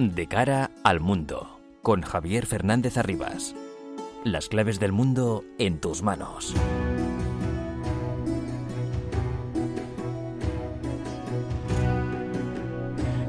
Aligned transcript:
De 0.00 0.26
cara 0.28 0.70
al 0.82 0.98
mundo, 0.98 1.60
con 1.82 2.00
Javier 2.00 2.46
Fernández 2.46 2.96
Arribas. 2.96 3.54
Las 4.24 4.48
claves 4.48 4.80
del 4.80 4.92
mundo 4.92 5.44
en 5.58 5.78
tus 5.78 6.02
manos. 6.02 6.54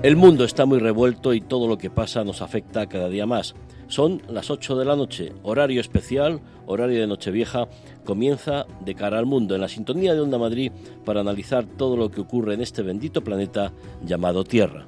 El 0.02 0.16
mundo 0.16 0.46
está 0.46 0.66
muy 0.66 0.80
revuelto 0.80 1.34
y 1.34 1.42
todo 1.42 1.68
lo 1.68 1.78
que 1.78 1.90
pasa 1.90 2.24
nos 2.24 2.42
afecta 2.42 2.88
cada 2.88 3.10
día 3.10 3.26
más. 3.26 3.54
Son 3.90 4.22
las 4.30 4.50
8 4.50 4.78
de 4.78 4.86
la 4.86 4.96
noche, 4.96 5.34
horario 5.44 5.82
especial, 5.82 6.40
horario 6.68 7.02
de 7.02 7.08
Nochevieja, 7.08 7.68
comienza 8.06 8.66
de 8.80 8.96
cara 8.96 9.20
al 9.20 9.26
mundo 9.26 9.56
en 9.56 9.62
la 9.62 9.68
sintonía 9.68 10.14
de 10.14 10.22
Onda 10.22 10.38
Madrid 10.38 10.72
para 11.04 11.20
analizar 11.20 11.66
todo 11.66 11.98
lo 11.98 12.10
que 12.10 12.22
ocurre 12.22 12.54
en 12.54 12.62
este 12.62 12.82
bendito 12.82 13.26
planeta 13.26 13.74
llamado 14.06 14.46
Tierra. 14.46 14.88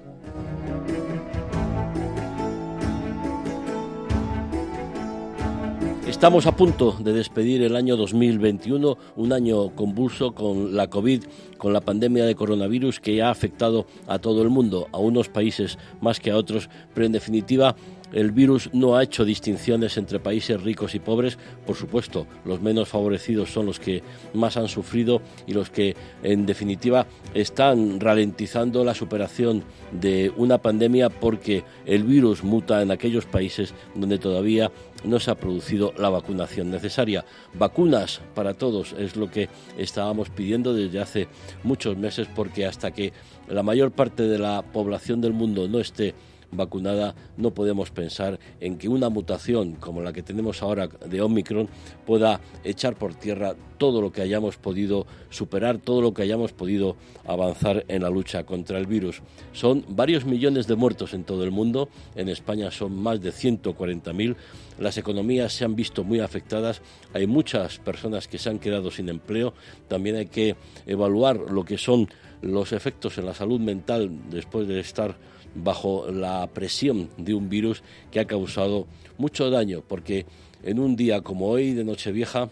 Estamos 6.24 6.48
a 6.48 6.56
punto 6.56 6.96
de 7.02 7.12
despedir 7.12 7.64
el 7.64 7.76
año 7.76 7.98
2021, 7.98 8.98
un 9.18 9.34
año 9.34 9.76
convulso 9.76 10.34
con 10.34 10.74
la 10.74 10.90
COVID, 10.90 11.26
con 11.58 11.74
la 11.74 11.82
pandemia 11.82 12.24
de 12.24 12.34
coronavirus 12.34 13.02
que 13.02 13.22
ha 13.22 13.30
afectado 13.30 13.88
a 14.08 14.20
todo 14.20 14.42
el 14.42 14.48
mundo, 14.48 14.88
a 14.94 15.00
unos 15.00 15.28
países 15.28 15.78
más 16.00 16.22
que 16.22 16.32
a 16.32 16.38
otros, 16.38 16.70
pero 16.94 17.06
en 17.06 17.12
definitiva 17.12 17.76
el 18.14 18.32
virus 18.32 18.70
no 18.74 18.96
ha 18.96 19.04
hecho 19.04 19.26
distinciones 19.26 19.98
entre 19.98 20.20
países 20.20 20.62
ricos 20.62 20.96
y 20.96 21.00
pobres. 21.00 21.38
Por 21.66 21.76
supuesto, 21.76 22.28
los 22.46 22.62
menos 22.62 22.88
favorecidos 22.88 23.52
son 23.52 23.66
los 23.66 23.80
que 23.80 24.04
más 24.34 24.56
han 24.56 24.68
sufrido 24.68 25.22
y 25.48 25.54
los 25.54 25.72
que, 25.72 25.96
en 26.22 26.46
definitiva, 26.46 27.08
están 27.34 28.00
ralentizando 28.00 28.86
la 28.86 28.94
superación 28.94 29.64
de 29.92 30.32
una 30.38 30.60
pandemia 30.60 31.10
porque 31.10 31.64
el 31.86 32.04
virus 32.04 32.44
muta 32.44 32.82
en 32.82 32.92
aquellos 32.92 33.26
países 33.26 33.74
donde 33.96 34.20
todavía 34.20 34.72
no 35.04 35.20
se 35.20 35.32
ha 35.32 35.36
producido 35.36 35.94
la 35.98 36.10
vacunación 36.10 36.72
necesaria. 36.72 37.26
Vacunas 37.54 38.22
para 38.36 38.54
todos 38.54 38.94
es 38.98 39.16
lo 39.16 39.30
que 39.30 39.50
estábamos 39.78 40.30
pidiendo 40.30 40.74
desde 40.74 41.00
hace 41.00 41.28
muchos 41.64 41.98
meses 41.98 42.28
porque 42.34 42.66
hasta 42.66 42.92
que 42.92 43.14
la 43.48 43.64
mayor 43.64 43.92
parte 43.92 44.24
de 44.24 44.40
la 44.40 44.62
población 44.62 45.22
del 45.22 45.34
mundo 45.34 45.68
no 45.68 45.80
esté 45.80 46.14
vacunada, 46.56 47.16
no 47.38 47.52
podemos 47.52 47.92
pensar 47.92 48.40
en 48.60 48.78
que 48.78 48.90
una 48.90 49.10
mutación 49.10 49.74
como 49.74 50.02
la 50.02 50.14
que 50.14 50.24
tenemos 50.24 50.62
ahora 50.62 50.88
de 50.88 51.22
Omicron 51.22 51.68
pueda 52.06 52.42
echar 52.64 52.96
por 52.96 53.16
tierra 53.16 53.56
todo 53.78 54.02
lo 54.02 54.12
que 54.12 54.22
hayamos 54.22 54.58
podido 54.58 55.06
superar, 55.30 55.78
todo 55.78 56.02
lo 56.02 56.14
que 56.14 56.22
hayamos 56.22 56.54
podido 56.54 56.96
avanzar 57.26 57.84
en 57.88 58.04
la 58.04 58.10
lucha 58.10 58.46
contra 58.46 58.78
el 58.78 58.86
virus. 58.86 59.22
Son 59.52 59.84
varios 59.90 60.26
millones 60.26 60.68
de 60.68 60.76
muertos 60.76 61.14
en 61.14 61.24
todo 61.24 61.44
el 61.44 61.52
mundo, 61.52 61.90
en 62.16 62.30
España 62.30 62.72
son 62.72 62.96
más 62.96 63.22
de 63.22 63.32
140.000, 63.32 64.36
las 64.80 64.98
economías 64.98 65.54
se 65.54 65.66
han 65.66 65.76
visto 65.76 66.04
muy 66.04 66.20
afectadas, 66.20 66.82
hay 67.14 67.28
muchas 67.28 67.80
personas 67.80 68.28
que 68.28 68.38
se 68.38 68.50
han 68.50 68.60
quedado 68.60 68.90
sin 68.90 69.10
empleo, 69.10 69.54
también 69.88 70.16
hay 70.16 70.28
que 70.28 70.56
evaluar 70.86 71.38
lo 71.38 71.66
que 71.66 71.78
son 71.78 72.08
los 72.42 72.74
efectos 72.74 73.18
en 73.18 73.26
la 73.26 73.34
salud 73.34 73.60
mental 73.60 74.12
después 74.30 74.68
de 74.68 74.80
estar 74.80 75.16
bajo 75.56 76.10
la 76.12 76.48
presión 76.48 77.10
de 77.18 77.34
un 77.34 77.50
virus 77.50 77.84
que 78.12 78.20
ha 78.20 78.26
causado 78.26 78.88
mucho 79.18 79.50
daño, 79.50 79.84
porque 79.88 80.26
en 80.64 80.80
un 80.80 80.96
día 80.96 81.22
como 81.22 81.48
hoy 81.48 81.74
de 81.74 81.84
Nochevieja 81.84 82.50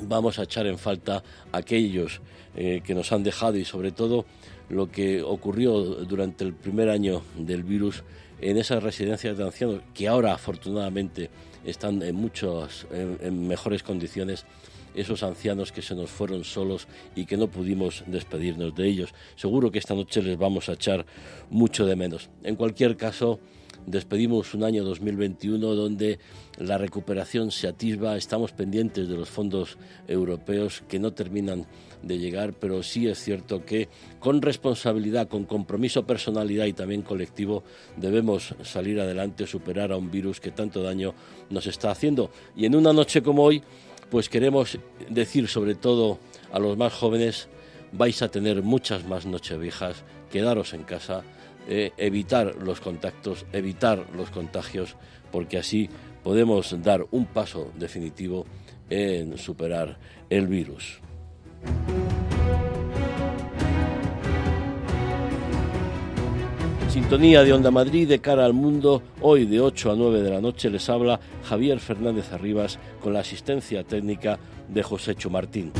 vamos 0.00 0.38
a 0.38 0.44
echar 0.44 0.66
en 0.66 0.78
falta 0.78 1.22
aquellos 1.52 2.20
eh, 2.56 2.80
que 2.84 2.94
nos 2.94 3.12
han 3.12 3.22
dejado 3.22 3.58
y 3.58 3.64
sobre 3.64 3.92
todo 3.92 4.24
lo 4.68 4.90
que 4.90 5.22
ocurrió 5.22 5.80
durante 5.82 6.44
el 6.44 6.54
primer 6.54 6.88
año 6.88 7.22
del 7.36 7.62
virus 7.62 8.04
en 8.40 8.56
esas 8.56 8.82
residencias 8.82 9.36
de 9.36 9.44
ancianos 9.44 9.80
que 9.94 10.08
ahora 10.08 10.32
afortunadamente 10.32 11.30
están 11.64 12.02
en 12.02 12.16
muchas 12.16 12.86
en 12.90 13.46
mejores 13.46 13.82
condiciones 13.82 14.46
esos 14.94 15.22
ancianos 15.22 15.72
que 15.72 15.82
se 15.82 15.94
nos 15.94 16.10
fueron 16.10 16.44
solos 16.44 16.88
y 17.14 17.26
que 17.26 17.36
no 17.36 17.48
pudimos 17.48 18.04
despedirnos 18.06 18.74
de 18.74 18.88
ellos. 18.88 19.14
Seguro 19.36 19.70
que 19.70 19.78
esta 19.78 19.94
noche 19.94 20.22
les 20.22 20.38
vamos 20.38 20.68
a 20.68 20.74
echar 20.74 21.06
mucho 21.50 21.86
de 21.86 21.96
menos. 21.96 22.30
En 22.42 22.56
cualquier 22.56 22.96
caso, 22.96 23.40
despedimos 23.86 24.54
un 24.54 24.64
año 24.64 24.84
2021 24.84 25.74
donde 25.74 26.18
la 26.58 26.78
recuperación 26.78 27.50
se 27.50 27.68
atisba, 27.68 28.16
estamos 28.16 28.52
pendientes 28.52 29.08
de 29.08 29.16
los 29.16 29.28
fondos 29.28 29.78
europeos 30.06 30.82
que 30.88 30.98
no 30.98 31.12
terminan 31.12 31.66
de 32.02 32.18
llegar, 32.18 32.52
pero 32.52 32.82
sí 32.82 33.08
es 33.08 33.18
cierto 33.18 33.64
que 33.64 33.88
con 34.18 34.42
responsabilidad, 34.42 35.28
con 35.28 35.44
compromiso, 35.44 36.04
personalidad 36.04 36.66
y 36.66 36.72
también 36.72 37.02
colectivo 37.02 37.62
debemos 37.96 38.54
salir 38.62 39.00
adelante, 39.00 39.46
superar 39.46 39.92
a 39.92 39.96
un 39.96 40.10
virus 40.10 40.40
que 40.40 40.50
tanto 40.50 40.82
daño 40.82 41.14
nos 41.50 41.66
está 41.66 41.90
haciendo. 41.90 42.30
Y 42.56 42.66
en 42.66 42.74
una 42.74 42.92
noche 42.92 43.22
como 43.22 43.44
hoy, 43.44 43.62
pues 44.12 44.28
queremos 44.28 44.78
decir 45.08 45.48
sobre 45.48 45.74
todo 45.74 46.18
a 46.52 46.58
los 46.58 46.76
más 46.76 46.92
jóvenes, 46.92 47.48
vais 47.92 48.20
a 48.20 48.28
tener 48.28 48.62
muchas 48.62 49.06
más 49.06 49.24
nocheviejas, 49.24 50.04
quedaros 50.30 50.74
en 50.74 50.82
casa, 50.82 51.22
eh, 51.66 51.92
evitar 51.96 52.56
los 52.56 52.82
contactos, 52.82 53.46
evitar 53.54 54.04
los 54.14 54.28
contagios, 54.28 54.96
porque 55.30 55.56
así 55.56 55.88
podemos 56.22 56.76
dar 56.82 57.06
un 57.10 57.24
paso 57.24 57.72
definitivo 57.78 58.44
en 58.90 59.38
superar 59.38 59.98
el 60.28 60.46
virus. 60.46 61.00
Sintonía 66.92 67.42
de 67.42 67.54
Onda 67.54 67.70
Madrid 67.70 68.06
de 68.06 68.18
cara 68.18 68.44
al 68.44 68.52
mundo. 68.52 69.02
Hoy 69.22 69.46
de 69.46 69.62
8 69.62 69.92
a 69.92 69.96
9 69.96 70.20
de 70.20 70.28
la 70.30 70.42
noche 70.42 70.68
les 70.68 70.90
habla 70.90 71.18
Javier 71.42 71.80
Fernández 71.80 72.30
Arribas 72.34 72.78
con 73.00 73.14
la 73.14 73.20
asistencia 73.20 73.82
técnica 73.82 74.38
de 74.68 74.82
José 74.82 75.16
Martín. 75.30 75.72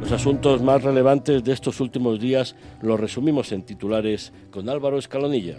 Los 0.00 0.12
asuntos 0.12 0.62
más 0.62 0.84
relevantes 0.84 1.42
de 1.42 1.52
estos 1.54 1.80
últimos 1.80 2.20
días 2.20 2.54
los 2.80 3.00
resumimos 3.00 3.50
en 3.50 3.64
titulares 3.64 4.32
con 4.52 4.68
Álvaro 4.68 4.96
Escalonilla. 4.96 5.56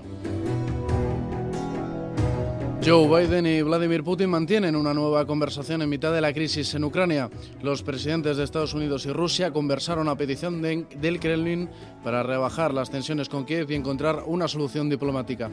Joe 2.82 3.08
Biden 3.08 3.46
y 3.46 3.62
Vladimir 3.62 4.06
Putin 4.06 4.30
mantienen 4.30 4.74
una 4.74 4.94
nueva 4.94 5.26
conversación 5.26 5.82
en 5.82 5.90
mitad 5.90 6.14
de 6.14 6.22
la 6.22 6.32
crisis 6.32 6.74
en 6.76 6.86
Ucrania. 6.86 7.30
Los 7.62 7.84
presidentes 7.84 8.38
de 8.38 8.46
Estados 8.46 8.74
Unidos 8.74 9.06
y 9.06 9.12
Rusia 9.12 9.52
conversaron 9.52 10.08
a 10.08 10.16
petición 10.16 10.62
del 10.62 11.20
Kremlin 11.20 11.70
para 12.06 12.24
rebajar 12.24 12.74
las 12.74 12.90
tensiones 12.90 13.28
con 13.28 13.44
Kiev 13.44 13.70
y 13.70 13.76
encontrar 13.76 14.24
una 14.26 14.48
solución 14.48 14.90
diplomática. 14.90 15.52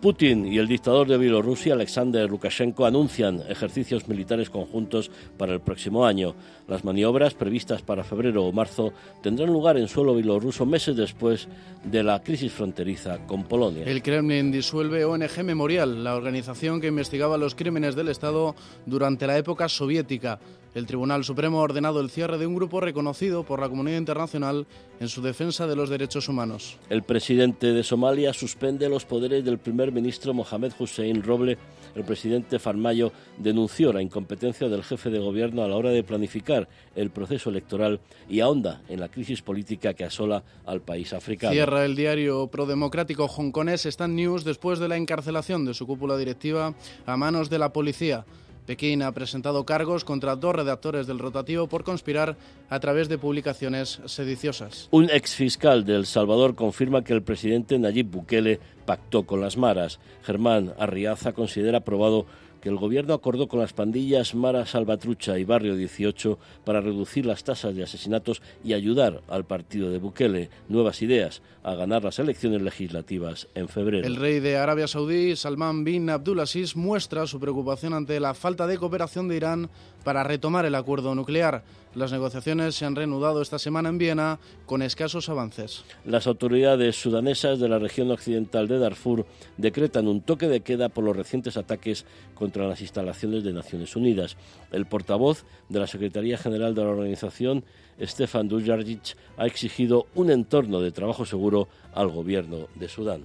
Putin 0.00 0.46
y 0.46 0.58
el 0.58 0.68
dictador 0.68 1.06
de 1.08 1.18
Bielorrusia, 1.18 1.74
Alexander 1.74 2.28
Lukashenko, 2.28 2.86
anuncian 2.86 3.42
ejercicios 3.48 4.08
militares 4.08 4.50
conjuntos 4.50 5.10
para 5.36 5.52
el 5.52 5.60
próximo 5.60 6.04
año. 6.04 6.34
Las 6.68 6.84
maniobras 6.84 7.34
previstas 7.34 7.82
para 7.82 8.04
febrero 8.04 8.44
o 8.44 8.52
marzo 8.52 8.92
tendrán 9.22 9.52
lugar 9.52 9.76
en 9.76 9.88
suelo 9.88 10.14
bielorruso 10.14 10.66
meses 10.66 10.96
después 10.96 11.48
de 11.84 12.02
la 12.02 12.22
crisis 12.22 12.52
fronteriza 12.52 13.26
con 13.26 13.44
Polonia. 13.44 13.84
El 13.84 14.02
Kremlin 14.02 14.50
disuelve 14.50 15.04
ONG 15.04 15.44
Memorial, 15.44 16.04
la 16.04 16.16
organización 16.16 16.80
que 16.80 16.88
investigaba 16.88 17.38
los 17.38 17.54
crímenes 17.54 17.94
del 17.94 18.08
Estado 18.08 18.54
durante 18.86 19.26
la 19.26 19.36
época 19.36 19.68
soviética. 19.68 20.38
El 20.74 20.86
Tribunal 20.86 21.22
Supremo 21.22 21.60
ha 21.60 21.62
ordenado 21.62 22.00
el 22.00 22.10
cierre 22.10 22.36
de 22.36 22.48
un 22.48 22.56
grupo 22.56 22.80
reconocido 22.80 23.44
por 23.44 23.60
la 23.60 23.68
comunidad 23.68 23.98
internacional 23.98 24.66
en 24.98 25.08
su 25.08 25.22
defensa 25.22 25.68
de 25.68 25.76
los 25.76 25.88
derechos 25.88 26.28
humanos. 26.28 26.78
El 26.90 27.04
presidente 27.04 27.72
de 27.72 27.84
Somalia 27.84 28.32
suspende 28.32 28.88
los 28.88 29.04
poderes 29.04 29.44
del 29.44 29.58
primer 29.58 29.83
ministro 29.92 30.34
Mohamed 30.34 30.72
Hussein 30.78 31.22
Roble. 31.22 31.58
El 31.94 32.04
presidente 32.04 32.58
Farmayo 32.58 33.12
denunció 33.38 33.92
la 33.92 34.02
incompetencia 34.02 34.68
del 34.68 34.82
jefe 34.82 35.10
de 35.10 35.18
gobierno 35.18 35.62
a 35.62 35.68
la 35.68 35.76
hora 35.76 35.90
de 35.90 36.02
planificar 36.02 36.68
el 36.96 37.10
proceso 37.10 37.50
electoral 37.50 38.00
y 38.28 38.40
ahonda 38.40 38.82
en 38.88 39.00
la 39.00 39.08
crisis 39.08 39.42
política 39.42 39.94
que 39.94 40.04
asola 40.04 40.42
al 40.66 40.80
país 40.80 41.12
africano. 41.12 41.52
Cierra 41.52 41.84
el 41.84 41.94
diario 41.94 42.48
prodemocrático 42.48 43.26
hongkonés 43.26 43.86
Stand 43.86 44.14
News 44.14 44.44
después 44.44 44.78
de 44.78 44.88
la 44.88 44.96
encarcelación 44.96 45.64
de 45.64 45.74
su 45.74 45.86
cúpula 45.86 46.16
directiva 46.16 46.74
a 47.06 47.16
manos 47.16 47.50
de 47.50 47.58
la 47.58 47.72
policía. 47.72 48.24
Pekín 48.66 49.02
ha 49.02 49.12
presentado 49.12 49.64
cargos 49.64 50.04
contra 50.04 50.36
dos 50.36 50.54
redactores 50.54 51.06
del 51.06 51.18
rotativo 51.18 51.66
por 51.66 51.84
conspirar 51.84 52.36
a 52.70 52.80
través 52.80 53.08
de 53.08 53.18
publicaciones 53.18 54.00
sediciosas. 54.06 54.88
Un 54.90 55.10
exfiscal 55.10 55.84
de 55.84 55.96
El 55.96 56.06
Salvador 56.06 56.54
confirma 56.54 57.04
que 57.04 57.12
el 57.12 57.22
presidente 57.22 57.78
Nayib 57.78 58.10
Bukele 58.10 58.60
pactó 58.86 59.24
con 59.24 59.40
las 59.40 59.56
maras. 59.56 60.00
Germán 60.22 60.74
Arriaza 60.78 61.32
considera 61.32 61.78
aprobado 61.78 62.26
que 62.64 62.70
el 62.70 62.78
gobierno 62.78 63.12
acordó 63.12 63.46
con 63.46 63.60
las 63.60 63.74
pandillas 63.74 64.34
Mara 64.34 64.64
Salvatrucha 64.64 65.38
y 65.38 65.44
Barrio 65.44 65.76
18 65.76 66.38
para 66.64 66.80
reducir 66.80 67.26
las 67.26 67.44
tasas 67.44 67.76
de 67.76 67.82
asesinatos 67.82 68.40
y 68.64 68.72
ayudar 68.72 69.20
al 69.28 69.44
partido 69.44 69.90
de 69.90 69.98
Bukele, 69.98 70.48
nuevas 70.70 71.02
ideas, 71.02 71.42
a 71.62 71.74
ganar 71.74 72.04
las 72.04 72.18
elecciones 72.18 72.62
legislativas 72.62 73.48
en 73.54 73.68
febrero. 73.68 74.06
El 74.06 74.16
rey 74.16 74.40
de 74.40 74.56
Arabia 74.56 74.88
Saudí, 74.88 75.36
Salman 75.36 75.84
bin 75.84 76.08
Abdulaziz, 76.08 76.74
muestra 76.74 77.26
su 77.26 77.38
preocupación 77.38 77.92
ante 77.92 78.18
la 78.18 78.32
falta 78.32 78.66
de 78.66 78.78
cooperación 78.78 79.28
de 79.28 79.36
Irán 79.36 79.68
para 80.02 80.24
retomar 80.24 80.64
el 80.64 80.74
acuerdo 80.74 81.14
nuclear. 81.14 81.64
Las 81.94 82.10
negociaciones 82.10 82.74
se 82.74 82.84
han 82.84 82.96
reanudado 82.96 83.40
esta 83.40 83.58
semana 83.58 83.88
en 83.88 83.98
Viena 83.98 84.40
con 84.66 84.82
escasos 84.82 85.28
avances. 85.28 85.84
Las 86.04 86.26
autoridades 86.26 87.00
sudanesas 87.00 87.60
de 87.60 87.68
la 87.68 87.78
región 87.78 88.10
occidental 88.10 88.66
de 88.66 88.80
Darfur 88.80 89.26
decretan 89.58 90.08
un 90.08 90.20
toque 90.20 90.48
de 90.48 90.60
queda 90.60 90.88
por 90.88 91.04
los 91.04 91.16
recientes 91.16 91.56
ataques 91.56 92.04
contra 92.34 92.66
las 92.66 92.80
instalaciones 92.80 93.44
de 93.44 93.52
Naciones 93.52 93.94
Unidas. 93.94 94.36
El 94.72 94.86
portavoz 94.86 95.44
de 95.68 95.78
la 95.78 95.86
Secretaría 95.86 96.36
General 96.36 96.74
de 96.74 96.82
la 96.82 96.90
organización, 96.90 97.64
Stefan 98.00 98.48
Dujarric, 98.48 99.16
ha 99.36 99.46
exigido 99.46 100.06
un 100.16 100.30
entorno 100.30 100.80
de 100.80 100.90
trabajo 100.90 101.24
seguro 101.24 101.68
al 101.92 102.08
gobierno 102.08 102.66
de 102.74 102.88
Sudán. 102.88 103.22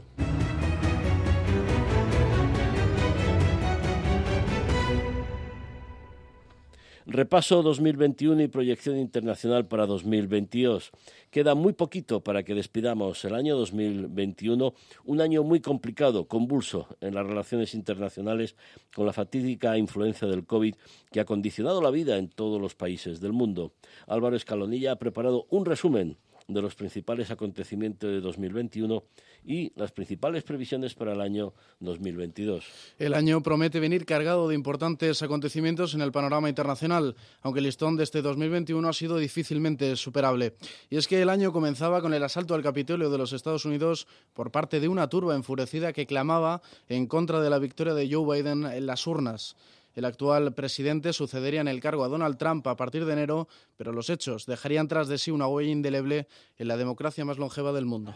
Repaso 7.11 7.63
2021 7.63 8.43
y 8.43 8.47
proyección 8.49 8.95
internacional 8.95 9.65
para 9.65 9.87
2022. 9.87 10.91
Queda 11.31 11.55
muy 11.55 11.73
poquito 11.73 12.23
para 12.23 12.43
que 12.43 12.53
despidamos 12.53 13.25
el 13.25 13.33
año 13.33 13.57
2021, 13.57 14.75
un 15.05 15.19
año 15.19 15.41
muy 15.41 15.59
complicado, 15.59 16.27
convulso 16.27 16.87
en 17.01 17.15
las 17.15 17.25
relaciones 17.25 17.73
internacionales 17.73 18.55
con 18.93 19.07
la 19.07 19.13
fatídica 19.13 19.75
influencia 19.75 20.27
del 20.27 20.45
COVID 20.45 20.75
que 21.11 21.19
ha 21.19 21.25
condicionado 21.25 21.81
la 21.81 21.89
vida 21.89 22.15
en 22.17 22.29
todos 22.29 22.61
los 22.61 22.75
países 22.75 23.19
del 23.19 23.33
mundo. 23.33 23.71
Álvaro 24.05 24.35
Escalonilla 24.35 24.91
ha 24.91 24.97
preparado 24.97 25.47
un 25.49 25.65
resumen 25.65 26.15
de 26.49 26.61
los 26.61 26.75
principales 26.75 27.31
acontecimientos 27.31 28.09
de 28.09 28.19
2021 28.19 29.03
y 29.45 29.71
las 29.75 29.91
principales 29.91 30.43
previsiones 30.43 30.95
para 30.95 31.13
el 31.13 31.21
año 31.21 31.53
2022. 31.79 32.65
El 32.97 33.13
año 33.13 33.41
promete 33.41 33.79
venir 33.79 34.05
cargado 34.05 34.49
de 34.49 34.55
importantes 34.55 35.21
acontecimientos 35.21 35.93
en 35.93 36.01
el 36.01 36.11
panorama 36.11 36.49
internacional, 36.49 37.15
aunque 37.41 37.59
el 37.59 37.65
listón 37.65 37.95
de 37.95 38.03
este 38.03 38.21
2021 38.21 38.89
ha 38.89 38.93
sido 38.93 39.17
difícilmente 39.17 39.95
superable. 39.95 40.55
Y 40.89 40.97
es 40.97 41.07
que 41.07 41.21
el 41.21 41.29
año 41.29 41.53
comenzaba 41.53 42.01
con 42.01 42.13
el 42.13 42.23
asalto 42.23 42.55
al 42.55 42.63
Capitolio 42.63 43.09
de 43.09 43.17
los 43.17 43.31
Estados 43.31 43.65
Unidos 43.65 44.07
por 44.33 44.51
parte 44.51 44.79
de 44.79 44.87
una 44.87 45.07
turba 45.07 45.35
enfurecida 45.35 45.93
que 45.93 46.07
clamaba 46.07 46.61
en 46.87 47.05
contra 47.07 47.41
de 47.41 47.49
la 47.49 47.59
victoria 47.59 47.93
de 47.93 48.11
Joe 48.11 48.41
Biden 48.41 48.65
en 48.65 48.85
las 48.87 49.05
urnas. 49.05 49.55
El 49.99 50.05
actual 50.05 50.53
presidente 50.53 51.11
sucedería 51.11 51.59
en 51.59 51.67
el 51.67 51.81
cargo 51.81 52.05
a 52.05 52.07
Donald 52.07 52.37
Trump 52.37 52.65
a 52.67 52.77
partir 52.77 53.03
de 53.03 53.11
enero, 53.11 53.49
pero 53.75 53.91
los 53.91 54.09
hechos 54.09 54.45
dejarían 54.45 54.87
tras 54.87 55.09
de 55.09 55.17
sí 55.17 55.29
una 55.29 55.45
huella 55.45 55.71
indeleble 55.71 56.29
en 56.55 56.69
la 56.69 56.77
democracia 56.77 57.25
más 57.25 57.37
longeva 57.37 57.73
del 57.73 57.85
mundo. 57.85 58.13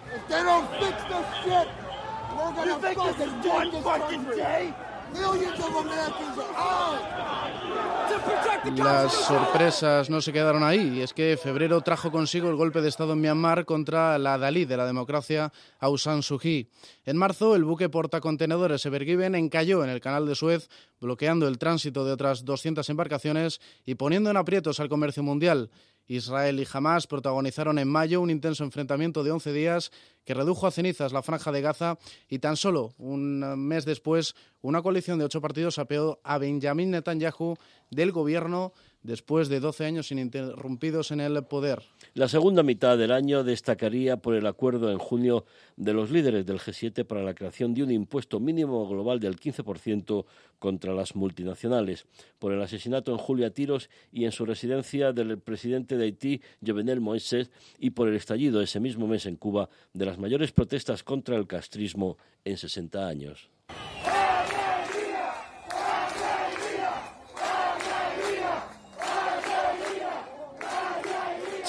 Las 8.77 9.11
sorpresas 9.13 10.09
no 10.09 10.21
se 10.21 10.31
quedaron 10.31 10.63
ahí, 10.63 10.97
y 10.97 11.01
es 11.01 11.13
que 11.13 11.37
febrero 11.37 11.81
trajo 11.81 12.11
consigo 12.11 12.49
el 12.49 12.55
golpe 12.55 12.81
de 12.81 12.89
Estado 12.89 13.13
en 13.13 13.21
Myanmar 13.21 13.65
contra 13.65 14.17
la 14.17 14.37
Dalí 14.37 14.65
de 14.65 14.77
la 14.77 14.85
democracia 14.85 15.51
Aung 15.79 15.97
San 15.97 16.23
Suu 16.23 16.39
Kyi. 16.39 16.69
En 17.05 17.17
marzo, 17.17 17.55
el 17.55 17.65
buque 17.65 17.89
portacontenedores 17.89 18.85
Ever 18.85 19.03
Given 19.03 19.35
encalló 19.35 19.83
en 19.83 19.89
el 19.89 19.99
canal 19.99 20.25
de 20.25 20.35
Suez, 20.35 20.69
bloqueando 21.01 21.47
el 21.47 21.57
tránsito 21.57 22.05
de 22.05 22.13
otras 22.13 22.45
200 22.45 22.89
embarcaciones 22.89 23.59
y 23.85 23.95
poniendo 23.95 24.29
en 24.29 24.37
aprietos 24.37 24.79
al 24.79 24.89
comercio 24.89 25.23
mundial. 25.23 25.69
Israel 26.07 26.59
y 26.59 26.67
Hamas 26.71 27.07
protagonizaron 27.07 27.79
en 27.79 27.87
mayo 27.87 28.19
un 28.21 28.29
intenso 28.29 28.63
enfrentamiento 28.63 29.23
de 29.23 29.31
11 29.31 29.53
días 29.53 29.91
que 30.25 30.33
redujo 30.33 30.67
a 30.67 30.71
cenizas 30.71 31.13
la 31.13 31.21
franja 31.21 31.51
de 31.51 31.61
Gaza 31.61 31.97
y 32.27 32.39
tan 32.39 32.57
solo 32.57 32.93
un 32.97 33.39
mes 33.67 33.85
después 33.85 34.35
una 34.61 34.81
coalición 34.81 35.19
de 35.19 35.25
ocho 35.25 35.41
partidos 35.41 35.79
apeó 35.79 36.19
a 36.23 36.37
Benjamin 36.37 36.91
Netanyahu 36.91 37.55
del 37.95 38.11
gobierno 38.11 38.73
después 39.03 39.49
de 39.49 39.59
12 39.59 39.85
años 39.85 40.11
ininterrumpidos 40.11 41.11
en 41.11 41.19
el 41.19 41.43
poder. 41.43 41.81
La 42.13 42.27
segunda 42.27 42.63
mitad 42.63 42.97
del 42.97 43.11
año 43.11 43.43
destacaría 43.43 44.17
por 44.17 44.35
el 44.35 44.47
acuerdo 44.47 44.91
en 44.91 44.97
junio 44.97 45.45
de 45.75 45.93
los 45.93 46.09
líderes 46.09 46.45
del 46.45 46.59
G7 46.59 47.05
para 47.05 47.23
la 47.23 47.33
creación 47.33 47.73
de 47.73 47.83
un 47.83 47.91
impuesto 47.91 48.39
mínimo 48.39 48.87
global 48.87 49.19
del 49.19 49.37
15% 49.37 50.25
contra 50.59 50.93
las 50.93 51.15
multinacionales, 51.15 52.05
por 52.39 52.53
el 52.53 52.61
asesinato 52.61 53.11
en 53.11 53.17
julio 53.17 53.45
a 53.45 53.49
tiros 53.49 53.89
y 54.11 54.25
en 54.25 54.31
su 54.31 54.45
residencia 54.45 55.11
del 55.11 55.37
presidente 55.37 55.97
de 55.97 56.05
Haití, 56.05 56.41
Jovenel 56.65 57.01
Moïse, 57.01 57.49
y 57.79 57.89
por 57.89 58.07
el 58.07 58.15
estallido 58.15 58.61
ese 58.61 58.79
mismo 58.79 59.07
mes 59.07 59.25
en 59.25 59.35
Cuba 59.35 59.69
de 59.93 60.05
las 60.05 60.17
mayores 60.17 60.51
protestas 60.51 61.03
contra 61.03 61.35
el 61.35 61.47
castrismo 61.47 62.17
en 62.45 62.57
60 62.57 63.07
años. 63.07 63.49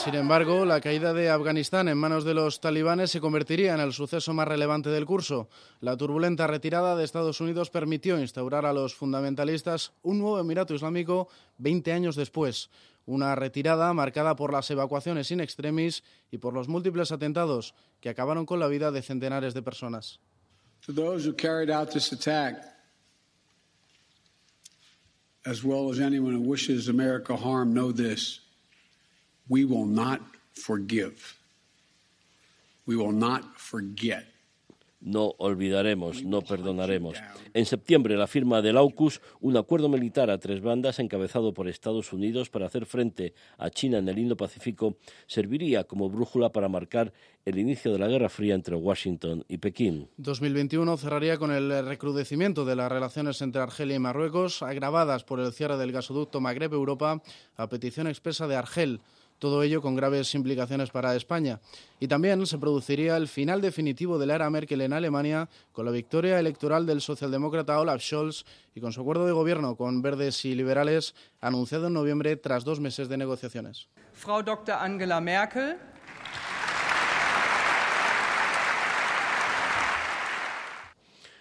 Sin 0.05 0.15
embargo, 0.17 0.67
la 0.67 0.83
caída 0.83 1.15
de 1.15 1.31
Afganistán 1.31 1.89
en 1.89 1.97
manos 1.97 2.25
de 2.25 2.35
los 2.35 2.61
talibanes 2.61 3.11
se 3.11 3.23
convertiría 3.23 3.73
en 3.73 3.81
el 3.81 3.95
suceso 3.95 4.35
más 4.35 4.47
relevante 4.47 4.91
del 4.91 5.07
curso. 5.07 5.49
La 5.81 5.97
turbulenta 5.97 6.47
retirada 6.47 6.95
de 6.95 7.05
Estados 7.05 7.41
Unidos 7.41 7.71
permitió 7.71 8.21
instaurar 8.21 8.67
a 8.67 8.75
los 8.75 8.95
fundamentalistas 8.95 9.95
un 10.03 10.19
nuevo 10.19 10.39
Emirato 10.39 10.75
Islámico 10.75 11.29
20 11.57 11.91
años 11.93 12.17
después. 12.17 12.69
Una 13.07 13.35
retirada 13.35 13.95
marcada 13.95 14.37
por 14.37 14.53
las 14.53 14.71
evacuaciones 14.71 15.31
in 15.31 15.41
extremis 15.41 16.05
y 16.31 16.37
por 16.37 16.53
los 16.53 16.69
múltiples 16.69 17.11
atentados 17.11 17.75
que 18.01 18.11
acabaron 18.11 18.45
con 18.45 18.61
la 18.61 18.69
vida 18.69 18.91
de 18.91 19.01
centenares 19.01 19.55
de 19.55 19.63
personas. 19.63 20.21
as 25.47 25.63
well 25.63 25.91
as 25.91 26.01
anyone 26.01 26.33
who 26.33 26.41
wishes 26.41 26.89
America 26.89 27.37
harm, 27.37 27.75
know 27.75 27.93
this. 27.93 28.41
We 29.49 29.65
will 29.65 29.87
not 29.87 30.21
forgive. 30.55 31.37
We 32.87 32.97
will 32.97 33.13
not 33.13 33.57
forget. 33.57 34.35
No 35.05 35.35
olvidaremos, 35.37 36.25
no 36.25 36.41
perdonaremos. 36.41 37.19
En 37.53 37.67
septiembre, 37.67 38.17
la 38.17 38.27
firma 38.27 38.63
del 38.63 38.79
AUKUS, 38.79 39.21
un 39.43 39.59
acuerdo 39.59 39.91
militar 39.91 40.31
a 40.31 40.39
tres 40.39 40.63
bandas 40.63 40.99
encabezado 40.99 41.53
por 41.53 41.69
Estados 41.69 42.15
Unidos 42.15 42.49
para 42.49 42.65
hacer 42.65 42.87
frente 42.87 43.35
a 43.59 43.69
China 43.69 43.99
en 43.99 44.09
el 44.09 44.19
Indo-Pacífico, 44.19 44.97
serviría 45.27 45.85
como 45.85 46.09
brújula 46.09 46.53
para 46.53 46.71
marcar 46.71 47.13
el 47.45 47.59
inicio 47.59 47.93
de 47.93 47.99
la 47.99 48.09
Guerra 48.09 48.31
Fría 48.31 48.55
entre 48.55 48.77
Washington 48.77 49.45
y 49.47 49.59
Pekín. 49.59 50.09
2021 50.17 50.97
cerraría 50.97 51.37
con 51.37 51.53
el 51.53 51.85
recrudecimiento 51.85 52.65
de 52.65 52.77
las 52.77 52.91
relaciones 52.91 53.43
entre 53.43 53.61
Argelia 53.61 53.97
y 53.97 53.99
Marruecos, 54.01 54.63
agravadas 54.63 55.23
por 55.25 55.39
el 55.39 55.53
cierre 55.53 55.77
del 55.77 55.93
gasoducto 55.93 56.41
Magreb-Europa 56.41 57.23
a 57.57 57.69
petición 57.69 58.07
expresa 58.07 58.49
de 58.49 58.57
Argel 58.57 59.01
todo 59.45 59.63
ello 59.63 59.83
con 59.83 59.95
graves 59.95 60.35
implicaciones 60.35 60.89
para 60.89 61.15
España. 61.15 61.61
Y 62.01 62.09
también 62.09 62.47
se 62.47 62.57
produciría 62.57 63.15
el 63.19 63.29
final 63.29 63.61
definitivo 63.61 64.19
de 64.19 64.25
la 64.25 64.37
era 64.37 64.49
Merkel 64.49 64.81
en 64.81 64.95
Alemania 64.95 65.51
con 65.71 65.85
la 65.85 65.91
victoria 65.91 66.39
electoral 66.41 66.87
del 66.87 67.03
socialdemócrata 67.03 67.79
Olaf 67.79 68.01
Scholz 68.01 68.47
y 68.75 68.81
con 68.81 68.95
su 68.95 69.03
acuerdo 69.03 69.27
de 69.27 69.33
gobierno 69.33 69.77
con 69.77 70.01
verdes 70.01 70.47
y 70.47 70.55
liberales 70.55 71.15
anunciado 71.43 71.89
en 71.89 71.93
noviembre 71.93 72.37
tras 72.37 72.65
dos 72.65 72.81
meses 72.81 73.11
de 73.11 73.19
negociaciones. 73.19 73.89
Frau 74.15 74.43
Dr. 74.43 74.77
Angela 74.77 75.21
Merkel 75.21 75.77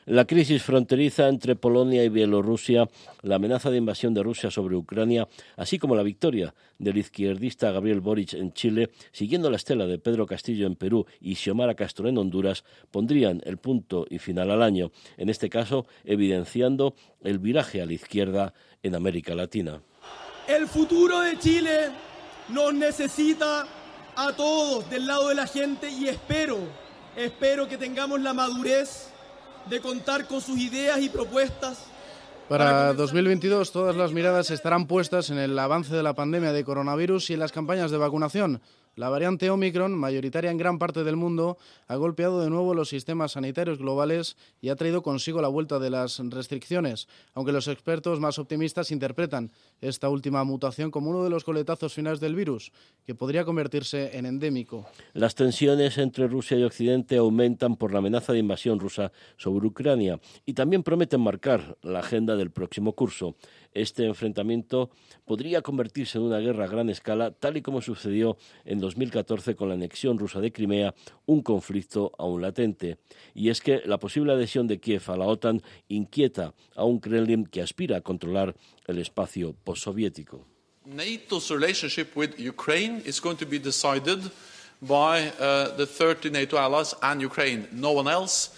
La 0.05 0.25
crisis 0.25 0.61
fronteriza 0.61 1.29
entre 1.29 1.55
Polonia 1.55 2.03
y 2.03 2.09
Bielorrusia, 2.09 2.89
la 3.21 3.35
amenaza 3.35 3.69
de 3.69 3.77
invasión 3.77 4.13
de 4.13 4.21
Rusia 4.21 4.51
sobre 4.51 4.75
Ucrania, 4.75 5.29
así 5.55 5.79
como 5.79 5.95
la 5.95 6.03
victoria 6.03 6.53
del 6.77 6.97
izquierdista 6.97 7.71
Gabriel 7.71 8.01
Boric 8.01 8.33
en 8.33 8.51
Chile, 8.51 8.89
siguiendo 9.13 9.49
la 9.49 9.55
estela 9.55 9.87
de 9.87 9.99
Pedro 9.99 10.25
Castillo 10.25 10.67
en 10.67 10.75
Perú 10.75 11.05
y 11.21 11.35
Xiomara 11.35 11.75
Castro 11.75 12.09
en 12.09 12.17
Honduras, 12.17 12.65
pondrían 12.91 13.41
el 13.45 13.57
punto 13.59 14.05
y 14.09 14.19
final 14.19 14.51
al 14.51 14.61
año, 14.61 14.91
en 15.15 15.29
este 15.29 15.49
caso 15.49 15.85
evidenciando 16.03 16.95
el 17.23 17.39
viraje 17.39 17.81
a 17.81 17.85
la 17.85 17.93
izquierda 17.93 18.53
en 18.81 18.95
América 18.95 19.35
Latina. 19.35 19.81
El 20.49 20.67
futuro 20.67 21.21
de 21.21 21.39
Chile 21.39 21.91
nos 22.49 22.73
necesita 22.73 23.65
a 24.17 24.33
todos 24.33 24.89
del 24.89 25.07
lado 25.07 25.29
de 25.29 25.35
la 25.35 25.47
gente 25.47 25.89
y 25.89 26.09
espero, 26.09 26.57
espero 27.15 27.69
que 27.69 27.77
tengamos 27.77 28.19
la 28.19 28.33
madurez 28.33 29.12
de 29.69 29.79
contar 29.79 30.27
con 30.27 30.41
sus 30.41 30.57
ideas 30.57 30.99
y 31.01 31.09
propuestas. 31.09 31.85
Para 32.49 32.93
2022 32.93 33.71
todas 33.71 33.95
las 33.95 34.11
miradas 34.11 34.51
estarán 34.51 34.85
puestas 34.85 35.29
en 35.29 35.37
el 35.37 35.57
avance 35.57 35.95
de 35.95 36.03
la 36.03 36.13
pandemia 36.13 36.51
de 36.51 36.63
coronavirus 36.63 37.29
y 37.29 37.33
en 37.33 37.39
las 37.39 37.51
campañas 37.51 37.89
de 37.89 37.97
vacunación. 37.97 38.61
La 38.95 39.09
variante 39.09 39.49
Omicron, 39.49 39.97
mayoritaria 39.97 40.51
en 40.51 40.57
gran 40.57 40.77
parte 40.77 41.03
del 41.03 41.15
mundo, 41.15 41.57
ha 41.87 41.95
golpeado 41.95 42.41
de 42.41 42.51
nuevo 42.51 42.75
los 42.75 42.89
sistemas 42.89 43.31
sanitarios 43.31 43.79
globales 43.79 44.37
y 44.61 44.69
ha 44.69 44.75
traído 44.75 45.01
consigo 45.01 45.41
la 45.41 45.47
vuelta 45.47 45.79
de 45.79 45.89
las 45.89 46.19
restricciones, 46.29 47.07
aunque 47.33 47.51
los 47.51 47.67
expertos 47.67 48.19
más 48.19 48.37
optimistas 48.37 48.91
interpretan 48.91 49.51
esta 49.81 50.09
última 50.09 50.43
mutación 50.43 50.91
como 50.91 51.09
uno 51.09 51.23
de 51.23 51.31
los 51.31 51.43
coletazos 51.43 51.91
finales 51.91 52.19
del 52.19 52.35
virus, 52.35 52.71
que 53.03 53.15
podría 53.15 53.45
convertirse 53.45 54.15
en 54.15 54.27
endémico. 54.27 54.85
Las 55.13 55.33
tensiones 55.33 55.97
entre 55.97 56.27
Rusia 56.27 56.59
y 56.59 56.63
Occidente 56.63 57.17
aumentan 57.17 57.77
por 57.77 57.93
la 57.93 57.97
amenaza 57.97 58.31
de 58.31 58.39
invasión 58.39 58.79
rusa 58.79 59.11
sobre 59.37 59.65
Ucrania 59.65 60.19
y 60.45 60.53
también 60.53 60.83
prometen 60.83 61.21
marcar 61.21 61.77
la 61.81 61.99
agenda 61.99 62.35
del 62.35 62.51
próximo 62.51 62.93
curso. 62.93 63.35
Este 63.73 64.05
enfrentamiento 64.05 64.89
podría 65.25 65.61
convertirse 65.61 66.17
en 66.17 66.25
una 66.25 66.39
guerra 66.39 66.65
a 66.65 66.67
gran 66.67 66.89
escala, 66.89 67.31
tal 67.31 67.57
y 67.57 67.61
como 67.61 67.81
sucedió 67.81 68.37
en 68.65 68.79
2014 68.79 69.55
con 69.55 69.69
la 69.69 69.75
anexión 69.75 70.19
rusa 70.19 70.39
de 70.39 70.51
Crimea, 70.51 70.93
un 71.25 71.41
conflicto 71.41 72.11
aún 72.17 72.41
latente. 72.41 72.97
Y 73.33 73.49
es 73.49 73.61
que 73.61 73.81
la 73.85 73.97
posible 73.97 74.33
adhesión 74.33 74.67
de 74.67 74.79
Kiev 74.79 75.03
a 75.07 75.17
la 75.17 75.25
OTAN 75.25 75.61
inquieta 75.87 76.53
a 76.75 76.83
un 76.83 76.99
Kremlin 76.99 77.45
que 77.45 77.61
aspira 77.61 77.97
a 77.97 78.01
controlar 78.01 78.55
el 78.87 78.99
espacio 78.99 79.55
postsoviético. 79.63 80.45
NATO's 80.85 81.49
relationship 81.49 82.15
with 82.15 82.37
Ukraine 82.37 83.01
is 83.05 83.21
going 83.21 83.37
to 83.37 83.45
be 83.45 83.57
decided 83.57 84.19
by 84.81 85.31
uh, 85.39 85.75
the 85.77 85.85
30 85.85 86.29
NATO 86.29 86.57
allies 86.57 86.93
and 87.01 87.21
Ukraine, 87.21 87.67
no 87.71 87.91
one 87.93 88.09
else. 88.09 88.49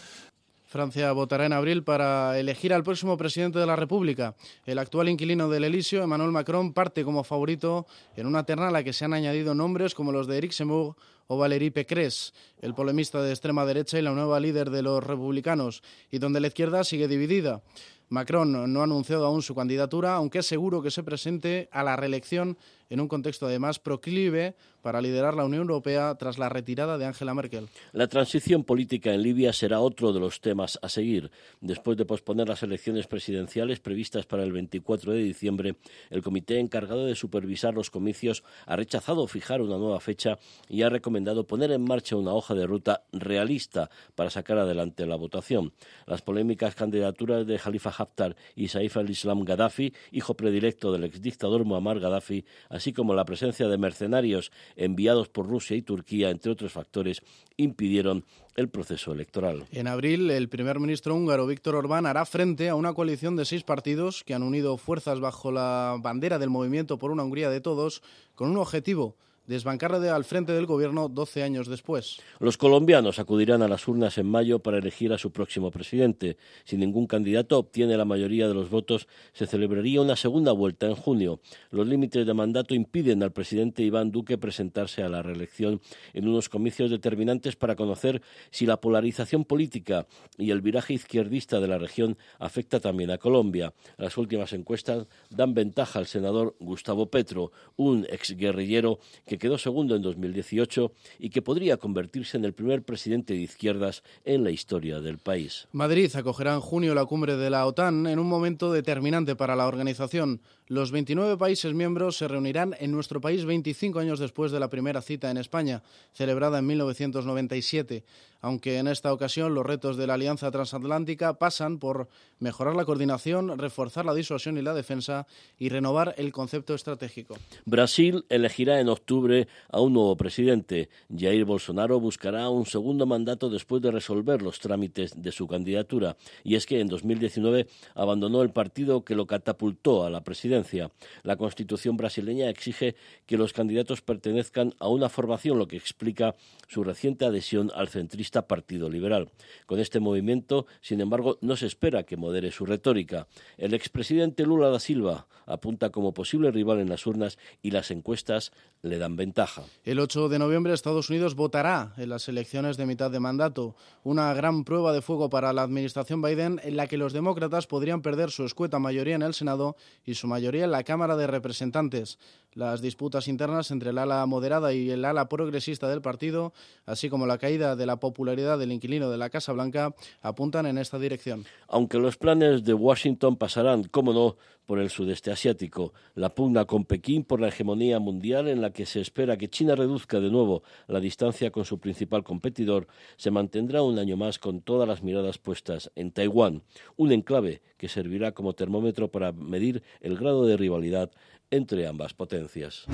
Francia 0.76 1.10
votará 1.14 1.46
en 1.46 1.54
abril 1.54 1.86
para 1.86 2.38
elegir 2.38 2.74
al 2.74 2.84
próximo 2.84 3.16
presidente 3.16 3.60
de 3.60 3.66
la 3.66 3.78
República. 3.78 4.36
El 4.66 4.78
actual 4.78 5.08
inquilino 5.08 5.48
del 5.48 5.64
Elíseo, 5.64 6.04
Emmanuel 6.04 6.32
Macron, 6.32 6.74
parte 6.74 7.06
como 7.06 7.24
favorito 7.24 7.86
en 8.18 8.28
una 8.28 8.46
terna 8.46 8.68
a 8.68 8.72
la 8.72 8.84
que 8.84 8.92
se 8.92 9.06
han 9.06 9.14
añadido 9.14 9.56
nombres 9.56 9.96
como 9.96 10.12
los 10.12 10.28
de 10.28 10.38
Eric 10.38 10.52
Zemmour 10.52 10.98
o 11.28 11.38
Valérie 11.38 11.72
Pécresse, 11.72 12.34
el 12.60 12.74
polemista 12.74 13.22
de 13.22 13.30
extrema 13.30 13.66
derecha 13.66 13.98
y 13.98 14.02
la 14.02 14.12
nueva 14.12 14.38
líder 14.42 14.70
de 14.70 14.82
los 14.82 15.02
republicanos, 15.02 15.82
y 16.12 16.18
donde 16.18 16.42
la 16.42 16.48
izquierda 16.48 16.84
sigue 16.84 17.08
dividida. 17.08 17.62
Macron 18.10 18.74
no 18.74 18.82
ha 18.82 18.84
anunciado 18.84 19.26
aún 19.26 19.42
su 19.42 19.56
candidatura, 19.56 20.16
aunque 20.16 20.40
es 20.40 20.46
seguro 20.46 20.82
que 20.82 20.92
se 20.92 21.04
presente 21.04 21.70
a 21.72 21.84
la 21.84 21.96
reelección 21.96 22.58
en 22.90 23.00
un 23.00 23.08
contexto 23.08 23.46
además 23.46 23.80
proclive 23.80 24.56
para 24.82 25.02
liderar 25.02 25.34
la 25.34 25.46
Unión 25.46 25.64
Europea 25.64 26.14
tras 26.16 26.38
la 26.38 26.48
retirada 26.48 27.00
de 27.00 27.06
Angela 27.06 27.34
Merkel. 27.34 27.68
La 27.92 28.08
transición 28.08 28.64
política 28.64 29.14
en 29.14 29.24
Libia 29.24 29.52
será 29.52 29.80
otro 29.80 30.14
de 30.14 30.20
los 30.20 30.42
temas 30.42 30.78
a 30.82 30.90
seguir. 30.90 31.32
Después 31.60 31.98
de 31.98 32.06
posponer 32.06 32.48
las 32.48 32.62
elecciones 32.62 33.08
presidenciales 33.08 33.80
previstas 33.80 34.28
para 34.28 34.44
el 34.44 34.52
24 34.52 35.14
de 35.14 35.24
diciembre, 35.24 35.76
el 36.12 36.22
comité 36.22 36.60
encargado 36.60 37.06
de 37.06 37.16
supervisar 37.16 37.74
los 37.74 37.90
comicios 37.90 38.44
ha 38.68 38.76
rechazado 38.76 39.26
fijar 39.28 39.62
una 39.62 39.78
nueva 39.78 40.00
fecha 40.00 40.38
y 40.70 40.84
ha 40.84 40.90
recomendado 40.90 41.48
poner 41.48 41.72
en 41.72 41.84
marcha 41.84 42.16
una 42.16 42.34
hoja 42.34 42.54
de 42.54 42.68
ruta 42.68 43.06
realista 43.12 43.90
para 44.14 44.30
sacar 44.30 44.60
adelante 44.60 45.08
la 45.08 45.16
votación. 45.16 45.74
Las 46.06 46.22
polémicas 46.22 46.76
candidaturas 46.76 47.48
de 47.48 47.58
Khalifa 47.58 47.90
Haftar 47.90 48.36
y 48.56 48.68
Saif 48.68 48.98
al-Islam 48.98 49.44
Gaddafi, 49.44 49.94
hijo 50.12 50.36
predilecto 50.36 50.92
del 50.92 51.06
exdictador 51.06 51.66
Muammar 51.66 52.00
Gaddafi, 52.00 52.46
así 52.76 52.92
como 52.92 53.14
la 53.14 53.26
presencia 53.26 53.68
de 53.68 53.78
mercenarios 53.78 54.52
enviados 54.76 55.30
por 55.30 55.48
Rusia 55.48 55.78
y 55.78 55.82
Turquía, 55.82 56.30
entre 56.30 56.52
otros 56.52 56.74
factores, 56.74 57.22
impidieron 57.56 58.26
el 58.56 58.70
proceso 58.70 59.14
electoral. 59.14 59.66
En 59.72 59.88
abril, 59.88 60.30
el 60.30 60.50
primer 60.50 60.80
ministro 60.80 61.16
húngaro 61.16 61.48
Víctor 61.48 61.76
Orbán 61.76 62.06
hará 62.06 62.26
frente 62.26 62.70
a 62.70 62.76
una 62.76 62.94
coalición 62.94 63.36
de 63.36 63.46
seis 63.46 63.64
partidos 63.64 64.24
que 64.26 64.34
han 64.34 64.44
unido 64.44 64.78
fuerzas 64.78 65.20
bajo 65.20 65.52
la 65.52 65.98
bandera 66.02 66.38
del 66.38 66.50
movimiento 66.50 66.98
por 66.98 67.12
una 67.12 67.24
Hungría 67.24 67.50
de 67.50 67.62
todos 67.62 68.02
con 68.36 68.50
un 68.50 68.58
objetivo 68.58 69.16
desbancarle 69.48 70.10
al 70.10 70.24
frente 70.24 70.54
del 70.54 70.66
gobierno 70.66 71.10
12 71.10 71.44
años 71.44 71.68
después. 71.68 72.18
Los 72.40 72.58
colombianos 72.58 73.20
acudirán 73.20 73.62
a 73.62 73.68
las 73.68 73.88
urnas 73.88 74.18
en 74.18 74.28
mayo 74.28 74.60
para 74.60 74.78
elegir 74.78 75.14
a 75.14 75.18
su 75.18 75.32
próximo 75.32 75.72
presidente. 75.72 76.38
Si 76.64 76.78
ningún 76.78 77.08
candidato 77.08 77.58
obtiene 77.60 77.98
la 77.98 78.06
mayoría 78.06 78.48
de 78.48 78.54
los 78.54 78.70
votos, 78.70 79.08
se 79.34 79.48
celebraría 79.48 80.02
una 80.02 80.16
segunda 80.16 80.52
vuelta 80.52 80.88
en 80.88 80.96
junio. 80.96 81.40
Los 81.72 81.88
límites 81.88 82.26
de 82.26 82.34
mandato 82.34 82.74
impiden 82.74 83.24
al 83.24 83.32
presidente 83.32 83.84
Iván 83.84 84.12
Duque 84.12 84.38
presentarse 84.38 85.04
a 85.04 85.10
la 85.10 85.22
reelección 85.22 85.82
en 86.14 86.28
unos 86.28 86.50
comicios 86.50 86.90
determinantes 86.90 87.56
para 87.56 87.76
conocer 87.76 88.22
si 88.52 88.66
la 88.66 88.82
polarización 88.82 89.46
política 89.46 90.08
y 90.38 90.52
el 90.52 90.62
viraje 90.62 90.94
izquierdista 90.94 91.60
de 91.60 91.68
la 91.68 91.78
región 91.78 92.18
afecta 92.40 92.80
también 92.80 93.12
a 93.12 93.18
Colombia. 93.18 93.74
Las 93.98 94.18
últimas 94.18 94.54
encuestas 94.54 95.08
dan 95.30 95.54
ventaja 95.54 96.00
al 96.00 96.08
senador 96.08 96.56
Gustavo 96.60 97.10
Petro, 97.10 97.52
un 97.76 98.06
exguerrillero 98.10 99.00
que 99.26 99.35
que 99.36 99.48
quedó 99.48 99.58
segundo 99.58 99.96
en 99.98 100.02
2018 100.02 100.94
y 101.20 101.30
que 101.30 101.42
podría 101.42 101.76
convertirse 101.76 102.38
en 102.38 102.46
el 102.46 102.54
primer 102.54 102.84
presidente 102.84 103.34
de 103.34 103.42
izquierdas 103.42 104.02
en 104.24 104.46
la 104.46 104.52
historia 104.52 105.02
del 105.02 105.18
país. 105.18 105.68
Madrid 105.74 106.10
acogerá 106.16 106.54
en 106.54 106.62
junio 106.62 106.96
la 106.96 107.06
cumbre 107.06 107.36
de 107.36 107.50
la 107.50 107.66
OTAN 107.66 108.08
en 108.08 108.18
un 108.18 108.28
momento 108.28 108.72
determinante 108.72 109.36
para 109.36 109.58
la 109.58 109.68
organización. 109.68 110.42
Los 110.68 110.92
29 110.92 111.38
países 111.38 111.74
miembros 111.74 112.18
se 112.18 112.28
reunirán 112.30 112.76
en 112.80 112.92
nuestro 112.92 113.20
país 113.20 113.44
25 113.46 114.00
años 114.00 114.20
después 114.20 114.54
de 114.54 114.60
la 114.60 114.70
primera 114.70 115.02
cita 115.02 115.30
en 115.30 115.38
España, 115.38 115.84
celebrada 116.14 116.60
en 116.60 116.68
1997 116.68 118.06
aunque 118.46 118.78
en 118.78 118.88
esta 118.88 119.12
ocasión 119.12 119.56
los 119.56 119.66
retos 119.66 119.98
de 119.98 120.06
la 120.06 120.14
Alianza 120.14 120.52
Transatlántica 120.52 121.40
pasan 121.40 121.80
por 121.80 122.08
mejorar 122.38 122.76
la 122.76 122.86
coordinación, 122.86 123.58
reforzar 123.58 124.06
la 124.06 124.14
disuasión 124.14 124.60
y 124.60 124.62
la 124.62 124.76
defensa 124.76 125.26
y 125.58 125.70
renovar 125.70 126.14
el 126.20 126.32
concepto 126.32 126.76
estratégico. 126.76 127.36
Brasil 127.66 128.24
elegirá 128.30 128.80
en 128.80 128.90
octubre 128.90 129.25
a 129.70 129.82
un 129.82 129.94
nuevo 129.94 130.16
presidente. 130.16 130.90
Jair 131.16 131.46
Bolsonaro 131.46 132.00
buscará 132.00 132.50
un 132.50 132.66
segundo 132.66 133.06
mandato 133.06 133.50
después 133.50 133.82
de 133.82 133.92
resolver 133.92 134.42
los 134.42 134.60
trámites 134.60 135.22
de 135.22 135.32
su 135.32 135.48
candidatura. 135.48 136.18
Y 136.44 136.56
es 136.56 136.66
que 136.66 136.80
en 136.80 136.88
2019 136.88 137.68
abandonó 137.96 138.42
el 138.42 138.52
partido 138.52 139.04
que 139.04 139.16
lo 139.16 139.26
catapultó 139.26 140.06
a 140.06 140.10
la 140.10 140.24
presidencia. 140.24 140.92
La 141.24 141.36
constitución 141.36 141.98
brasileña 141.98 142.50
exige 142.50 142.96
que 143.26 143.38
los 143.38 143.54
candidatos 143.54 144.02
pertenezcan 144.02 144.74
a 144.80 144.88
una 144.88 145.10
formación, 145.10 145.58
lo 145.58 145.68
que 145.68 145.78
explica 145.78 146.36
su 146.68 146.84
reciente 146.84 147.26
adhesión 147.26 147.72
al 147.76 147.88
centrista 147.88 148.48
Partido 148.48 148.90
Liberal. 148.90 149.30
Con 149.66 149.80
este 149.80 150.00
movimiento, 150.00 150.68
sin 150.82 151.02
embargo, 151.02 151.38
no 151.42 151.56
se 151.56 151.66
espera 151.66 152.04
que 152.04 152.18
modere 152.18 152.52
su 152.52 152.66
retórica. 152.66 153.28
El 153.58 153.74
expresidente 153.74 154.46
Lula 154.46 154.70
da 154.70 154.80
Silva 154.80 155.28
apunta 155.46 155.90
como 155.90 156.14
posible 156.14 156.52
rival 156.52 156.80
en 156.80 156.90
las 156.90 157.06
urnas 157.06 157.38
y 157.62 157.72
las 157.72 157.92
encuestas 157.92 158.52
le 158.82 158.98
dan 158.98 159.15
ventaja. 159.16 159.64
El 159.84 160.00
8 160.00 160.30
de 160.30 160.40
noviembre 160.40 160.74
Estados 160.74 161.10
Unidos 161.10 161.36
votará 161.36 161.94
en 161.98 162.10
las 162.10 162.28
elecciones 162.28 162.78
de 162.78 162.86
mitad 162.86 163.12
de 163.12 163.20
mandato, 163.20 163.76
una 164.04 164.34
gran 164.34 164.64
prueba 164.64 164.94
de 164.94 165.02
fuego 165.02 165.30
para 165.30 165.54
la 165.54 165.64
administración 165.64 166.22
Biden 166.22 166.60
en 166.64 166.78
la 166.78 166.88
que 166.88 166.98
los 166.98 167.14
demócratas 167.14 167.68
podrían 167.68 168.02
perder 168.02 168.32
su 168.32 168.46
escueta 168.46 168.80
mayoría 168.80 169.16
en 169.16 169.22
el 169.22 169.34
Senado 169.34 169.76
y 170.06 170.16
su 170.16 170.28
mayoría 170.28 170.66
en 170.66 170.72
la 170.72 170.84
Cámara 170.84 171.16
de 171.16 171.28
Representantes. 171.28 172.18
Las 172.54 172.82
disputas 172.82 173.28
internas 173.28 173.70
entre 173.72 173.90
el 173.90 173.98
ala 173.98 174.26
moderada 174.26 174.72
y 174.72 174.90
el 174.90 175.04
ala 175.04 175.28
progresista 175.28 175.90
del 175.90 176.02
partido, 176.02 176.54
así 176.86 177.10
como 177.10 177.26
la 177.26 177.38
caída 177.38 177.76
de 177.76 177.86
la 177.86 177.98
popularidad 177.98 178.58
del 178.58 178.72
inquilino 178.72 179.10
de 179.10 179.18
la 179.18 179.30
Casa 179.30 179.52
Blanca, 179.52 179.94
apuntan 180.22 180.66
en 180.66 180.78
esta 180.78 180.98
dirección. 180.98 181.46
Aunque 181.68 182.00
los 182.00 182.16
planes 182.16 182.64
de 182.64 182.74
Washington 182.74 183.36
pasarán, 183.36 183.84
como 183.84 184.14
no, 184.14 184.38
por 184.66 184.80
el 184.80 184.90
sudeste 184.90 185.32
asiático, 185.32 185.94
la 186.14 186.30
pugna 186.30 186.66
con 186.66 186.86
Pekín 186.86 187.24
por 187.24 187.40
la 187.40 187.50
hegemonía 187.50 188.00
mundial 188.00 188.48
en 188.48 188.62
la 188.62 188.72
que 188.72 188.86
se 188.86 189.02
espera 189.02 189.38
que 189.38 189.50
China 189.50 189.76
reduzca 189.76 190.20
de 190.20 190.30
nuevo 190.30 190.64
la 190.88 191.00
distancia 191.00 191.52
con 191.52 191.66
su 191.66 191.80
principal 191.80 192.24
competidor, 192.24 192.88
se 193.18 193.32
mantendrá 193.32 193.82
un 193.82 194.00
año 194.00 194.18
más 194.18 194.40
con 194.40 194.62
todas 194.62 194.88
las 194.88 195.04
miradas 195.04 195.38
puestas 195.38 195.92
en 195.96 196.12
Taiwán, 196.12 196.64
un 196.96 197.12
enclave 197.12 197.62
que 197.78 197.88
servirá 197.90 198.32
como 198.34 198.54
termómetro 198.54 199.12
para 199.12 199.32
medir 199.32 199.84
el 200.02 200.18
grado 200.18 200.46
de 200.46 200.58
rivalidad 200.58 201.12
entre 201.52 201.88
ambas 201.88 202.14
potencias. 202.14 202.86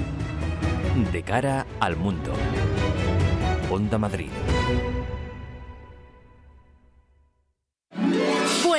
De 1.11 1.23
cara 1.23 1.65
al 1.79 1.95
mundo. 1.95 2.31
Onda 3.71 3.97
Madrid. 3.97 4.29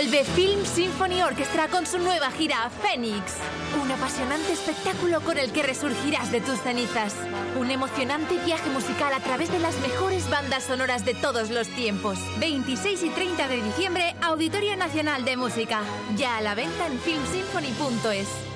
Vuelve 0.03 0.25
Film 0.25 0.65
Symphony 0.65 1.23
Orchestra 1.23 1.69
con 1.69 1.87
su 1.87 1.97
nueva 1.97 2.33
gira 2.33 2.69
Phoenix. 2.83 3.35
Un 3.81 3.89
apasionante 3.93 4.53
espectáculo 4.53 5.21
con 5.21 5.39
el 5.39 5.53
que 5.53 5.63
resurgirás 5.63 6.33
de 6.33 6.41
tus 6.41 6.59
cenizas. 6.59 7.15
Un 7.57 7.71
emocionante 7.71 8.37
viaje 8.45 8.69
musical 8.71 9.15
a 9.15 9.21
través 9.21 9.53
de 9.53 9.61
las 9.61 9.79
mejores 9.79 10.29
bandas 10.29 10.65
sonoras 10.65 11.05
de 11.05 11.15
todos 11.15 11.51
los 11.51 11.69
tiempos. 11.69 12.19
26 12.41 13.01
y 13.01 13.11
30 13.11 13.47
de 13.47 13.63
diciembre, 13.63 14.17
Auditorio 14.23 14.75
Nacional 14.77 15.25
de 15.25 15.37
Música. 15.37 15.83
Ya 16.17 16.37
a 16.37 16.41
la 16.41 16.57
venta 16.57 16.89
en 16.89 16.99
filmsymphony.es. 16.99 18.52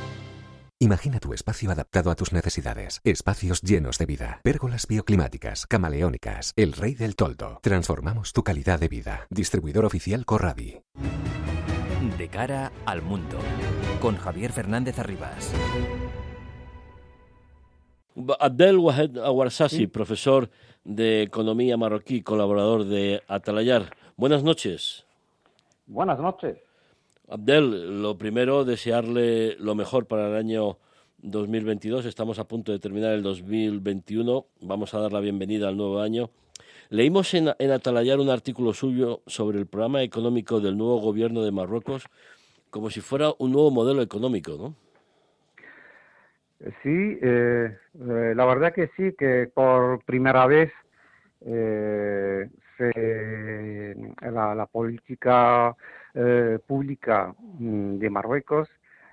Imagina 0.79 1.21
tu 1.21 1.33
espacio 1.33 1.71
adaptado 1.71 2.11
a 2.11 2.15
tus 2.17 2.35
necesidades. 2.35 3.01
Espacios 3.03 3.63
llenos 3.63 3.97
de 3.97 4.05
vida. 4.05 4.41
Pérgolas 4.43 4.87
bioclimáticas, 4.87 5.67
camaleónicas. 5.67 6.53
El 6.55 6.75
rey 6.75 6.95
del 6.95 7.17
toldo. 7.17 7.61
Transformamos 7.63 8.35
tu 8.35 8.43
calidad 8.43 8.79
de 8.79 8.89
vida. 8.89 9.27
Distribuidor 9.31 9.87
oficial 9.87 10.27
Corradi. 10.27 10.83
De 12.19 12.29
cara 12.29 12.73
al 12.85 13.01
mundo. 13.01 13.39
Con 14.03 14.19
Javier 14.19 14.53
Fernández 14.53 14.99
Arribas. 14.99 15.51
Abdel 18.39 18.77
Wahed 18.77 19.17
Awarsasi, 19.17 19.87
profesor 19.87 20.51
de 20.85 21.23
Economía 21.23 21.79
marroquí, 21.79 22.21
colaborador 22.21 22.85
de 22.85 23.23
Atalayar. 23.29 23.97
Buenas 24.19 24.43
noches. 24.43 25.07
Buenas 25.87 26.19
noches. 26.19 26.66
Abdel, 27.29 28.03
lo 28.03 28.17
primero, 28.19 28.65
desearle 28.65 29.57
lo 29.59 29.75
mejor 29.75 30.07
para 30.07 30.29
el 30.29 30.37
año 30.37 30.79
2022. 31.19 32.07
Estamos 32.07 32.39
a 32.39 32.49
punto 32.49 32.73
de 32.73 32.79
terminar 32.79 33.13
el 33.13 33.23
2021. 33.23 34.47
Vamos 34.61 34.95
a 34.95 35.01
dar 35.01 35.13
la 35.13 35.21
bienvenida 35.21 35.69
al 35.69 35.77
nuevo 35.77 36.01
año. 36.01 36.31
Leímos 36.89 37.35
en, 37.35 37.49
en 37.59 37.71
Atalayar 37.73 38.21
un 38.21 38.31
artículo 38.31 38.73
suyo 38.73 39.23
sobre 39.27 39.59
el 39.59 39.67
programa 39.67 40.03
económico 40.03 40.61
del 40.61 40.77
nuevo 40.77 41.01
gobierno 41.01 41.43
de 41.43 41.51
Marruecos 41.51 42.09
como 42.71 42.91
si 42.91 43.01
fuera 43.01 43.33
un 43.39 43.53
nuevo 43.53 43.71
modelo 43.71 44.03
económico, 44.03 44.53
¿no? 44.59 44.75
Sí, 46.83 47.19
eh, 47.23 47.75
la 47.95 48.45
verdad 48.45 48.75
que 48.75 48.91
sí, 48.97 49.15
que 49.19 49.51
por 49.53 50.05
primera 50.05 50.47
vez 50.47 50.71
eh, 51.45 52.49
la, 54.21 54.69
política 54.71 55.75
pública 56.67 57.35
mm, 57.59 57.99
de 57.99 58.11
Marruecos 58.11 58.69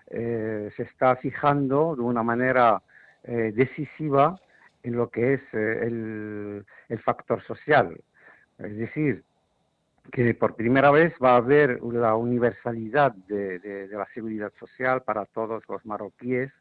se 0.10 0.83
está 0.83 1.15
fijando 1.17 1.95
de 1.95 2.01
una 2.01 2.24
manera 2.24 2.81
decisiva 3.24 4.39
en 4.83 4.95
lo 4.95 5.10
que 5.10 5.33
es 5.33 5.41
el, 5.53 6.65
factor 7.03 7.41
social. 7.43 8.00
Es 8.60 8.77
decir, 8.77 9.24
que 10.12 10.33
por 10.36 10.55
primera 10.55 10.91
vez 10.91 11.13
va 11.24 11.33
a 11.33 11.38
haber 11.38 11.81
la 11.81 12.15
universalidad 12.15 13.13
de 13.13 13.89
la 13.91 14.07
seguridad 14.13 14.53
social 14.60 15.01
para 15.01 15.25
todos 15.25 15.63
los 15.67 15.86
marroquíes 15.86 16.51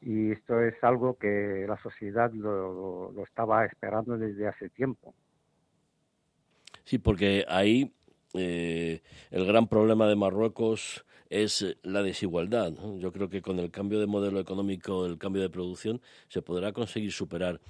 y 0.00 0.32
esto 0.32 0.62
es 0.62 0.74
algo 0.82 1.18
que 1.18 1.64
la 1.68 1.76
sociedad 1.78 2.32
lo, 2.32 3.12
estaba 3.24 3.64
esperando 3.64 4.16
desde 4.16 4.46
hace 4.46 4.68
tiempo. 4.68 5.14
Sí, 6.84 6.98
porque 6.98 7.44
ahí 7.48 7.92
eh, 8.34 9.00
el 9.30 9.46
gran 9.46 9.68
problema 9.68 10.08
de 10.08 10.16
Marruecos 10.16 11.04
es 11.30 11.76
la 11.82 12.02
desigualdad. 12.02 12.72
Yo 12.98 13.12
creo 13.12 13.28
que 13.28 13.42
con 13.42 13.58
el 13.58 13.70
cambio 13.70 14.00
de 14.00 14.06
modelo 14.06 14.40
económico, 14.40 15.06
el 15.06 15.18
cambio 15.18 15.42
de 15.42 15.50
producción, 15.50 16.00
se 16.28 16.42
podrá 16.42 16.72
conseguir 16.72 17.12
superar 17.12 17.60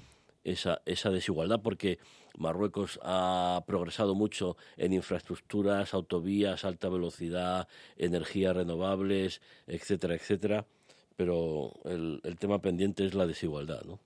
esa, 0.45 0.81
esa 0.87 1.11
desigualdad 1.11 1.61
porque 1.63 1.99
Marruecos 2.39 3.01
ha 3.03 3.65
progresado 3.67 4.15
mucho 4.15 4.57
en 4.77 4.93
infraestructuras, 4.93 5.93
autovías, 5.95 6.65
alta 6.65 6.89
velocidad, 6.89 7.69
energías 7.97 8.55
renovables, 8.55 9.43
etcétera, 9.67 10.15
etcétera 10.15 10.67
pero 11.19 11.73
el, 11.85 12.37
tema 12.39 12.61
pendiente 12.61 13.05
es 13.05 13.13
la 13.13 13.27
desigualdad, 13.27 13.83
¿no? 13.85 13.99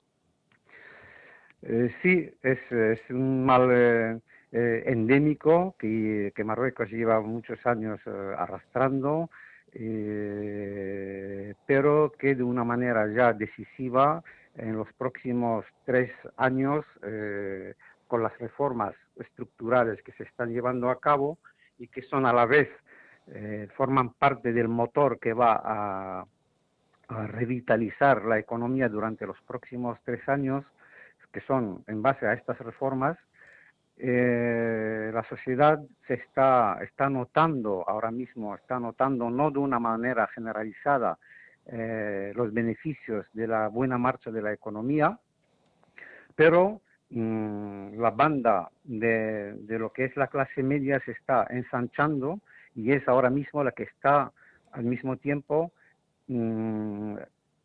Eh, 1.61 1.94
sí, 2.02 2.30
es, 2.42 2.59
es, 2.73 3.00
un 3.11 3.44
mal 3.44 3.68
eh, 3.71 4.18
eh, 4.52 4.85
endémico 4.87 5.75
que, 5.78 6.32
Marruecos 6.44 6.90
lleva 6.90 7.21
muchos 7.21 7.64
años 7.66 8.00
arrastrando, 8.06 9.30
pero 11.66 12.12
que 12.18 12.35
de 12.35 12.42
una 12.42 12.62
manera 12.62 13.11
ya 13.11 13.32
decisiva 13.32 14.23
en 14.56 14.76
los 14.76 14.92
próximos 14.92 15.64
tres 15.87 16.12
años, 16.37 16.85
con 18.06 18.23
las 18.23 18.37
reformas 18.38 18.94
estructurales 19.16 20.02
que 20.02 20.12
se 20.12 20.25
están 20.25 20.52
llevando 20.52 20.90
a 20.90 21.00
cabo 21.00 21.38
y 21.78 21.88
que 21.88 22.02
son 22.02 22.26
a 22.26 22.35
la 22.35 22.44
vez, 22.44 22.68
forman 23.75 24.12
parte 24.12 24.52
del 24.52 24.68
motor 24.68 25.18
que 25.18 25.32
va 25.32 25.59
a 25.64 26.26
revitalizar 27.09 28.25
la 28.25 28.38
economía 28.38 28.88
durante 28.88 29.26
los 29.26 29.40
próximos 29.42 29.99
tres 30.04 30.28
años, 30.28 30.64
que 31.32 31.40
son 31.42 31.82
en 31.87 32.02
base 32.02 32.26
a 32.26 32.35
estas 32.35 32.59
reformas, 32.59 33.16
eh, 34.04 35.11
la 35.12 35.23
sociedad 35.25 35.80
se 36.06 36.14
está, 36.14 36.78
está 36.82 37.09
notando 37.09 37.88
ahora 37.88 38.11
mismo, 38.11 38.54
está 38.54 38.80
notando 38.80 39.30
no 39.30 39.50
de 39.50 39.61
una 39.61 39.78
manera 39.78 40.26
generalizada 40.28 41.18
eh, 41.66 42.32
los 42.35 42.52
beneficios 42.52 43.26
de 43.32 43.47
la 43.47 43.68
buena 43.68 43.99
marcha 43.99 44.30
de 44.32 44.42
la 44.42 44.52
economía, 44.52 45.18
pero 46.35 46.80
mm, 47.11 48.00
la 48.00 48.11
banda 48.11 48.71
de, 48.82 49.54
lo 49.68 49.92
que 49.92 50.06
es 50.06 50.16
la 50.16 50.26
clase 50.26 50.62
media 50.62 51.00
se 51.04 51.12
está 51.12 51.47
ensanchando 51.50 52.40
y 52.75 52.90
es 52.92 53.06
ahora 53.06 53.30
mismo 53.30 53.62
la 53.62 53.71
que 53.71 53.85
está 53.85 54.32
al 54.73 54.85
mismo 54.85 55.16
tiempo 55.16 55.73
Mm, 56.28 57.16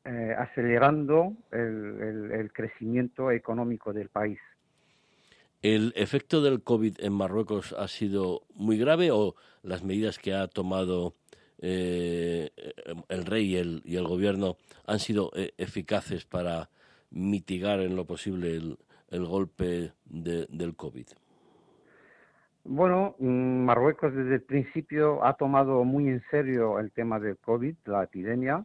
eh, 0.05 0.35
acelerando 0.37 1.33
el, 1.51 2.49
crecimiento 2.53 3.31
económico 3.31 3.93
del 3.93 4.09
país. 4.09 4.39
¿El 5.61 5.91
efecto 5.95 6.41
del 6.41 6.61
COVID 6.61 6.97
en 6.99 7.13
Marruecos 7.13 7.73
ha 7.73 7.87
sido 7.87 8.43
muy 8.53 8.77
grave 8.77 9.09
o 9.11 9.35
las 9.63 9.83
medidas 9.83 10.19
que 10.19 10.33
ha 10.33 10.47
tomado 10.47 11.15
eh, 11.59 12.51
el 13.09 13.25
rey 13.25 13.53
y 13.53 13.57
el, 13.57 13.81
y 13.83 13.95
el, 13.95 14.07
gobierno 14.07 14.57
han 14.85 14.99
sido 14.99 15.31
eh, 15.35 15.53
eficaces 15.57 16.25
para 16.25 16.69
mitigar 17.09 17.79
en 17.79 17.95
lo 17.95 18.05
posible 18.05 18.55
el, 19.09 19.25
golpe 19.25 19.93
del 20.05 20.75
COVID? 20.75 21.07
Bueno, 22.63 23.15
mm, 23.17 23.65
Marruecos 23.65 24.13
desde 24.13 24.35
el 24.35 24.43
principio 24.43 25.25
ha 25.25 25.33
tomado 25.33 25.83
muy 25.83 26.07
en 26.07 26.21
serio 26.29 26.79
el 26.79 26.91
tema 26.91 27.19
del 27.19 27.37
COVID, 27.37 27.75
la 27.85 28.03
epidemia, 28.03 28.63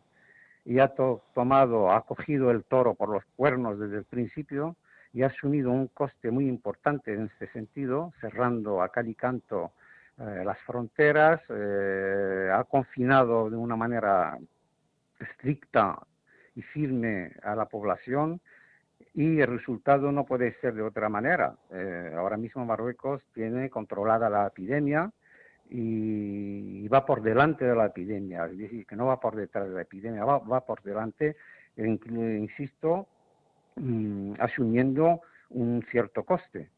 y 0.65 0.79
ha 0.79 0.93
tomado, 1.35 1.91
ha 1.91 2.05
cogido 2.05 2.51
el 2.51 2.65
toro 2.65 2.95
por 2.95 3.09
los 3.09 3.25
cuernos 3.37 3.79
desde 3.79 3.99
el 3.99 4.05
principio 4.05 4.77
y 5.13 5.23
ha 5.23 5.27
asumido 5.27 5.71
un 5.71 5.89
coste 5.89 6.31
muy 6.31 6.49
importante 6.49 7.13
en 7.13 7.27
este 7.27 7.49
sentido, 7.53 8.13
cerrando 8.21 8.83
a 8.83 8.89
cal 8.89 9.09
y 9.09 9.15
canto 9.15 9.73
eh, 10.19 10.43
las 10.45 10.59
fronteras, 10.61 11.41
eh, 11.49 12.51
ha 12.53 12.65
confinado 12.65 13.51
de 13.51 13.57
una 13.57 13.77
manera 13.77 14.39
estricta 15.19 15.99
y 16.55 16.63
firme 16.63 17.33
a 17.43 17.55
la 17.55 17.67
población 17.67 18.41
y 19.15 19.41
el 19.41 19.47
resultado 19.49 20.13
no 20.13 20.25
puede 20.25 20.55
ser 20.61 20.75
de 20.75 20.83
otra 20.83 21.09
manera. 21.09 21.55
Eh, 21.71 22.13
ahora 22.17 22.37
mismo 22.37 22.65
Marruecos 22.65 23.23
tiene 23.35 23.71
controlada 23.71 24.31
la 24.31 24.47
epidemia 24.47 25.11
y, 25.71 26.89
va 26.89 27.07
por 27.07 27.23
delante 27.23 27.65
de 27.65 27.75
la 27.75 27.87
epidemia, 27.87 28.45
es 28.45 28.59
decir, 28.59 28.85
que 28.87 28.97
no 28.97 29.07
va 29.07 29.19
por 29.19 29.35
detrás 29.35 29.67
de 29.67 29.75
la 29.75 29.83
epidemia, 29.83 30.25
va, 30.25 30.61
por 30.67 30.83
delante, 30.83 31.37
insisto, 31.77 33.09
mm, 33.77 34.35
asumiendo 34.39 35.21
un 35.51 35.85
cierto 35.91 36.25
coste. 36.25 36.71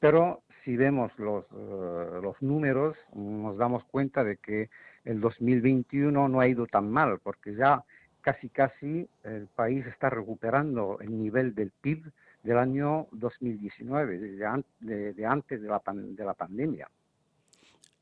Pero 0.00 0.42
si 0.64 0.76
vemos 0.76 1.12
los, 1.18 1.44
eh, 1.44 2.20
los 2.22 2.40
números, 2.42 2.96
nos 3.14 3.56
damos 3.56 3.84
cuenta 3.84 4.24
de 4.24 4.36
que 4.36 4.70
el 5.04 5.20
2021 5.20 6.28
no 6.28 6.40
ha 6.40 6.48
ido 6.48 6.66
tan 6.66 6.90
mal, 6.90 7.18
porque 7.22 7.54
ya 7.54 7.84
casi 8.20 8.48
casi 8.48 9.08
el 9.24 9.46
país 9.46 9.86
está 9.86 10.10
recuperando 10.10 10.98
el 11.00 11.18
nivel 11.18 11.54
del 11.54 11.70
PIB 11.70 12.04
del 12.42 12.58
año 12.58 13.06
2019, 13.12 14.18
de, 14.18 15.14
de 15.14 15.26
antes 15.26 15.60
de 15.62 15.68
la, 15.68 15.82
de 15.86 16.24
la 16.24 16.34
pandemia. 16.34 16.88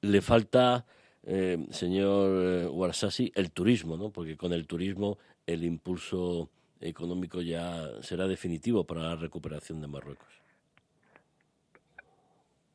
Le 0.02 0.20
falta, 0.20 0.84
eh, 1.22 1.66
señor 1.70 2.30
eh, 2.42 2.66
Warsasi, 2.66 3.32
el 3.34 3.50
turismo, 3.50 3.96
¿no? 3.96 4.10
porque 4.10 4.36
con 4.36 4.52
el 4.52 4.66
turismo 4.66 5.18
el 5.46 5.64
impulso 5.64 6.50
económico 6.80 7.40
ya 7.40 8.02
será 8.02 8.26
definitivo 8.26 8.84
para 8.84 9.02
la 9.02 9.16
recuperación 9.16 9.80
de 9.80 9.88
Marruecos. 9.88 10.42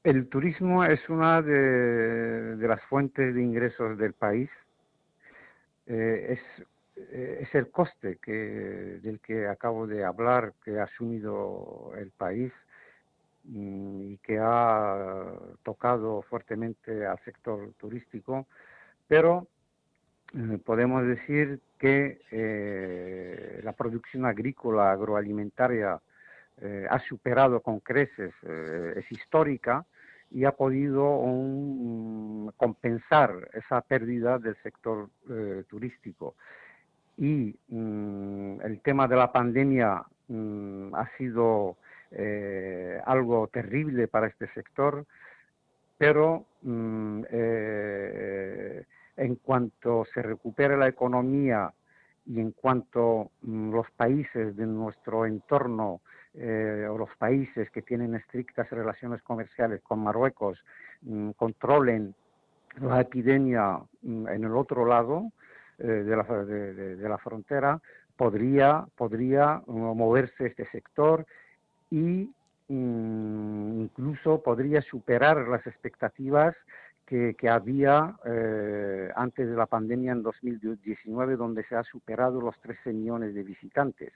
El 0.04 0.28
turismo 0.30 0.84
es 0.84 1.08
una 1.10 1.42
de, 1.42 2.56
las 2.68 2.82
fuentes 2.84 3.36
de 3.36 3.42
ingresos 3.42 3.98
del 3.98 4.14
país. 4.14 4.50
Eh, 5.86 6.38
es 6.38 6.66
eh, 7.10 7.40
es 7.42 7.56
el 7.56 7.72
coste 7.72 8.20
del 9.02 9.20
que 9.22 9.48
acabo 9.48 9.88
de 9.88 10.04
hablar 10.04 10.54
que 10.64 10.80
ha 10.80 10.84
asumido 10.84 11.94
el 11.98 12.12
país 12.12 12.52
mm, 13.46 14.02
y 14.14 14.18
que 14.18 14.38
ha 14.40 15.34
tocado 15.64 16.22
fuertemente 16.24 17.06
al 17.06 17.20
sector 17.24 17.74
turístico, 17.80 18.48
pero 19.08 19.48
podemos 20.66 21.06
decir 21.06 21.60
que 21.78 22.22
eh, 22.32 23.62
la 23.64 23.74
producción 23.74 24.26
agrícola 24.26 24.92
agroalimentaria 24.92 26.00
ha 26.92 27.00
superado 27.10 27.62
con 27.62 27.80
creces, 27.80 28.32
es 28.96 29.12
histórica 29.12 29.84
y 30.30 30.46
ha 30.46 30.52
podido 30.52 31.10
compensar 32.56 33.50
esa 33.54 33.82
pérdida 33.82 34.38
del 34.38 34.56
sector 34.62 35.10
turístico. 35.68 36.36
Y 37.18 37.56
mm, 37.68 38.62
el 38.64 38.82
tema 38.82 39.08
de 39.08 39.16
la 39.16 39.32
pandemia 39.32 40.04
mm, 40.28 40.96
ha 40.96 41.10
sido 41.18 41.78
eh, 42.12 43.00
algo 43.06 43.48
terrible 43.48 44.08
para 44.08 44.28
este 44.28 44.48
sector, 44.54 45.06
pero 45.98 46.46
mm, 46.64 47.22
eh, 47.30 48.86
en 49.22 49.36
cuanto 49.36 50.04
se 50.14 50.22
recupere 50.24 50.76
la 50.76 50.88
economía 50.88 51.72
y 52.26 52.40
en 52.40 52.52
cuanto 52.52 53.30
mm, 53.44 53.72
los 53.72 53.90
países 53.92 54.56
de 54.56 54.66
nuestro 54.66 55.28
entorno 55.28 56.02
eh, 56.34 56.88
o 56.90 56.98
los 56.98 57.16
países 57.18 57.70
que 57.70 57.84
tienen 57.84 58.16
estrictas 58.16 58.70
relaciones 58.72 59.22
comerciales 59.22 59.82
con 59.84 60.00
Marruecos 60.00 60.58
mm, 61.02 61.32
controlen 61.32 62.16
la 62.80 63.02
epidemia 63.02 63.80
mm, 64.02 64.28
en 64.28 64.44
el 64.44 64.56
otro 64.56 64.86
lado 64.86 65.32
eh, 65.78 65.86
de, 65.86 67.08
la, 67.08 67.18
frontera, 67.20 67.80
podría, 68.16 68.86
podría 68.96 69.62
moverse 69.68 70.48
este 70.48 70.68
sector 70.72 71.26
y 71.92 72.30
incluso 72.70 74.42
podría 74.42 74.82
superar 74.82 75.48
las 75.48 75.68
expectativas 75.68 76.56
que, 77.38 77.50
había 77.50 78.16
eh, 78.26 79.10
antes 79.18 79.50
de 79.50 79.56
la 79.56 79.66
pandemia 79.66 80.14
en 80.14 80.24
2019, 80.24 81.36
donde 81.36 81.66
se 81.66 81.76
ha 81.76 81.84
superado 81.84 82.40
los 82.40 82.58
13 82.62 82.94
millones 82.94 83.34
de 83.34 83.44
visitantes. 83.44 84.14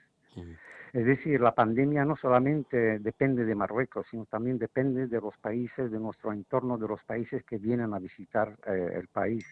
Es 0.94 1.04
decir, 1.04 1.40
la 1.40 1.54
pandemia 1.54 2.06
no 2.06 2.16
solamente 2.16 2.98
depende 2.98 3.44
de 3.44 3.54
Marruecos, 3.54 4.06
sino 4.10 4.24
también 4.24 4.58
depende 4.58 5.08
de 5.08 5.20
los 5.20 5.36
países, 5.36 5.90
de 5.90 5.98
nuestro 5.98 6.32
entorno, 6.32 6.78
de 6.78 6.88
los 6.88 7.02
países 7.04 7.44
que 7.44 7.58
vienen 7.58 7.92
a 7.92 7.98
visitar 7.98 8.56
eh, 8.66 8.92
el 8.94 9.08
país. 9.08 9.44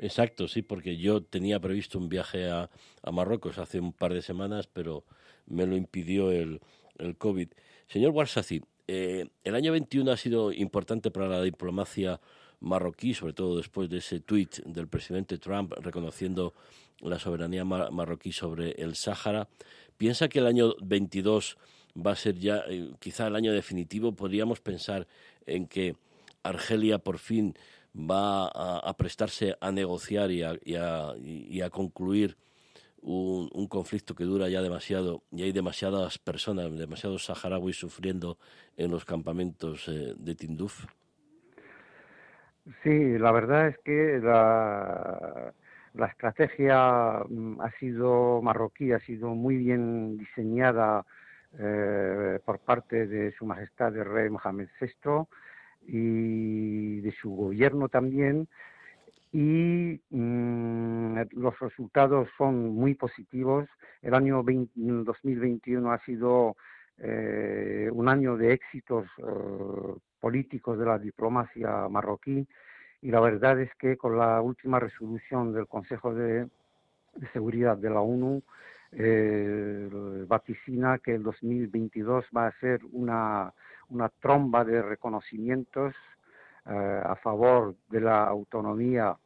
Exacto, 0.00 0.48
sí, 0.48 0.62
porque 0.62 0.96
yo 0.96 1.22
tenía 1.22 1.60
previsto 1.60 1.98
un 1.98 2.08
viaje 2.08 2.50
a, 2.50 2.68
Marruecos 3.12 3.58
hace 3.58 3.78
un 3.78 3.92
par 3.92 4.12
de 4.14 4.22
semanas, 4.22 4.66
pero 4.66 5.04
me 5.46 5.64
lo 5.64 5.76
impidió 5.76 6.32
el, 6.32 6.60
el 6.98 7.16
COVID. 7.16 7.50
Señor 7.86 8.12
Warsazi, 8.12 8.62
eh, 8.88 9.28
el 9.44 9.54
año 9.54 9.72
21 9.72 10.10
ha 10.10 10.16
sido 10.16 10.52
importante 10.52 11.10
para 11.10 11.28
la 11.28 11.42
diplomacia 11.42 12.20
marroquí, 12.60 13.14
sobre 13.14 13.32
todo 13.32 13.56
después 13.56 13.88
de 13.88 13.98
ese 13.98 14.20
tuit 14.20 14.58
del 14.64 14.88
presidente 14.88 15.38
Trump 15.38 15.72
reconociendo 15.80 16.54
la 17.00 17.18
soberanía 17.18 17.64
marroquí 17.64 18.32
sobre 18.32 18.72
el 18.72 18.96
Sáhara. 18.96 19.48
¿Piensa 19.96 20.28
que 20.28 20.40
el 20.40 20.46
año 20.46 20.74
22 20.80 21.56
va 21.94 22.12
a 22.12 22.16
ser 22.16 22.38
ya 22.38 22.64
eh, 22.68 22.90
quizá 22.98 23.26
el 23.26 23.36
año 23.36 23.52
definitivo? 23.52 24.12
¿Podríamos 24.12 24.60
pensar 24.60 25.06
en 25.46 25.66
que 25.66 25.96
Argelia 26.42 26.98
por 26.98 27.18
fin 27.18 27.54
va 27.94 28.46
a, 28.48 28.96
prestarse 28.96 29.56
a 29.60 29.72
negociar 29.72 30.30
y 30.30 30.42
a, 30.42 31.70
concluir 31.70 32.36
un, 33.02 33.66
conflicto 33.66 34.14
que 34.14 34.24
dura 34.24 34.48
ya 34.48 34.62
demasiado 34.62 35.22
y 35.32 35.42
hay 35.42 35.52
demasiadas 35.52 36.18
personas, 36.18 36.76
demasiados 36.76 37.24
saharauis 37.24 37.76
sufriendo 37.76 38.38
en 38.76 38.90
los 38.90 39.04
campamentos 39.04 39.88
eh, 39.88 40.14
de 40.16 40.34
Tinduf? 40.34 40.86
Sí, 42.82 43.18
la 43.18 43.32
verdad 43.32 43.68
es 43.68 43.78
que 43.78 44.20
la, 44.22 45.54
estrategia 46.06 47.22
mm, 47.28 47.60
ha 47.60 47.70
sido 47.78 48.42
marroquí, 48.42 48.92
ha 48.92 49.00
sido 49.00 49.34
muy 49.34 49.56
bien 49.56 50.18
diseñada 50.18 51.04
eh, 51.58 52.38
por 52.44 52.58
parte 52.58 53.06
de 53.06 53.32
Su 53.32 53.46
Majestad 53.46 53.96
el 53.96 54.04
Rey 54.04 54.28
Mohamed 54.28 54.68
VI 54.80 55.26
y 55.86 57.00
de 57.00 57.12
su 57.12 57.30
gobierno 57.30 57.88
también. 57.88 58.48
Y 59.32 60.00
mm, 60.10 61.18
los 61.32 61.58
resultados 61.60 62.28
son 62.36 62.74
muy 62.74 62.94
positivos. 62.94 63.66
El 64.02 64.14
año 64.14 64.42
2021 64.44 65.90
ha 65.90 65.98
sido 66.04 66.56
eh, 67.00 67.88
un 67.92 68.08
año 68.08 68.36
de 68.36 68.52
éxitos 68.52 69.06
eh, 69.18 69.22
políticos 70.20 70.78
de 70.78 70.86
la 70.86 70.98
diplomacia 70.98 71.88
marroquí. 71.88 72.46
Y 73.02 73.10
la 73.10 73.20
verdad 73.20 73.60
es 73.60 73.72
que 73.76 73.96
con 73.96 74.18
la 74.18 74.40
última 74.40 74.80
resolución 74.80 75.52
del 75.52 75.68
Consejo 75.68 76.14
de, 76.14 76.48
Seguridad 77.32 77.76
de 77.76 77.90
la 77.90 78.00
ONU 78.00 78.42
eh, 78.92 79.88
vaticina 80.28 80.98
que 80.98 81.14
el 81.14 81.22
2022 81.22 82.26
va 82.36 82.46
a 82.46 82.60
ser 82.60 82.80
una, 82.92 83.52
una 83.88 84.08
tromba 84.08 84.64
de 84.64 84.82
reconocimientos 84.82 85.94
a 86.64 87.16
favor 87.22 87.76
de 87.88 88.02
la 88.02 88.24
autonomía 88.24 89.16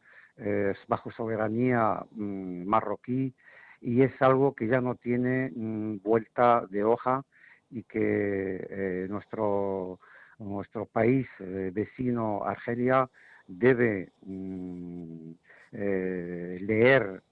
bajo 0.87 1.11
soberanía 1.11 2.05
mm, 2.13 2.65
marroquí. 2.65 3.35
Y 3.81 4.03
es 4.03 4.13
algo 4.23 4.55
que 4.55 4.69
ya 4.69 4.81
no 4.81 4.95
tiene 4.95 5.51
mm, 5.53 5.97
vuelta 6.05 6.65
de 6.71 6.85
hoja 6.85 7.25
y 7.73 7.83
que 7.85 9.07
nuestro 9.09 9.99
nuestro 10.45 10.87
país 10.87 11.27
eh, 11.41 11.71
vecino 11.73 12.45
Argelia 12.45 13.09
debe 13.47 14.13
mm, 14.23 15.31
eh, 15.73 16.59
leer 16.61 17.23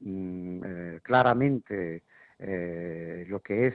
mm, 0.00 0.62
eh, 0.64 1.00
claramente 1.02 2.02
lo 2.38 3.40
que 3.40 3.68
es 3.68 3.74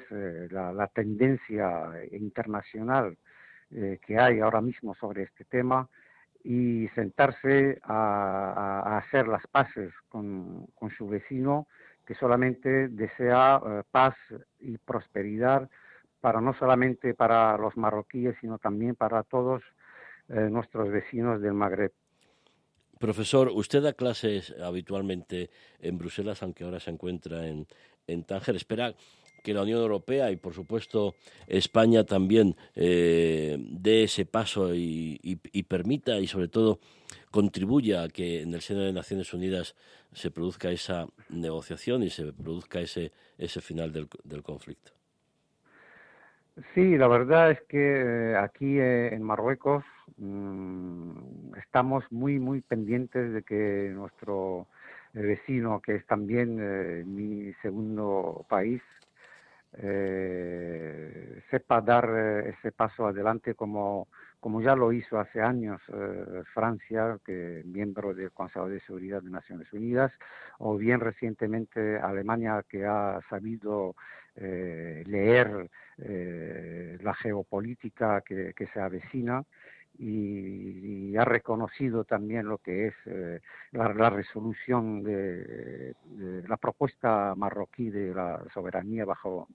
la, 0.52 0.88
tendencia 0.94 1.90
internacional 2.12 3.18
que 3.72 4.20
hay 4.20 4.40
ahora 4.40 4.62
mismo 4.62 4.94
sobre 4.94 5.24
este 5.24 5.46
tema 5.46 5.90
y 6.44 6.88
sentarse 6.90 7.80
a, 7.82 9.00
hacer 9.00 9.28
las 9.28 9.48
paces 9.48 9.92
con, 10.10 10.68
con, 10.76 10.92
su 10.92 11.08
vecino 11.08 11.66
que 12.06 12.14
solamente 12.14 12.88
desea 12.90 13.60
paz 13.90 14.16
y 14.60 14.78
prosperidad 14.78 15.68
para 16.22 16.40
no 16.40 16.54
solamente 16.54 17.14
para 17.14 17.58
los 17.58 17.76
marroquíes, 17.76 18.36
sino 18.40 18.60
también 18.60 18.96
para 18.96 19.24
todos 19.24 19.62
eh, 20.30 20.48
nuestros 20.50 20.90
vecinos 20.90 21.42
del 21.42 21.54
Magreb. 21.54 21.92
Profesor, 23.00 23.50
usted 23.54 23.82
da 23.82 23.94
clases 23.94 24.56
habitualmente 24.62 25.50
en 25.80 25.98
Bruselas, 25.98 26.44
aunque 26.44 26.64
ahora 26.64 26.80
se 26.80 26.92
encuentra 26.92 27.48
en, 27.48 27.66
en 28.06 28.24
Tánger. 28.24 28.56
Espera 28.56 28.94
que 29.44 29.54
la 29.54 29.64
Unión 29.64 29.80
Europea 29.82 30.32
y, 30.32 30.36
por 30.36 30.54
supuesto, 30.54 31.16
España 31.48 32.04
también 32.04 32.56
eh, 32.76 33.58
dé 33.60 34.04
ese 34.04 34.26
paso 34.26 34.76
y, 34.76 35.18
permita 35.68 36.20
y, 36.20 36.28
sobre 36.28 36.48
todo, 36.48 36.80
contribuya 37.32 38.04
a 38.04 38.10
que 38.10 38.42
en 38.42 38.54
el 38.54 38.62
seno 38.62 38.82
de 38.82 38.94
Naciones 38.94 39.34
Unidas 39.34 39.76
se 40.14 40.30
produzca 40.30 40.70
esa 40.70 41.08
negociación 41.30 42.04
y 42.04 42.10
se 42.10 42.32
produzca 42.34 42.82
ese, 42.82 43.12
ese 43.38 43.62
final 43.62 43.92
del 43.92 44.44
conflicto. 44.44 44.92
Sí, 46.74 46.98
la 46.98 47.08
verdad 47.08 47.52
es 47.52 47.62
que 47.70 48.32
eh, 48.34 48.36
aquí 48.38 48.78
eh, 48.78 49.14
en 49.16 49.24
Marruecos 49.24 49.86
mm, 50.18 51.56
estamos 51.58 52.04
muy, 52.12 52.40
muy 52.40 52.60
pendientes 52.62 53.32
de 53.32 53.44
que 53.44 53.90
nuestro 53.94 54.68
eh, 55.14 55.22
vecino, 55.22 55.80
que 55.82 55.96
es 55.96 56.06
también 56.08 56.58
mi 57.16 57.54
segundo 57.62 58.46
país, 58.50 58.82
sepa 61.50 61.80
dar 61.82 62.06
ese 62.46 62.74
paso 62.74 63.08
adelante 63.08 63.56
como, 63.56 64.10
como 64.42 64.62
ya 64.62 64.76
lo 64.76 64.92
hizo 64.92 65.18
hace 65.18 65.42
años 65.42 65.82
Francia, 66.54 67.18
que 67.26 67.62
miembro 67.66 68.14
del 68.14 68.32
Consejo 68.32 68.68
de 68.68 68.82
Seguridad 68.82 69.22
de 69.22 69.30
Naciones 69.30 69.72
Unidas, 69.72 70.12
o 70.60 70.76
bien 70.76 71.00
recientemente 71.00 71.98
Alemania, 71.98 72.64
que 72.68 72.86
ha 72.86 73.22
sabido 73.30 73.96
eh, 74.36 75.04
leer 75.08 75.70
eh, 75.98 76.98
la 77.02 77.14
geopolítica 77.14 78.22
que, 78.22 78.54
se 78.74 78.80
avecina 78.80 79.44
y, 79.98 81.16
ha 81.18 81.26
reconocido 81.26 82.06
también 82.06 82.48
lo 82.48 82.58
que 82.58 82.88
es 82.88 82.94
eh, 83.06 83.42
la, 83.72 84.10
resolución 84.10 85.04
de, 85.04 85.94
la 86.48 86.58
propuesta 86.58 87.34
marroquí 87.36 87.90
de 87.90 88.14
la 88.14 88.42
soberanía 88.54 89.04
bajo 89.06 89.48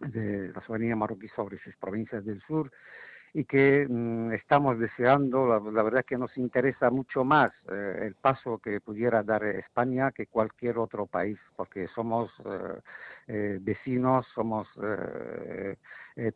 de 0.00 0.52
la 0.52 0.60
soberanía 0.66 0.96
marroquí 0.96 1.28
sobre 1.28 1.58
sus 1.58 1.74
provincias 1.76 2.24
del 2.24 2.40
sur 2.42 2.70
y 3.32 3.44
que 3.44 3.86
mm, 3.88 4.32
estamos 4.32 4.78
deseando, 4.78 5.46
la, 5.70 5.82
verdad 5.82 6.04
que 6.04 6.18
nos 6.18 6.36
interesa 6.36 6.90
mucho 6.90 7.24
más 7.24 7.52
eh, 7.70 8.00
el 8.02 8.14
paso 8.14 8.58
que 8.58 8.80
pudiera 8.80 9.22
dar 9.22 9.44
España 9.44 10.10
que 10.10 10.26
cualquier 10.26 10.78
otro 10.78 11.06
país, 11.06 11.38
porque 11.56 11.86
somos 11.88 12.30
eh, 12.44 12.80
eh, 13.28 13.58
vecinos, 13.60 14.26
somos 14.34 14.68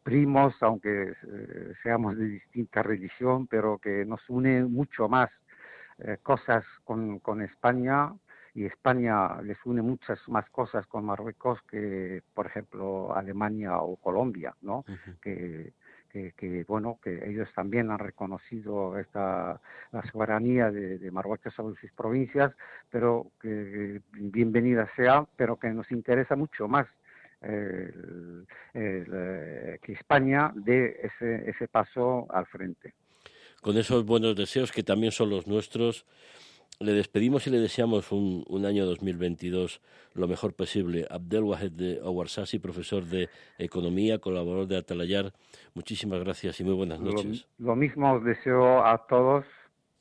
primos, 0.02 0.54
aunque 0.62 1.12
seamos 1.83 2.16
de 2.16 2.26
distinta 2.26 2.83
religión, 2.83 3.46
pero 3.46 3.78
que 3.78 4.04
nos 4.07 4.20
une 4.30 4.64
mucho 4.64 5.09
más 5.09 5.30
cosas 6.22 6.64
con, 6.85 7.18
con 7.18 7.42
España 7.42 8.12
y 8.54 8.64
España 8.64 9.42
les 9.42 9.59
une 9.66 9.83
muchas 9.83 10.18
más 10.28 10.48
cosas 10.50 10.87
con 10.87 11.04
Marruecos 11.04 11.61
que, 11.68 12.22
por 12.33 12.46
ejemplo, 12.46 13.14
Alemania 13.14 13.78
o 13.78 13.96
Colombia, 13.96 14.54
¿no? 14.62 14.85
que 15.20 15.72
que, 16.37 16.64
bueno 16.68 16.98
que 17.03 17.29
ellos 17.29 17.48
también 17.55 17.90
han 17.90 17.98
reconocido 17.98 18.98
esta 18.98 19.61
la 19.92 20.03
soberanía 20.11 20.70
de, 20.70 21.11
Marruecos 21.11 21.53
sobre 21.55 21.81
sus 21.81 21.90
provincias 21.92 22.53
pero 22.90 23.33
que 23.40 24.00
bienvenida 24.12 24.88
sea 24.94 25.27
pero 25.37 25.57
que 25.57 25.68
nos 25.70 25.90
interesa 25.90 26.37
mucho 26.37 26.68
más 26.68 26.87
eh, 27.42 27.90
que 29.83 29.92
España 29.92 30.53
dé 30.55 30.98
ese, 31.03 31.50
ese 31.50 31.68
paso 31.68 32.27
al 32.31 32.46
frente. 32.46 32.94
Con 33.61 33.77
esos 33.77 34.07
buenos 34.07 34.35
deseos 34.35 34.72
que 34.72 34.83
también 34.83 35.12
son 35.12 35.29
los 35.29 35.46
nuestros 35.46 36.07
le 36.81 36.93
despedimos 36.93 37.47
y 37.47 37.51
le 37.51 37.59
deseamos 37.59 38.13
un, 38.13 38.45
un, 38.49 38.67
año 38.67 38.87
2022 38.87 39.81
lo 40.15 40.29
mejor 40.29 40.55
posible. 40.55 41.07
Abdel 41.11 41.45
Wahed 41.45 41.73
de 41.73 42.01
Owarsasi, 42.03 42.59
profesor 42.59 43.05
de 43.05 43.29
Economía, 43.59 44.19
colaborador 44.19 44.67
de 44.67 44.77
Atalayar, 44.77 45.33
muchísimas 45.75 46.21
gracias 46.21 46.61
y 46.61 46.65
muy 46.65 46.75
buenas 46.75 47.01
noches. 47.01 47.47
Lo, 47.59 47.77
mismo 47.77 48.13
os 48.15 48.25
deseo 48.25 48.85
a 48.85 49.07
todos 49.07 49.45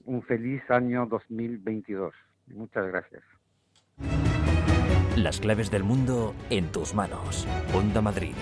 un 0.05 0.21
feliz 0.23 0.61
año 0.69 1.05
2022. 1.05 2.13
Muchas 2.47 2.87
gracias. 2.87 3.23
Las 5.17 5.39
claves 5.39 5.69
del 5.69 5.83
mundo 5.83 6.33
en 6.49 6.71
tus 6.71 6.93
manos. 6.93 7.47
Onda 7.73 8.01
Madrid. 8.01 8.33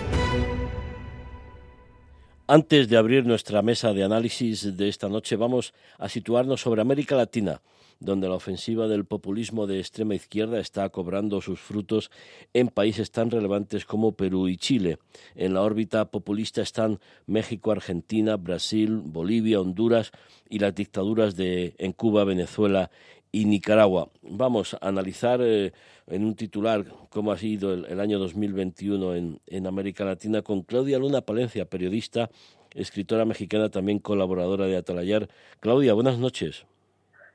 Antes 2.48 2.88
de 2.88 2.96
abrir 2.96 3.24
nuestra 3.24 3.62
mesa 3.62 3.92
de 3.92 4.02
análisis 4.02 4.76
de 4.76 4.88
esta 4.88 5.08
noche, 5.08 5.36
vamos 5.36 5.74
a 5.98 6.08
situarnos 6.08 6.60
sobre 6.60 6.80
América 6.82 7.14
Latina 7.14 7.62
donde 8.04 8.28
la 8.28 8.34
ofensiva 8.34 8.88
del 8.88 9.04
populismo 9.04 9.66
de 9.66 9.78
extrema 9.78 10.14
izquierda 10.14 10.58
está 10.58 10.88
cobrando 10.88 11.40
sus 11.40 11.60
frutos 11.60 12.10
en 12.52 12.68
países 12.68 13.10
tan 13.10 13.30
relevantes 13.30 13.84
como 13.84 14.12
Perú 14.12 14.48
y 14.48 14.56
Chile. 14.56 14.98
En 15.34 15.54
la 15.54 15.62
órbita 15.62 16.10
populista 16.10 16.62
están 16.62 16.98
México, 17.26 17.70
Argentina, 17.70 18.36
Brasil, 18.36 19.00
Bolivia, 19.04 19.60
Honduras 19.60 20.10
y 20.48 20.58
las 20.58 20.74
dictaduras 20.74 21.36
de 21.36 21.74
en 21.78 21.92
Cuba, 21.92 22.24
Venezuela 22.24 22.90
y 23.32 23.46
Nicaragua. 23.46 24.10
Vamos 24.22 24.74
a 24.74 24.88
analizar 24.88 25.40
eh, 25.42 25.72
en 26.06 26.24
un 26.24 26.36
titular 26.36 26.84
cómo 27.08 27.32
ha 27.32 27.38
sido 27.38 27.72
el, 27.72 27.98
año 27.98 28.18
2021 28.18 29.14
en, 29.16 29.40
en 29.46 29.66
América 29.66 30.04
Latina 30.04 30.42
con 30.42 30.62
Claudia 30.62 30.98
Luna 30.98 31.22
Palencia, 31.22 31.64
periodista, 31.64 32.28
escritora 32.74 33.24
mexicana, 33.24 33.70
también 33.70 33.98
colaboradora 33.98 34.66
de 34.66 34.76
Atalayar. 34.76 35.28
Claudia, 35.60 35.94
buenas 35.94 36.18
noches. 36.18 36.66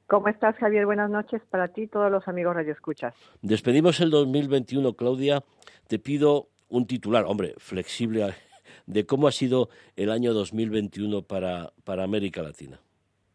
¿Cómo 0.08 0.30
estás, 0.30 0.56
Javier? 0.56 0.86
Buenas 0.86 1.10
noches 1.10 1.42
para 1.50 1.68
ti 1.68 1.82
y 1.82 1.88
todos 1.88 2.10
los 2.10 2.28
amigos 2.28 2.56
radioescuchas. 2.56 3.14
Despedimos 3.42 4.00
el 4.00 4.10
2021, 4.10 4.94
Claudia. 4.94 5.44
Te 5.88 6.00
pido 6.00 6.48
un 6.70 6.88
titular, 6.88 7.26
hombre, 7.26 7.56
flexible, 7.58 8.34
de 8.86 9.06
cómo 9.06 9.28
ha 9.28 9.32
sido 9.32 9.70
el 9.98 10.12
año 10.12 10.34
2021 10.34 11.24
para, 11.24 11.74
para 11.84 12.04
América 12.04 12.42
Latina. 12.42 12.80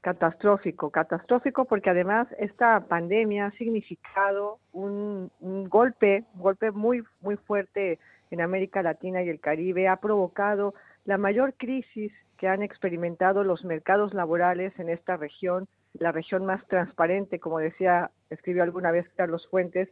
Catastrófico, 0.02 0.90
catastrófico 0.90 1.64
porque 1.64 1.88
además 1.88 2.28
esta 2.38 2.80
pandemia 2.80 3.46
ha 3.46 3.50
significado 3.52 4.58
un, 4.72 5.30
golpe, 5.68 6.24
un 6.34 6.42
golpe 6.42 6.70
muy, 6.72 7.02
muy 7.20 7.36
fuerte 7.36 7.98
en 8.30 8.40
América 8.40 8.82
Latina 8.82 9.22
y 9.22 9.28
el 9.28 9.40
Caribe, 9.40 9.88
ha 9.88 9.96
provocado 9.96 10.74
la 11.04 11.18
mayor 11.18 11.54
crisis 11.54 12.12
que 12.36 12.48
han 12.48 12.62
experimentado 12.62 13.44
los 13.44 13.64
mercados 13.64 14.12
laborales 14.12 14.76
en 14.78 14.88
esta 14.88 15.16
región 15.16 15.68
la 15.94 16.12
región 16.12 16.46
más 16.46 16.66
transparente, 16.68 17.38
como 17.38 17.58
decía, 17.58 18.10
escribió 18.30 18.62
alguna 18.62 18.90
vez 18.90 19.06
Carlos 19.16 19.46
Fuentes, 19.48 19.88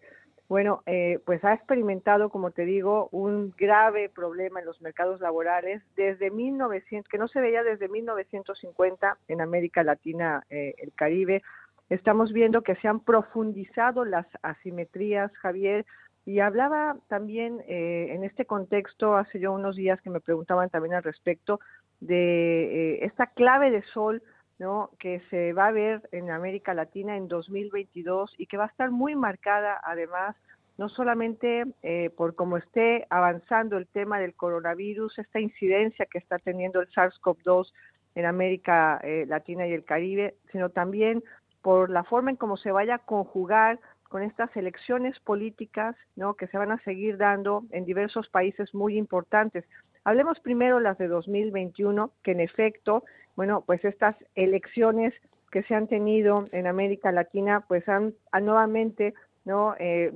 bueno, 0.51 0.83
eh, 0.87 1.21
pues 1.27 1.45
ha 1.45 1.55
experimentado, 1.55 2.29
como 2.29 2.51
te 2.51 2.65
digo, 2.65 3.09
un 3.13 3.55
grave 3.57 4.09
problema 4.09 4.59
en 4.59 4.67
los 4.67 4.83
mercados 4.83 5.21
laborales 5.21 5.81
desde 5.95 6.33
1900, 6.33 7.09
que 7.09 7.19
no 7.19 7.29
se 7.29 7.41
veía 7.41 7.63
desde 7.63 7.89
1950 7.89 9.17
en 9.29 9.41
América 9.43 9.85
Latina, 9.85 10.43
eh, 10.51 10.75
el 10.79 10.93
Caribe. 10.93 11.45
Estamos 11.89 12.33
viendo 12.33 12.63
que 12.63 12.75
se 12.75 12.89
han 12.89 12.99
profundizado 12.99 14.05
las 14.05 14.27
asimetrías, 14.43 15.31
Javier, 15.37 15.87
y 16.27 16.41
hablaba 16.41 16.97
también 17.07 17.63
eh, 17.69 18.09
en 18.11 18.25
este 18.25 18.45
contexto, 18.45 19.17
hace 19.17 19.39
yo 19.39 19.53
unos 19.53 19.77
días 19.77 20.01
que 20.03 20.11
me 20.11 20.19
preguntaban 20.19 20.69
también 20.69 20.95
al 20.95 21.05
respecto 21.05 21.61
de 22.01 23.05
esta 23.05 23.29
clave 23.29 23.71
de 23.71 23.83
sol 23.83 24.21
¿no? 24.61 24.90
que 24.99 25.23
se 25.31 25.55
va 25.55 25.68
a 25.68 25.73
ver 25.73 26.09
en 26.12 26.31
América 26.31 26.75
Latina 26.75 27.16
en 27.16 27.27
2022 27.27 28.35
y 28.37 28.46
que 28.46 28.59
va 28.59 28.64
a 28.64 28.68
estar 28.68 28.90
muy 28.90 29.16
marcada 29.16 29.81
además 29.83 30.37
no 30.77 30.88
solamente 30.88 31.64
eh, 31.83 32.11
por 32.11 32.35
cómo 32.35 32.59
esté 32.59 33.07
avanzando 33.11 33.77
el 33.77 33.87
tema 33.87 34.18
del 34.18 34.35
coronavirus, 34.35 35.18
esta 35.18 35.40
incidencia 35.40 36.07
que 36.07 36.18
está 36.18 36.38
teniendo 36.38 36.81
el 36.81 36.88
SARS-CoV-2 36.88 37.73
en 38.14 38.25
América 38.27 39.01
eh, 39.03 39.25
Latina 39.27 39.66
y 39.66 39.73
el 39.73 39.85
Caribe, 39.85 40.37
sino 40.53 40.70
también 40.70 41.23
por 41.62 41.90
la 41.90 42.05
forma 42.05 42.31
en 42.31 42.37
cómo 42.37 42.57
se 42.57 42.73
vaya 42.73 42.94
a 42.94 42.99
conjugar 42.99 43.79
con 44.09 44.23
estas 44.23 44.55
elecciones 44.57 45.18
políticas 45.20 45.96
¿no? 46.16 46.35
que 46.35 46.49
se 46.49 46.59
van 46.59 46.73
a 46.73 46.83
seguir 46.83 47.16
dando 47.16 47.64
en 47.70 47.85
diversos 47.85 48.29
países 48.29 48.75
muy 48.75 48.96
importantes. 48.96 49.64
Hablemos 50.05 50.41
primero 50.41 50.81
las 50.81 50.99
de 50.99 51.09
2021, 51.09 52.11
que 52.23 52.33
en 52.33 52.41
efecto 52.41 53.05
bueno, 53.41 53.63
pues 53.65 53.83
estas 53.87 54.17
elecciones 54.35 55.15
que 55.51 55.63
se 55.63 55.75
han 55.75 55.89
tenido 55.89 56.47
en 56.53 56.67
América 56.67 57.11
Latina, 57.11 57.65
pues 57.67 57.89
han, 57.89 58.15
nuevamente, 58.39 59.15
¿no? 59.47 59.75
Eh, 59.79 60.13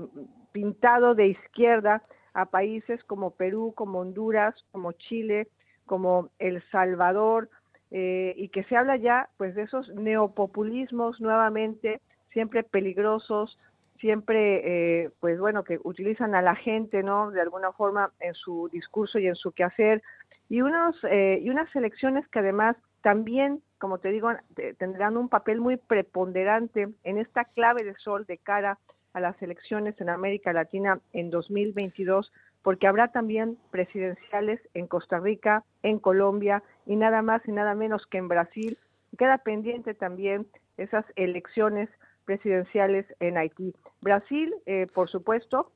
pintado 0.53 1.15
de 1.15 1.29
izquierda 1.29 2.03
a 2.35 2.45
países 2.45 3.03
como 3.05 3.31
Perú, 3.31 3.73
como 3.75 4.01
Honduras, 4.01 4.55
como 4.73 4.93
Chile, 4.93 5.49
como 5.87 6.29
El 6.39 6.63
Salvador, 6.71 7.49
eh, 7.91 8.35
y 8.37 8.49
que 8.49 8.65
se 8.65 8.77
habla 8.77 8.97
ya, 8.97 9.31
pues, 9.39 9.55
de 9.55 9.63
esos 9.63 9.89
neopopulismos 9.95 11.19
nuevamente, 11.21 12.03
siempre 12.31 12.63
peligrosos, 12.63 13.59
siempre, 14.05 15.05
eh, 15.05 15.11
pues 15.19 15.41
bueno, 15.41 15.65
que 15.65 15.81
utilizan 15.83 16.35
a 16.35 16.43
la 16.43 16.57
gente, 16.57 17.03
¿no? 17.03 17.31
De 17.31 17.41
alguna 17.41 17.73
forma 17.73 18.13
en 18.21 18.35
su 18.35 18.69
discurso 18.71 19.19
y 19.19 19.29
en 19.29 19.35
su 19.35 19.53
quehacer, 19.53 20.03
y 20.51 20.61
unos 20.61 20.95
y 21.41 21.49
unas 21.49 21.75
elecciones 21.75 22.29
que 22.29 22.41
además 22.41 22.77
también, 23.01 23.63
como 23.79 23.97
te 23.97 24.11
digo, 24.11 24.31
tendrán 24.77 25.17
un 25.17 25.31
papel 25.31 25.59
muy 25.59 25.79
preponderante 25.79 26.91
en 27.03 27.17
esta 27.17 27.47
clave 27.47 27.83
de 27.83 27.95
sol 27.95 28.27
de 28.27 28.37
cara 28.37 28.79
a 29.15 29.21
las 29.21 29.41
elecciones 29.41 29.99
en 30.03 30.11
América 30.11 30.53
Latina 30.53 31.01
en 31.15 31.31
2022, 31.31 32.31
porque 32.61 32.87
habrá 32.87 33.09
también 33.09 33.57
presidenciales 33.71 34.61
en 34.75 34.87
Costa 34.87 35.19
Rica, 35.19 35.65
en 35.83 35.99
Colombia 35.99 36.63
y 36.85 36.97
nada 36.97 37.23
más 37.23 37.41
y 37.49 37.53
nada 37.53 37.75
menos 37.75 38.07
que 38.07 38.19
en 38.19 38.29
Brasil. 38.29 38.77
Queda 39.17 39.39
pendiente 39.39 39.95
también 39.95 40.47
esas 40.77 41.07
elecciones 41.17 41.89
presidenciales 42.25 43.07
en 43.21 43.39
Haití. 43.39 43.75
Brasil, 44.01 44.55
eh, 44.67 44.87
por 44.93 45.09
supuesto, 45.09 45.73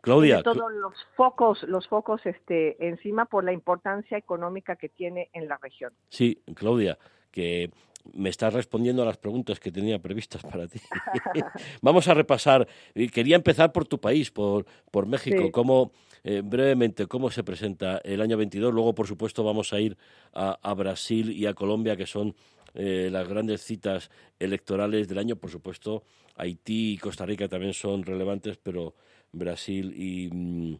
Claudia, 0.00 0.42
todos 0.42 0.72
los 0.72 0.94
focos, 1.16 1.62
los 1.62 1.86
focos 1.86 2.26
este, 2.26 2.88
encima 2.88 3.26
por 3.26 3.44
la 3.44 3.52
importancia 3.52 4.18
económica 4.18 4.74
que 4.74 4.88
tiene 4.88 5.30
en 5.32 5.46
la 5.46 5.58
región. 5.62 5.92
Sí, 6.08 6.42
Claudia, 6.56 6.98
que 7.30 7.70
me 8.14 8.28
estás 8.28 8.52
respondiendo 8.52 9.02
a 9.02 9.06
las 9.06 9.16
preguntas 9.16 9.60
que 9.60 9.70
tenía 9.70 9.98
previstas 9.98 10.42
para 10.42 10.66
ti. 10.66 10.80
Vamos 11.82 12.08
a 12.08 12.14
repasar. 12.14 12.66
Quería 13.12 13.36
empezar 13.36 13.72
por 13.72 13.86
tu 13.86 14.00
país, 14.00 14.30
por, 14.30 14.66
por 14.90 15.06
México. 15.06 15.52
¿Cómo, 15.52 15.92
eh, 16.24 16.42
brevemente, 16.44 17.06
¿cómo 17.06 17.30
se 17.30 17.44
presenta 17.44 17.98
el 17.98 18.20
año 18.20 18.36
22? 18.36 18.72
Luego, 18.72 18.94
por 18.94 19.06
supuesto, 19.06 19.44
vamos 19.44 19.72
a 19.72 19.80
ir 19.80 19.96
a, 20.32 20.74
Brasil 20.74 21.30
y 21.30 21.46
a 21.46 21.54
Colombia, 21.54 21.96
que 21.96 22.06
son 22.06 22.34
eh, 22.74 23.08
las 23.10 23.28
grandes 23.28 23.62
citas 23.62 24.10
electorales 24.38 25.08
del 25.08 25.18
año. 25.18 25.36
Por 25.36 25.50
supuesto, 25.50 26.04
Haití 26.36 26.94
y 26.94 26.98
Costa 26.98 27.26
Rica 27.26 27.48
también 27.48 27.74
son 27.74 28.02
relevantes, 28.04 28.58
pero 28.58 28.94
Brasil 29.32 29.92
y 29.96 30.30
mm, 30.32 30.76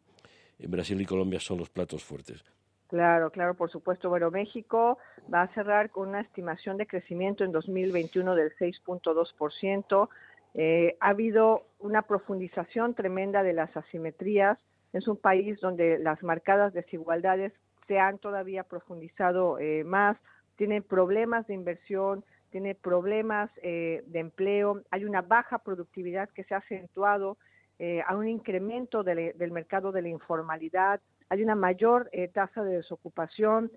Brasil 0.68 1.00
y 1.00 1.06
Colombia 1.06 1.40
son 1.40 1.58
los 1.58 1.70
platos 1.70 2.02
fuertes. 2.02 2.44
Claro, 2.92 3.30
claro, 3.30 3.54
por 3.54 3.70
supuesto. 3.70 4.10
Bueno, 4.10 4.30
México 4.30 4.98
va 5.32 5.42
a 5.42 5.54
cerrar 5.54 5.88
con 5.88 6.10
una 6.10 6.20
estimación 6.20 6.76
de 6.76 6.86
crecimiento 6.86 7.42
en 7.42 7.50
2021 7.50 8.34
del 8.34 8.54
6.2%. 8.56 10.08
Eh, 10.54 10.98
ha 11.00 11.08
habido 11.08 11.64
una 11.78 12.02
profundización 12.02 12.94
tremenda 12.94 13.42
de 13.42 13.54
las 13.54 13.74
asimetrías. 13.74 14.58
Es 14.92 15.08
un 15.08 15.16
país 15.16 15.58
donde 15.60 15.98
las 15.98 16.22
marcadas 16.22 16.74
desigualdades 16.74 17.54
se 17.88 17.98
han 17.98 18.18
todavía 18.18 18.64
profundizado 18.64 19.58
eh, 19.58 19.84
más. 19.84 20.18
Tiene 20.62 20.80
problemas 20.80 21.44
de 21.48 21.54
inversión, 21.54 22.24
tiene 22.50 22.76
problemas 22.76 23.50
eh, 23.64 24.04
de 24.06 24.20
empleo. 24.20 24.80
Hay 24.92 25.04
una 25.04 25.20
baja 25.20 25.58
productividad 25.58 26.28
que 26.28 26.44
se 26.44 26.54
ha 26.54 26.58
acentuado 26.58 27.36
eh, 27.80 28.00
a 28.06 28.14
un 28.14 28.28
incremento 28.28 29.02
del 29.02 29.50
mercado 29.50 29.90
de 29.90 30.02
la 30.02 30.08
informalidad, 30.08 31.00
hay 31.30 31.42
una 31.42 31.56
mayor 31.56 32.08
eh, 32.12 32.28
tasa 32.28 32.62
de 32.62 32.76
desocupación, 32.76 33.72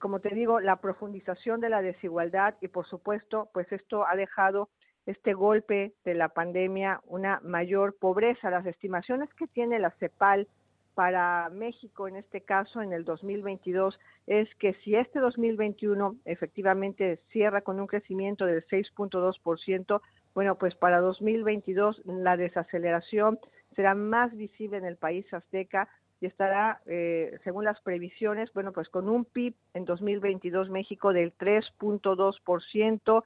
como 0.00 0.20
te 0.20 0.34
digo, 0.34 0.60
la 0.60 0.76
profundización 0.76 1.60
de 1.60 1.68
la 1.68 1.82
desigualdad 1.82 2.54
y 2.62 2.68
por 2.68 2.86
supuesto, 2.86 3.50
pues 3.52 3.70
esto 3.70 4.06
ha 4.06 4.16
dejado 4.16 4.70
este 5.04 5.34
golpe 5.34 5.92
de 6.06 6.14
la 6.14 6.30
pandemia, 6.30 7.02
una 7.04 7.38
mayor 7.44 7.96
pobreza. 7.98 8.48
Las 8.48 8.64
estimaciones 8.64 9.28
que 9.34 9.46
tiene 9.46 9.78
la 9.78 9.90
CEPAL 9.90 10.48
para 10.94 11.48
México 11.50 12.08
en 12.08 12.16
este 12.16 12.40
caso 12.40 12.80
en 12.80 12.92
el 12.92 13.04
2022 13.04 13.98
es 14.26 14.48
que 14.56 14.74
si 14.84 14.94
este 14.94 15.18
2021 15.18 16.16
efectivamente 16.24 17.20
cierra 17.30 17.62
con 17.62 17.80
un 17.80 17.86
crecimiento 17.86 18.46
del 18.46 18.64
6.2%, 18.66 20.00
bueno, 20.34 20.56
pues 20.56 20.74
para 20.74 21.00
2022 21.00 22.02
la 22.06 22.36
desaceleración 22.36 23.38
será 23.76 23.94
más 23.94 24.34
visible 24.36 24.78
en 24.78 24.84
el 24.84 24.96
país 24.96 25.32
azteca 25.32 25.88
y 26.20 26.26
estará, 26.26 26.80
eh, 26.86 27.38
según 27.44 27.64
las 27.64 27.80
previsiones, 27.80 28.52
bueno, 28.52 28.72
pues 28.72 28.88
con 28.88 29.08
un 29.08 29.24
PIB 29.24 29.54
en 29.74 29.84
2022 29.84 30.70
México 30.70 31.12
del 31.12 31.36
3.2%, 31.36 33.24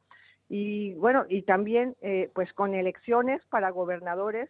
y 0.48 0.94
bueno, 0.94 1.26
y 1.28 1.42
también 1.42 1.94
eh, 2.00 2.30
pues 2.34 2.52
con 2.54 2.74
elecciones 2.74 3.42
para 3.50 3.70
gobernadores 3.70 4.48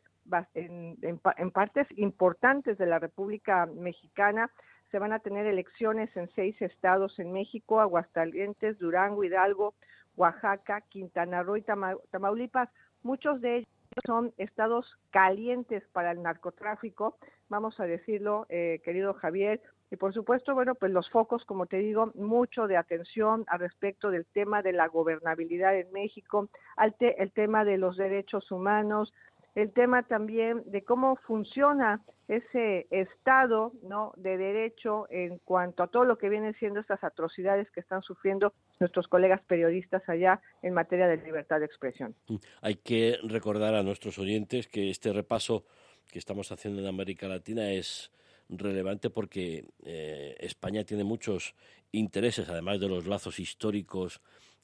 en, 0.54 0.96
en, 1.02 1.50
partes 1.50 1.86
importantes 1.96 2.78
de 2.78 2.86
la 2.86 2.98
República 2.98 3.66
Mexicana. 3.66 4.50
Se 4.90 4.98
van 4.98 5.12
a 5.12 5.18
tener 5.18 5.46
elecciones 5.46 6.14
en 6.16 6.28
seis 6.34 6.60
estados 6.62 7.18
en 7.18 7.32
México, 7.32 7.80
Aguascalientes, 7.80 8.78
Durango, 8.78 9.24
Hidalgo, 9.24 9.74
Oaxaca, 10.16 10.80
Quintana 10.82 11.42
Roo 11.42 11.56
y 11.56 11.62
Tamaulipas. 12.10 12.68
Muchos 13.02 13.40
de 13.40 13.58
ellos 13.58 13.68
son 14.06 14.32
estados 14.36 14.98
calientes 15.10 15.82
para 15.92 16.12
el 16.12 16.22
narcotráfico, 16.22 17.16
vamos 17.48 17.78
a 17.80 17.84
decirlo, 17.84 18.46
eh, 18.48 18.80
querido 18.84 19.14
Javier. 19.14 19.60
Y 19.90 19.96
por 19.96 20.12
supuesto, 20.12 20.54
bueno, 20.54 20.74
pues 20.74 20.92
los 20.92 21.08
focos, 21.08 21.44
como 21.46 21.66
te 21.66 21.78
digo, 21.78 22.12
mucho 22.14 22.66
de 22.66 22.76
atención 22.76 23.44
al 23.46 23.60
respecto 23.60 24.10
del 24.10 24.26
tema 24.26 24.60
de 24.62 24.72
la 24.72 24.86
gobernabilidad 24.88 25.78
en 25.78 25.90
México, 25.92 26.48
al 26.76 26.94
el 27.00 27.32
tema 27.32 27.64
de 27.64 27.78
los 27.78 27.96
derechos 27.96 28.50
humanos, 28.50 29.14
el 29.54 29.72
tema 29.72 30.02
también 30.02 30.62
de 30.66 30.84
cómo 30.84 31.16
funciona 31.16 32.02
ese 32.28 32.86
estado 32.90 33.72
no 33.82 34.12
de 34.16 34.36
derecho 34.36 35.06
en 35.10 35.38
cuanto 35.38 35.82
a 35.82 35.86
todo 35.86 36.04
lo 36.04 36.18
que 36.18 36.28
vienen 36.28 36.54
siendo 36.58 36.80
estas 36.80 37.02
atrocidades 37.02 37.70
que 37.70 37.80
están 37.80 38.02
sufriendo 38.02 38.52
nuestros 38.80 39.08
colegas 39.08 39.40
periodistas 39.46 40.06
allá 40.08 40.40
en 40.62 40.74
materia 40.74 41.08
de 41.08 41.16
libertad 41.16 41.60
de 41.60 41.66
expresión. 41.66 42.14
Mm, 42.28 42.36
hay 42.60 42.74
que 42.76 43.18
recordar 43.24 43.74
a 43.74 43.82
nuestros 43.82 44.18
oyentes 44.18 44.68
que 44.68 44.90
este 44.90 45.12
repaso 45.12 45.64
que 46.12 46.18
estamos 46.18 46.52
haciendo 46.52 46.80
en 46.80 46.86
América 46.86 47.28
Latina 47.28 47.70
es 47.70 48.12
relevante 48.48 49.10
porque 49.10 49.64
eh, 49.84 50.36
España 50.40 50.84
tiene 50.84 51.04
muchos 51.04 51.54
intereses, 51.92 52.48
además 52.48 52.80
de 52.80 52.88
los 52.88 53.06
lazos 53.06 53.38
históricos, 53.38 54.20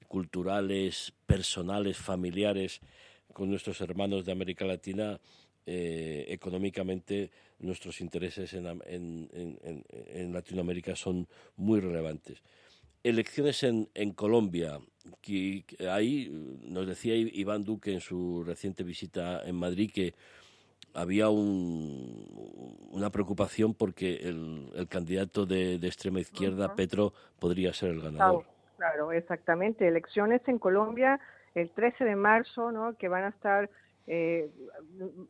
culturales, 0.09 1.15
personales, 1.27 1.97
familiares 1.97 2.81
con 3.35 3.51
nuestros 3.51 3.81
hermanos 3.83 4.25
de 4.25 4.33
América 4.33 4.65
Latina, 4.65 5.21
eh, 5.67 6.27
económicamente 6.29 7.31
nuestros 7.59 8.01
intereses 8.01 8.55
en, 8.55 8.67
en, 8.87 10.33
Latinoamérica 10.33 10.97
son 10.97 11.27
muy 11.57 11.81
relevantes. 11.81 12.43
Elecciones 13.03 13.63
en, 13.63 14.13
Colombia. 14.13 14.79
Que, 15.21 15.65
ahí 15.91 16.31
nos 16.63 16.87
decía 16.87 17.15
Iván 17.15 17.65
Duque 17.65 17.93
en 17.93 18.01
su 18.01 18.43
reciente 18.45 18.83
visita 18.83 19.43
en 19.45 19.57
Madrid 19.57 19.91
que 19.93 20.15
había 20.95 21.29
una 21.29 23.11
preocupación 23.11 23.75
porque 23.75 24.15
el, 24.17 24.87
candidato 24.89 25.45
de, 25.45 25.75
extrema 25.75 26.21
izquierda, 26.21 26.75
Petro, 26.75 27.13
podría 27.39 27.73
ser 27.73 27.91
el 27.91 28.01
ganador. 28.01 28.47
claro, 28.77 29.13
exactamente. 29.13 29.89
Elecciones 29.89 30.41
en 30.47 30.59
Colombia 30.59 31.21
el 31.55 31.71
13 31.71 32.05
de 32.05 32.17
marzo, 32.17 32.73
¿no? 32.73 32.97
que 32.97 33.09
van 33.09 33.25
a 33.25 33.29
estar, 33.29 33.71
eh, 34.07 34.51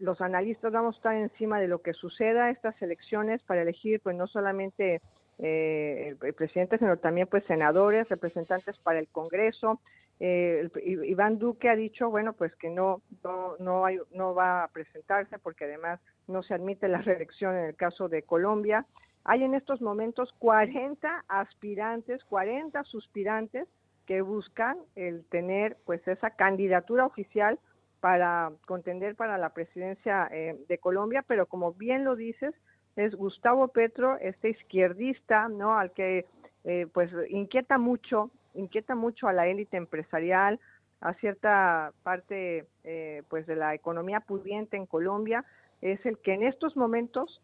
los 0.00 0.20
analistas 0.20 0.72
vamos 0.72 0.96
a 0.96 0.98
estar 0.98 1.14
encima 1.16 1.60
de 1.60 1.68
lo 1.68 1.82
que 1.82 1.92
suceda 1.92 2.50
estas 2.50 2.80
elecciones 2.82 3.42
para 3.42 3.62
elegir, 3.62 4.00
pues 4.00 4.16
no 4.16 4.26
solamente 4.26 5.00
eh, 5.38 6.16
el 6.20 6.34
presidente, 6.34 6.78
sino 6.78 6.96
también 6.96 7.26
pues 7.26 7.44
senadores, 7.44 8.08
representantes 8.08 8.76
para 8.78 8.98
el 8.98 9.08
Congreso. 9.08 9.80
Eh, 10.20 10.70
Iván 10.84 11.38
Duque 11.38 11.68
ha 11.68 11.74
dicho, 11.76 12.08
bueno, 12.08 12.34
pues 12.34 12.54
que 12.56 12.70
no, 12.70 13.02
no, 13.24 13.56
no, 13.58 13.84
hay, 13.84 13.98
no 14.12 14.34
va 14.34 14.64
a 14.64 14.68
presentarse 14.68 15.38
porque 15.38 15.64
además 15.64 16.00
no 16.28 16.42
se 16.42 16.54
admite 16.54 16.88
la 16.88 17.02
reelección 17.02 17.56
en 17.56 17.64
el 17.66 17.76
caso 17.76 18.08
de 18.08 18.22
Colombia. 18.22 18.86
Hay 19.24 19.42
en 19.42 19.54
estos 19.54 19.80
momentos 19.80 20.32
40 20.38 21.24
aspirantes, 21.28 22.22
40 22.24 22.84
suspirantes 22.84 23.68
que 24.06 24.22
buscan 24.22 24.76
el 24.96 25.24
tener 25.26 25.76
pues 25.84 26.06
esa 26.06 26.30
candidatura 26.30 27.06
oficial 27.06 27.58
para 28.00 28.52
contender 28.66 29.16
para 29.16 29.38
la 29.38 29.54
presidencia 29.54 30.28
eh, 30.30 30.58
de 30.68 30.78
Colombia, 30.78 31.24
pero 31.26 31.46
como 31.46 31.72
bien 31.72 32.04
lo 32.04 32.16
dices, 32.16 32.54
es 32.96 33.14
Gustavo 33.14 33.68
Petro, 33.68 34.18
este 34.18 34.50
izquierdista, 34.50 35.48
¿no? 35.48 35.78
Al 35.78 35.90
que 35.92 36.26
eh, 36.64 36.86
pues 36.92 37.10
inquieta 37.30 37.78
mucho, 37.78 38.30
inquieta 38.52 38.94
mucho 38.94 39.26
a 39.26 39.32
la 39.32 39.46
élite 39.46 39.78
empresarial, 39.78 40.60
a 41.00 41.14
cierta 41.14 41.92
parte 42.02 42.66
eh, 42.84 43.22
pues 43.28 43.46
de 43.46 43.56
la 43.56 43.74
economía 43.74 44.20
pudiente 44.20 44.76
en 44.76 44.84
Colombia, 44.84 45.44
es 45.80 46.04
el 46.04 46.18
que 46.18 46.34
en 46.34 46.42
estos 46.42 46.76
momentos 46.76 47.40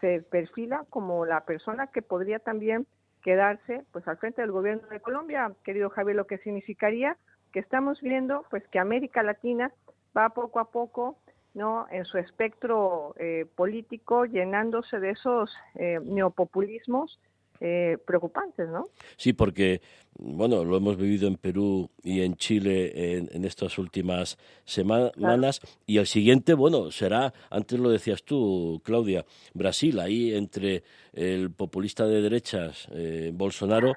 se 0.00 0.20
perfila 0.30 0.84
como 0.90 1.24
la 1.24 1.46
persona 1.46 1.86
que 1.86 2.02
podría 2.02 2.38
también 2.38 2.86
quedarse 3.24 3.84
pues 3.90 4.06
al 4.06 4.18
frente 4.18 4.42
del 4.42 4.52
gobierno 4.52 4.86
de 4.88 5.00
Colombia, 5.00 5.50
querido 5.64 5.88
Javier, 5.90 6.14
lo 6.14 6.26
que 6.26 6.38
significaría 6.38 7.16
que 7.52 7.58
estamos 7.58 8.00
viendo 8.02 8.44
pues 8.50 8.62
que 8.68 8.78
América 8.78 9.22
Latina 9.22 9.72
va 10.16 10.28
poco 10.28 10.60
a 10.60 10.70
poco 10.70 11.18
no 11.54 11.86
en 11.90 12.04
su 12.04 12.18
espectro 12.18 13.14
eh, 13.18 13.46
político 13.56 14.26
llenándose 14.26 15.00
de 15.00 15.10
esos 15.10 15.56
eh, 15.76 16.00
neopopulismos 16.04 17.18
eh, 17.60 17.98
preocupantes, 18.06 18.68
¿no? 18.68 18.88
Sí, 19.16 19.32
porque, 19.32 19.80
bueno, 20.18 20.64
lo 20.64 20.76
hemos 20.76 20.96
vivido 20.96 21.28
en 21.28 21.36
Perú 21.36 21.90
y 22.02 22.20
en 22.22 22.36
Chile 22.36 23.18
en, 23.18 23.44
estas 23.44 23.78
últimas 23.78 24.38
semanas. 24.64 25.60
Y 25.86 25.98
el 25.98 26.06
siguiente, 26.06 26.54
bueno, 26.54 26.90
será, 26.90 27.32
antes 27.50 27.78
lo 27.78 27.90
decías 27.90 28.22
tú, 28.24 28.80
Claudia, 28.84 29.24
Brasil, 29.52 30.00
ahí 30.00 30.34
entre 30.34 30.82
el 31.12 31.50
populista 31.50 32.06
de 32.06 32.20
derechas, 32.20 32.88
eh, 32.92 33.30
Bolsonaro, 33.32 33.94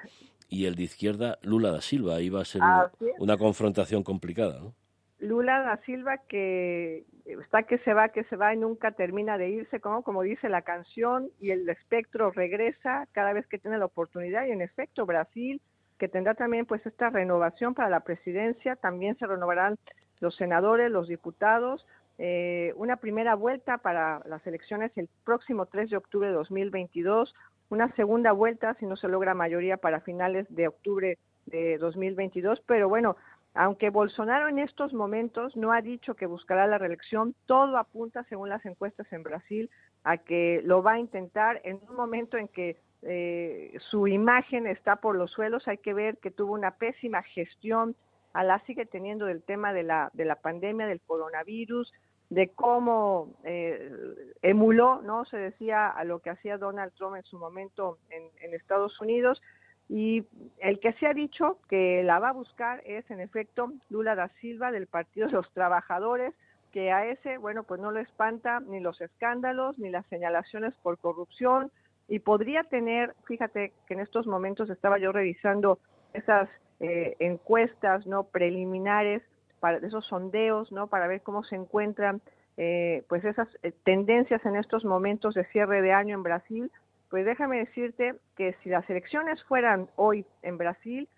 y 0.48 0.64
el 0.64 0.76
de 0.76 0.84
izquierda, 0.84 1.38
Lula 1.42 1.70
da 1.70 1.80
Silva. 1.80 2.16
Ahí 2.16 2.30
va 2.30 2.42
a 2.42 2.44
ser 2.44 2.62
una 3.18 3.36
confrontación 3.36 4.02
complicada, 4.02 4.60
¿no? 4.60 4.74
Lula 5.20 5.60
da 5.62 5.76
Silva 5.84 6.18
que 6.28 7.04
está 7.24 7.64
que 7.64 7.78
se 7.78 7.92
va, 7.92 8.08
que 8.10 8.24
se 8.24 8.36
va 8.36 8.54
y 8.54 8.56
nunca 8.56 8.92
termina 8.92 9.36
de 9.36 9.50
irse, 9.50 9.80
como, 9.80 10.02
como 10.02 10.22
dice 10.22 10.48
la 10.48 10.62
canción, 10.62 11.28
y 11.40 11.50
el 11.50 11.68
espectro 11.68 12.30
regresa 12.30 13.06
cada 13.12 13.32
vez 13.32 13.46
que 13.48 13.58
tiene 13.58 13.78
la 13.78 13.86
oportunidad, 13.86 14.46
y 14.46 14.52
en 14.52 14.62
efecto 14.62 15.06
Brasil, 15.06 15.60
que 15.98 16.08
tendrá 16.08 16.34
también 16.34 16.66
pues 16.66 16.84
esta 16.86 17.10
renovación 17.10 17.74
para 17.74 17.90
la 17.90 18.00
presidencia, 18.00 18.76
también 18.76 19.16
se 19.18 19.26
renovarán 19.26 19.76
los 20.20 20.36
senadores, 20.36 20.90
los 20.90 21.08
diputados, 21.08 21.84
eh, 22.18 22.72
una 22.76 22.96
primera 22.96 23.34
vuelta 23.34 23.78
para 23.78 24.20
las 24.26 24.44
elecciones 24.46 24.90
el 24.96 25.08
próximo 25.24 25.66
3 25.66 25.90
de 25.90 25.96
octubre 25.96 26.28
de 26.28 26.34
2022, 26.34 27.34
una 27.70 27.92
segunda 27.94 28.32
vuelta 28.32 28.74
si 28.74 28.86
no 28.86 28.96
se 28.96 29.08
logra 29.08 29.34
mayoría 29.34 29.76
para 29.76 30.00
finales 30.00 30.46
de 30.48 30.68
octubre 30.68 31.18
de 31.46 31.78
2022, 31.78 32.60
pero 32.66 32.88
bueno, 32.88 33.16
aunque 33.58 33.90
Bolsonaro 33.90 34.46
en 34.46 34.60
estos 34.60 34.94
momentos 34.94 35.56
no 35.56 35.72
ha 35.72 35.82
dicho 35.82 36.14
que 36.14 36.26
buscará 36.26 36.68
la 36.68 36.78
reelección, 36.78 37.34
todo 37.46 37.76
apunta, 37.76 38.22
según 38.28 38.50
las 38.50 38.64
encuestas 38.64 39.12
en 39.12 39.24
Brasil, 39.24 39.68
a 40.04 40.16
que 40.18 40.62
lo 40.64 40.80
va 40.80 40.92
a 40.92 41.00
intentar 41.00 41.60
en 41.64 41.80
un 41.88 41.96
momento 41.96 42.36
en 42.36 42.46
que 42.46 42.76
eh, 43.02 43.76
su 43.90 44.06
imagen 44.06 44.68
está 44.68 44.94
por 44.94 45.16
los 45.16 45.32
suelos. 45.32 45.66
Hay 45.66 45.78
que 45.78 45.92
ver 45.92 46.18
que 46.18 46.30
tuvo 46.30 46.52
una 46.52 46.76
pésima 46.76 47.24
gestión, 47.24 47.96
a 48.32 48.44
la 48.44 48.60
sigue 48.60 48.86
teniendo 48.86 49.26
del 49.26 49.42
tema 49.42 49.72
de 49.72 49.82
la, 49.82 50.10
de 50.12 50.24
la 50.24 50.36
pandemia, 50.36 50.86
del 50.86 51.00
coronavirus, 51.00 51.92
de 52.30 52.50
cómo 52.50 53.34
eh, 53.42 53.90
emuló, 54.40 55.02
¿no? 55.02 55.24
Se 55.24 55.36
decía 55.36 55.88
a 55.88 56.04
lo 56.04 56.20
que 56.20 56.30
hacía 56.30 56.58
Donald 56.58 56.92
Trump 56.92 57.16
en 57.16 57.24
su 57.24 57.36
momento 57.36 57.98
en 58.10 58.54
Estados 58.54 59.00
Unidos 59.00 59.42
y 59.88 60.26
el 60.58 60.80
que 60.80 60.92
se 60.94 61.06
ha 61.06 61.14
dicho 61.14 61.58
que 61.68 62.02
la 62.02 62.18
va 62.18 62.30
a 62.30 62.32
buscar 62.32 62.82
es, 62.84 63.10
en 63.10 63.20
efecto, 63.20 63.72
Lula 63.88 64.14
da 64.14 64.28
Silva 64.40 64.70
del 64.70 64.86
Partido 64.86 65.28
de 65.28 65.32
los 65.32 65.50
Trabajadores, 65.52 66.34
que 66.72 66.92
a 66.92 67.06
ese, 67.06 67.38
bueno, 67.38 67.62
pues 67.62 67.80
no 67.80 67.90
le 67.90 68.02
espanta 68.02 68.60
ni 68.60 68.80
los 68.80 69.00
escándalos 69.00 69.78
ni 69.78 69.88
las 69.88 70.06
señalaciones 70.06 70.74
por 70.82 70.98
corrupción 70.98 71.70
y 72.06 72.18
podría 72.18 72.64
tener, 72.64 73.14
fíjate 73.26 73.72
que 73.86 73.94
en 73.94 74.00
estos 74.00 74.26
momentos 74.26 74.68
estaba 74.68 74.98
yo 74.98 75.10
revisando 75.10 75.78
esas 76.12 76.48
eh, 76.80 77.16
encuestas, 77.18 78.06
¿no? 78.06 78.24
Preliminares, 78.24 79.22
para 79.60 79.78
esos 79.78 80.06
sondeos, 80.06 80.70
¿no? 80.70 80.86
Para 80.88 81.06
ver 81.06 81.22
cómo 81.22 81.42
se 81.44 81.56
encuentran, 81.56 82.20
eh, 82.56 83.04
pues 83.08 83.24
esas 83.24 83.48
eh, 83.62 83.72
tendencias 83.84 84.44
en 84.44 84.56
estos 84.56 84.84
momentos 84.84 85.34
de 85.34 85.44
cierre 85.46 85.80
de 85.80 85.92
año 85.92 86.14
en 86.14 86.22
Brasil 86.22 86.70
pues 87.10 87.24
déjame 87.24 87.58
decirte 87.58 88.14
que 88.36 88.54
si 88.62 88.68
las 88.68 88.88
elecciones 88.90 89.42
fueran 89.44 89.88
hoy 89.96 90.26
en 90.42 90.58
Brasil, 90.58 91.08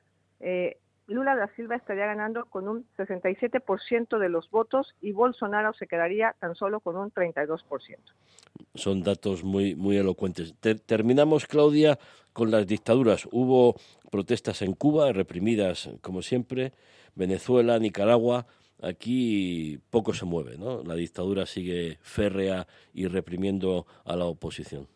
eh, 0.40 0.78
Lula 1.10 1.34
da 1.34 1.48
Silva 1.56 1.74
estaría 1.74 2.06
ganando 2.06 2.46
con 2.46 2.68
un 2.68 2.86
67% 2.96 4.18
de 4.18 4.28
los 4.28 4.48
votos 4.50 4.94
y 5.00 5.10
Bolsonaro 5.10 5.72
se 5.74 5.88
quedaría 5.88 6.36
tan 6.38 6.54
solo 6.54 6.78
con 6.78 6.96
un 6.96 7.10
32%. 7.10 7.64
Son 8.74 9.02
datos 9.02 9.42
muy, 9.42 9.74
muy 9.74 9.96
elocuentes. 9.96 10.54
terminamos, 10.86 11.46
Claudia, 11.46 11.98
con 12.32 12.52
las 12.52 12.66
dictaduras. 12.66 13.26
Hubo 13.32 13.74
protestas 14.12 14.62
en 14.62 14.74
Cuba, 14.74 15.12
reprimidas 15.12 15.90
como 16.00 16.22
siempre, 16.22 16.72
Venezuela, 17.16 17.78
Nicaragua. 17.80 18.46
Aquí 18.80 19.80
poco 19.90 20.14
se 20.14 20.24
mueve, 20.24 20.56
¿no? 20.58 20.82
La 20.84 20.94
dictadura 20.94 21.44
sigue 21.44 21.98
férrea 22.02 22.68
y 22.94 23.08
reprimiendo 23.08 23.86
a 24.04 24.14
la 24.14 24.26
oposición 24.26 24.86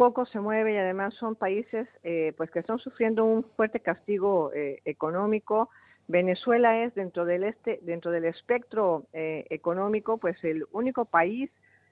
poco 0.00 0.24
se 0.24 0.40
mueve 0.40 0.72
y 0.72 0.76
además 0.78 1.12
son 1.12 1.36
países 1.36 1.86
eh, 2.04 2.32
pues 2.38 2.50
que 2.50 2.60
están 2.60 2.78
sufriendo 2.78 3.22
un 3.22 3.44
fuerte 3.54 3.80
castigo 3.80 4.50
eh, 4.54 4.80
económico. 4.86 5.68
Venezuela 6.08 6.82
es 6.82 6.94
dentro 6.94 7.26
del 7.26 7.44
este, 7.44 7.80
dentro 7.82 8.10
del 8.10 8.24
espectro 8.24 9.04
eh, 9.12 9.44
económico, 9.50 10.16
pues 10.16 10.42
el 10.42 10.64
único 10.72 11.04
país, 11.04 11.50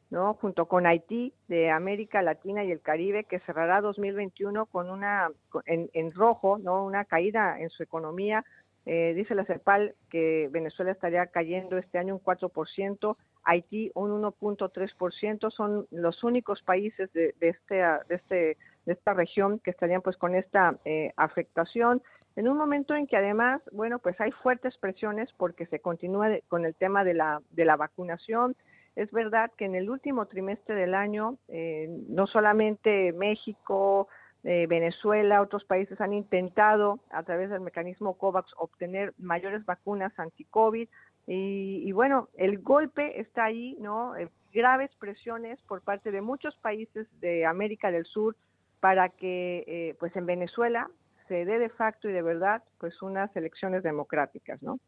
¿no? 0.09 0.33
Junto 0.33 0.65
con 0.69 0.87
Haití 0.87 1.35
de 1.49 1.71
América 1.71 2.23
Latina 2.23 2.65
y 2.65 2.73
el 2.73 2.81
Caribe 2.81 3.25
que 3.25 3.41
cerrará 3.41 3.83
2021 3.83 4.65
con 4.65 4.89
una 4.89 5.29
en, 5.67 5.91
en 5.93 6.11
rojo, 6.13 6.57
¿no? 6.57 6.87
Una 6.87 7.05
caída 7.05 7.61
en 7.61 7.69
su 7.69 7.83
economía. 7.83 8.43
Eh, 8.91 9.13
dice 9.15 9.35
la 9.35 9.45
CEPAL 9.45 9.95
que 10.09 10.49
Venezuela 10.51 10.93
estaría 10.93 11.27
cayendo 11.27 11.77
este 11.77 11.99
año 11.99 12.15
un 12.15 12.23
4%, 12.23 13.19
Haití 13.49 13.91
un 13.95 14.23
1.3%. 14.23 15.51
Son 15.51 15.87
los 15.91 16.23
únicos 16.23 16.63
países 16.63 17.13
de, 17.15 17.35
de, 17.41 17.49
este, 17.49 17.77
de, 17.77 18.15
este, 18.15 18.57
de 18.85 18.93
esta 18.93 19.15
región 19.15 19.59
que 19.59 19.71
estarían 19.71 20.03
pues 20.03 20.17
con 20.17 20.35
esta 20.35 20.77
eh, 20.85 21.13
afectación 21.17 22.03
en 22.39 22.47
un 22.49 22.57
momento 22.57 22.95
en 22.95 23.09
que 23.09 23.17
además, 23.17 23.61
bueno, 23.73 23.99
pues 23.99 24.21
hay 24.21 24.31
fuertes 24.31 24.77
presiones 24.77 25.29
porque 25.37 25.67
se 25.67 25.81
continúa 25.81 26.29
con 26.47 26.65
el 26.65 26.77
tema 26.77 27.03
de 27.03 27.15
la, 27.15 27.43
de 27.51 27.65
la 27.65 27.77
vacunación. 27.77 28.55
Es 28.95 29.11
verdad 29.11 29.51
que 29.57 29.65
en 29.65 29.75
el 29.75 29.91
último 29.91 30.27
trimestre 30.27 30.77
del 30.77 30.95
año, 30.95 31.37
eh, 31.49 31.89
no 32.09 32.29
solamente 32.29 33.13
México, 33.13 34.07
eh, 34.45 34.69
Venezuela, 34.69 35.43
otros 35.43 35.65
países 35.65 36.01
han 36.01 36.13
intentado 36.13 37.01
a 37.11 37.25
través 37.25 37.51
del 37.51 37.61
mecanismo 37.61 38.15
COVAX 38.15 38.53
obtener 38.57 39.15
mayores 39.19 39.65
vacunas 39.67 40.17
anti-COVID. 40.17 40.89
Y, 41.31 41.93
bueno, 41.93 42.31
el 42.39 42.59
golpe 42.59 43.21
está 43.21 43.45
ahí, 43.45 43.77
¿no? 43.81 44.17
Eh, 44.17 44.31
graves 44.51 44.91
presiones 44.99 45.61
por 45.69 45.83
parte 45.83 46.11
de 46.11 46.23
muchos 46.23 46.57
países 46.57 47.07
de 47.21 47.45
América 47.45 47.91
del 47.91 48.07
Sur 48.07 48.35
para 48.81 49.11
que, 49.11 49.63
eh, 49.67 49.97
pues 50.01 50.17
en 50.17 50.25
Venezuela, 50.25 50.89
se 51.29 51.45
dé 51.45 51.59
de 51.59 51.69
facto 51.69 52.09
y 52.09 52.13
de 52.13 52.23
verdad 52.23 52.63
pues 52.79 53.03
unas 53.03 53.35
elecciones 53.37 53.83
democráticas, 53.83 54.63
¿no? 54.63 54.81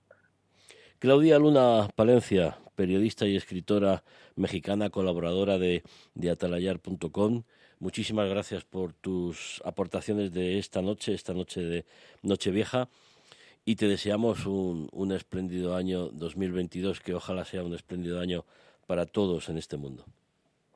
Claudia 0.98 1.38
Luna 1.38 1.88
Palencia, 1.94 2.56
periodista 2.74 3.26
y 3.26 3.36
escritora 3.36 4.02
mexicana, 4.36 4.88
colaboradora 4.88 5.58
de, 5.58 5.82
de 6.14 6.30
atalayar.com. 6.30 7.42
Muchísimas 7.78 8.28
gracias 8.30 8.64
por 8.64 8.94
tus 8.94 9.60
aportaciones 9.64 10.32
de 10.32 10.58
esta 10.58 10.80
noche, 10.80 11.12
esta 11.12 11.34
noche 11.34 11.60
de 11.62 11.84
Nochevieja. 12.22 12.88
Y 13.64 13.76
te 13.76 13.86
deseamos 13.86 14.46
un, 14.46 14.88
un 14.92 15.12
espléndido 15.12 15.76
año 15.76 16.08
2022, 16.08 17.00
que 17.00 17.14
ojalá 17.14 17.44
sea 17.44 17.62
un 17.62 17.74
espléndido 17.74 18.20
año 18.20 18.44
para 18.86 19.06
todos 19.06 19.48
en 19.48 19.58
este 19.58 19.76
mundo. 19.76 20.04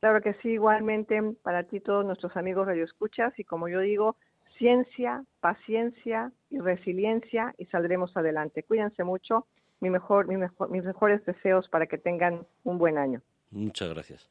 Claro 0.00 0.20
que 0.20 0.34
sí, 0.34 0.50
igualmente 0.50 1.20
para 1.42 1.62
ti, 1.62 1.80
todos 1.80 2.04
nuestros 2.04 2.36
amigos 2.36 2.66
radioescuchas. 2.66 3.32
Y 3.38 3.44
como 3.44 3.68
yo 3.68 3.80
digo, 3.80 4.16
ciencia, 4.58 5.24
paciencia 5.40 6.30
y 6.50 6.58
resiliencia 6.58 7.54
y 7.58 7.66
saldremos 7.66 8.16
adelante. 8.16 8.62
Cuídense 8.62 9.02
mucho. 9.02 9.46
Mi 9.80 9.90
mejor, 9.90 10.28
mi 10.28 10.36
mejor, 10.36 10.70
mis 10.70 10.84
mejores 10.84 11.24
deseos 11.24 11.68
para 11.68 11.86
que 11.86 11.98
tengan 11.98 12.46
un 12.64 12.78
buen 12.78 12.98
año. 12.98 13.22
Muchas 13.50 13.88
gracias. 13.90 14.30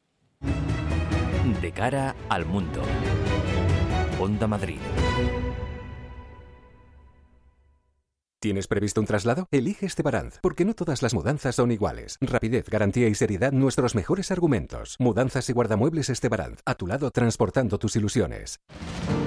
De 1.60 1.72
cara 1.72 2.14
al 2.28 2.46
mundo. 2.46 2.80
Onda 4.20 4.46
Madrid. 4.46 4.78
¿Tienes 8.44 8.66
previsto 8.66 9.00
un 9.00 9.06
traslado? 9.06 9.48
Elige 9.52 9.86
Estebaranz, 9.86 10.38
porque 10.42 10.66
no 10.66 10.74
todas 10.74 11.00
las 11.00 11.14
mudanzas 11.14 11.54
son 11.54 11.72
iguales. 11.72 12.18
Rapidez, 12.20 12.68
garantía 12.68 13.08
y 13.08 13.14
seriedad, 13.14 13.52
nuestros 13.52 13.94
mejores 13.94 14.30
argumentos. 14.30 14.96
Mudanzas 14.98 15.48
y 15.48 15.54
guardamuebles 15.54 16.10
Estebaranz, 16.10 16.60
a 16.66 16.74
tu 16.74 16.86
lado 16.86 17.10
transportando 17.10 17.78
tus 17.78 17.96
ilusiones. 17.96 18.60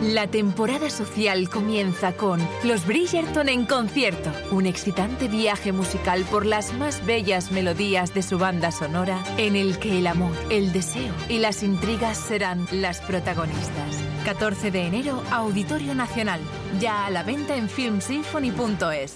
La 0.04 0.28
temporada 0.28 0.92
social 0.92 1.50
comienza 1.50 2.16
con 2.16 2.40
Los 2.64 2.86
Bridgerton 2.86 3.50
en 3.50 3.66
concierto, 3.66 4.32
un 4.52 4.68
excitante 4.68 5.28
viaje 5.28 5.72
musical 5.72 6.24
por 6.30 6.46
las 6.46 6.76
más 6.76 7.04
bellas 7.04 7.52
melodías 7.52 8.14
de 8.14 8.22
su 8.22 8.38
banda 8.38 8.70
sonora, 8.70 9.24
en 9.40 9.56
el 9.56 9.80
que 9.80 9.98
el 9.98 10.06
amor, 10.06 10.36
el 10.52 10.72
deseo 10.72 11.16
y 11.28 11.40
las 11.40 11.64
intrigas 11.64 12.20
serán 12.20 12.68
las 12.72 13.02
protagonistas. 13.02 13.98
14 14.26 14.72
de 14.72 14.82
enero, 14.86 15.24
Auditorio 15.32 15.96
Nacional, 15.96 16.42
ya 16.80 17.06
a 17.06 17.10
la 17.10 17.24
venta 17.24 17.56
en 17.56 17.70
filmsymphony.es. 17.70 19.07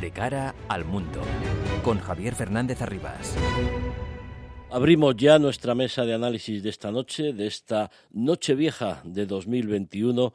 De 0.00 0.10
cara 0.10 0.54
al 0.68 0.86
mundo, 0.86 1.20
con 1.84 1.98
Javier 1.98 2.34
Fernández 2.34 2.80
Arribas. 2.80 3.36
Abrimos 4.70 5.14
ya 5.16 5.38
nuestra 5.38 5.74
mesa 5.74 6.06
de 6.06 6.14
análisis 6.14 6.62
de 6.62 6.70
esta 6.70 6.90
noche, 6.90 7.34
de 7.34 7.46
esta 7.46 7.90
noche 8.10 8.54
vieja 8.54 9.02
de 9.04 9.26
2021, 9.26 10.32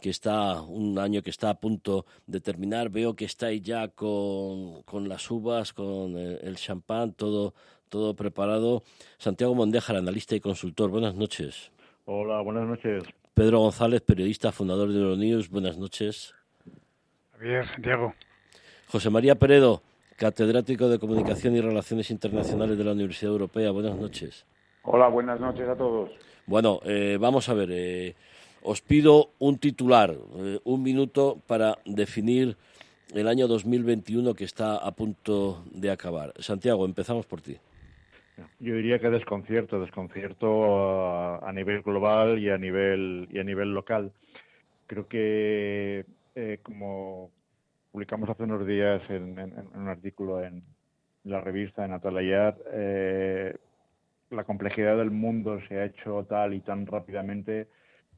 que 0.00 0.10
está 0.10 0.60
un 0.62 0.98
año 0.98 1.22
que 1.22 1.30
está 1.30 1.50
a 1.50 1.60
punto 1.60 2.06
de 2.26 2.40
terminar. 2.40 2.90
Veo 2.90 3.14
que 3.14 3.24
estáis 3.24 3.62
ya 3.62 3.86
con, 3.86 4.82
con 4.82 5.08
las 5.08 5.30
uvas, 5.30 5.72
con 5.72 6.16
el, 6.16 6.40
el 6.42 6.56
champán, 6.56 7.12
todo, 7.12 7.54
todo 7.88 8.16
preparado. 8.16 8.82
Santiago 9.18 9.54
Mondejar, 9.54 9.94
analista 9.94 10.34
y 10.34 10.40
consultor. 10.40 10.90
Buenas 10.90 11.14
noches. 11.14 11.70
Hola, 12.06 12.40
buenas 12.40 12.66
noches. 12.66 13.04
Pedro 13.32 13.60
González, 13.60 14.00
periodista, 14.00 14.50
fundador 14.50 14.92
de 14.92 14.98
Euronews. 14.98 15.50
Buenas 15.50 15.78
noches. 15.78 16.34
Javier, 17.32 17.66
Santiago. 17.68 18.12
José 18.94 19.10
María 19.10 19.34
Peredo, 19.34 19.82
catedrático 20.16 20.88
de 20.88 21.00
Comunicación 21.00 21.56
y 21.56 21.60
Relaciones 21.60 22.12
Internacionales 22.12 22.78
de 22.78 22.84
la 22.84 22.92
Universidad 22.92 23.32
Europea. 23.32 23.72
Buenas 23.72 23.96
noches. 23.96 24.46
Hola, 24.84 25.08
buenas 25.08 25.40
noches 25.40 25.68
a 25.68 25.74
todos. 25.74 26.12
Bueno, 26.46 26.78
eh, 26.84 27.18
vamos 27.20 27.48
a 27.48 27.54
ver. 27.54 27.70
Eh, 27.72 28.14
os 28.62 28.82
pido 28.82 29.30
un 29.40 29.58
titular, 29.58 30.14
eh, 30.36 30.60
un 30.62 30.84
minuto 30.84 31.40
para 31.48 31.78
definir 31.84 32.56
el 33.12 33.26
año 33.26 33.48
2021 33.48 34.32
que 34.34 34.44
está 34.44 34.76
a 34.76 34.92
punto 34.92 35.64
de 35.72 35.90
acabar. 35.90 36.32
Santiago, 36.38 36.84
empezamos 36.84 37.26
por 37.26 37.40
ti. 37.40 37.56
Yo 38.60 38.76
diría 38.76 39.00
que 39.00 39.10
desconcierto, 39.10 39.80
desconcierto 39.80 40.70
a, 40.70 41.38
a 41.38 41.52
nivel 41.52 41.82
global 41.82 42.38
y 42.38 42.48
a 42.48 42.58
nivel 42.58 43.26
y 43.32 43.40
a 43.40 43.42
nivel 43.42 43.74
local. 43.74 44.12
Creo 44.86 45.08
que 45.08 46.06
eh, 46.36 46.58
como 46.62 47.32
publicamos 47.94 48.28
hace 48.28 48.42
unos 48.42 48.66
días 48.66 49.00
en, 49.08 49.38
un 49.72 49.88
artículo 49.88 50.42
en 50.42 50.64
la 51.22 51.40
revista 51.40 51.84
en 51.84 51.92
Atalayar, 51.92 52.56
eh, 52.72 53.56
la 54.30 54.42
complejidad 54.42 54.96
del 54.96 55.12
mundo 55.12 55.60
se 55.68 55.78
ha 55.78 55.84
hecho 55.84 56.26
tal 56.28 56.54
y 56.54 56.60
tan 56.60 56.86
rápidamente 56.86 57.68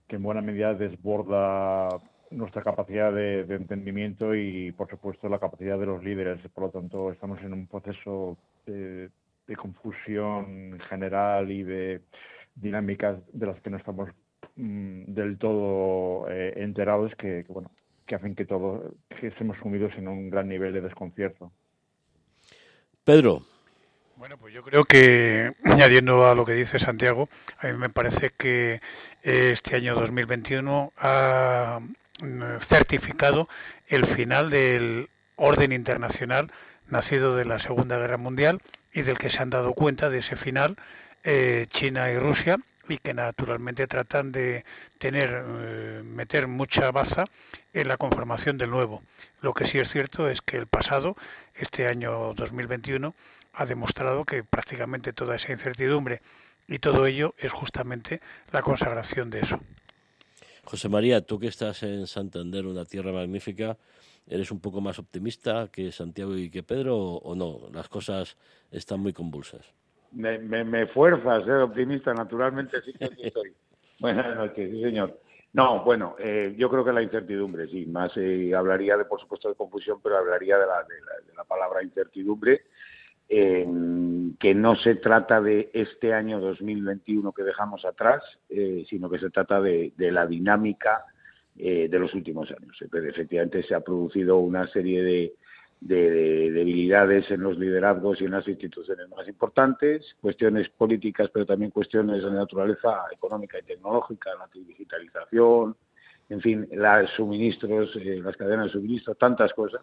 que 0.09 0.17
en 0.17 0.23
buena 0.23 0.41
medida 0.41 0.73
desborda 0.73 1.91
nuestra 2.31 2.63
capacidad 2.63 3.13
de, 3.13 3.41
entendimiento 3.43 4.35
y, 4.35 4.73
por 4.73 4.89
supuesto, 4.89 5.29
la 5.29 5.39
capacidad 5.39 5.79
de 5.79 5.85
los 5.85 6.03
líderes. 6.03 6.41
Por 6.55 6.65
lo 6.65 6.71
tanto, 6.71 7.13
estamos 7.13 7.39
en 7.43 7.53
un 7.53 7.67
proceso 7.67 8.39
de, 8.65 9.11
de 9.47 9.57
confusión 9.57 10.81
general 10.89 11.51
y 11.51 11.63
de 11.65 12.01
dinámicas 12.55 13.19
de 13.31 13.47
las 13.47 13.61
que 13.61 13.69
no 13.69 13.77
estamos 13.77 14.09
mmm, 14.57 15.03
del 15.09 15.37
todo 15.37 16.31
eh, 16.31 16.55
enterados 16.57 17.15
que, 17.17 17.45
bueno, 17.51 17.71
que 18.07 18.15
hacen 18.15 18.35
que 18.35 18.45
todos 18.45 18.95
que 19.21 19.29
estemos 19.29 19.57
sumidos 19.59 19.93
en 19.97 20.09
un 20.09 20.31
gran 20.31 20.49
nivel 20.49 20.73
de 20.73 20.81
desconcierto. 20.81 21.53
Pedro. 23.05 23.43
Bueno, 24.17 24.39
pues 24.39 24.55
yo 24.55 24.63
creo 24.63 24.85
que, 24.85 25.53
añadiendo 25.65 26.27
a 26.27 26.35
lo 26.35 26.47
que 26.47 26.55
dice 26.55 26.79
Santiago, 26.79 27.29
a 27.59 27.67
mí 27.67 27.75
me 27.75 27.91
parece 27.91 28.31
que 28.39 28.81
este 29.23 29.77
año 29.77 29.95
2021 29.95 30.93
ha 30.97 31.81
mm, 32.21 32.43
certificado 32.69 33.49
el 33.89 34.07
final 34.17 34.51
del 34.51 35.09
orden 35.37 35.73
internacional 35.73 36.51
nacido 36.89 37.37
de 37.37 37.45
la 37.45 37.59
Segunda 37.61 37.99
Guerra 37.99 38.17
Mundial 38.17 38.63
y 38.93 39.03
del 39.03 39.19
que 39.19 39.31
se 39.31 39.39
han 39.39 39.51
dado 39.51 39.75
cuenta 39.75 40.09
de 40.09 40.19
ese 40.19 40.37
final 40.37 40.77
eh, 41.25 41.67
China 41.73 42.11
y 42.11 42.19
Rusia 42.19 42.59
y 42.89 42.99
que 42.99 43.15
naturalmente 43.15 43.87
tratan 43.87 44.33
de 44.33 44.65
tener 44.99 45.45
eh, 45.45 46.03
meter 46.05 46.47
mucha 46.47 46.91
baza 46.91 47.25
en 47.73 47.89
la 47.89 47.97
conformación 47.97 48.59
del 48.59 48.71
nuevo. 48.71 49.03
Lo 49.41 49.53
que 49.55 49.67
sí 49.69 49.79
es 49.79 49.91
cierto 49.91 50.29
es 50.29 50.41
que 50.43 50.57
el 50.57 50.67
pasado, 50.67 51.17
este 51.55 51.87
año 51.87 52.35
2021, 52.35 53.15
ha 53.53 53.67
demostrado 53.67 54.25
que 54.25 54.45
prácticamente 54.45 55.13
toda 55.13 55.37
esa 55.37 55.53
incertidumbre 55.53 56.21
y 56.69 56.79
todo 56.79 57.07
ello 57.07 57.35
es 57.39 57.53
justamente 57.53 58.21
la 58.53 58.63
consagración 58.63 59.31
de 59.31 59.41
eso. 59.41 59.61
José 60.65 60.89
María, 60.89 61.21
tú 61.21 61.39
que 61.39 61.47
estás 61.47 61.83
en 61.85 62.07
Santander, 62.07 62.67
una 62.67 62.85
tierra 62.85 63.13
magnífica, 63.13 63.79
¿eres 64.27 64.51
un 64.51 64.61
poco 64.61 64.81
más 64.81 64.99
optimista 64.99 65.69
que 65.71 65.93
Santiago 65.93 66.37
y 66.37 66.51
que 66.51 66.65
Pedro 66.65 66.97
o 66.97 67.35
no? 67.37 67.69
Las 67.73 67.89
cosas 67.89 68.37
están 68.73 69.01
muy 69.01 69.13
convulsas. 69.13 69.65
Me, 70.17 70.39
me, 70.39 70.65
me 70.65 70.87
fuerza 70.87 71.37
a 71.37 71.45
ser 71.45 71.57
optimista, 71.57 72.15
naturalmente 72.15 72.81
sí 72.83 72.93
que 72.95 73.05
estoy. 73.27 73.53
Buenas 74.01 74.35
noches, 74.35 74.71
sí 74.71 74.83
señor. 74.83 75.21
No, 75.53 75.85
bueno, 75.85 76.17
eh, 76.19 76.55
yo 76.57 76.71
creo 76.71 76.85
que 76.85 76.93
la 76.93 77.03
incertidumbre, 77.03 77.69
sí, 77.69 77.87
más 77.87 78.13
eh, 78.17 78.55
hablaría 78.55 78.97
de, 78.97 79.05
por 79.05 79.21
supuesto, 79.21 79.49
de 79.49 79.55
confusión, 79.55 80.01
pero 80.03 80.17
hablaría 80.17 80.59
de 80.59 80.67
la, 80.67 80.83
de 80.85 81.01
la, 81.01 81.27
de 81.27 81.35
la 81.35 81.45
palabra 81.45 81.83
incertidumbre, 81.83 82.63
eh, 83.29 83.67
que 84.39 84.55
no 84.55 84.77
se 84.77 84.95
trata 84.95 85.41
de 85.41 85.71
este 85.75 86.15
año 86.15 86.41
2021 86.41 87.33
que 87.33 87.43
dejamos 87.43 87.85
atrás, 87.85 88.23
eh, 88.49 88.85
sino 88.89 89.11
que 89.11 89.19
se 89.19 89.31
trata 89.31 89.61
de, 89.61 89.93
de 89.97 90.13
la 90.13 90.27
dinámica 90.27 91.05
eh, 91.59 91.89
de 91.91 91.99
los 91.99 92.15
últimos 92.15 92.51
años. 92.51 92.77
Efectivamente, 92.81 93.63
se 93.63 93.75
ha 93.75 93.81
producido 93.81 94.39
una 94.39 94.67
serie 94.69 95.03
de, 95.03 95.35
de, 95.81 96.51
debilidades 96.51 97.31
en 97.31 97.43
los 97.43 97.59
liderazgos 97.59 98.21
y 98.21 98.25
en 98.25 98.33
las 98.33 98.49
instituciones 98.49 99.09
más 99.09 99.27
importantes, 99.29 100.17
cuestiones 100.21 100.69
políticas, 100.71 101.31
pero 101.33 101.47
también 101.47 101.71
cuestiones 101.71 102.23
de 102.23 102.31
naturaleza 102.31 103.05
económica 103.13 103.59
y 103.59 103.63
tecnológica, 103.63 104.31
la 104.35 104.49
digitalización, 104.53 105.77
en 106.29 106.41
fin, 106.41 106.69
los 106.73 107.11
suministros, 107.11 107.95
eh, 107.97 108.21
las 108.23 108.37
cadenas 108.37 108.67
de 108.67 108.73
suministro, 108.73 109.15
tantas 109.15 109.53
cosas, 109.53 109.83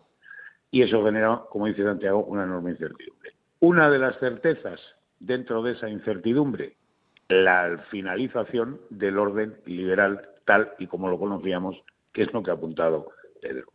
y 0.72 0.82
eso 0.82 1.04
genera, 1.06 1.44
como 1.50 1.68
dice 1.68 1.84
Santiago, 1.84 2.24
una 2.26 2.44
enorme 2.44 2.72
incertidumbre. 2.72 3.32
Una 3.60 3.90
de 3.90 4.00
las 4.00 4.18
certezas 4.20 4.82
dentro 5.20 5.62
de 5.62 5.74
esa 5.74 5.90
incertidumbre, 5.90 6.76
la 7.30 7.86
finalización 7.90 8.82
del 8.90 9.18
orden 9.18 9.56
liberal 9.66 10.30
tal 10.46 10.74
y 10.80 10.88
como 10.88 11.10
lo 11.10 11.18
conocíamos, 11.18 11.82
que 12.12 12.24
es 12.24 12.34
lo 12.34 12.44
que 12.44 12.52
ha 12.52 12.56
apuntado 12.56 13.10
Pedro. 13.42 13.73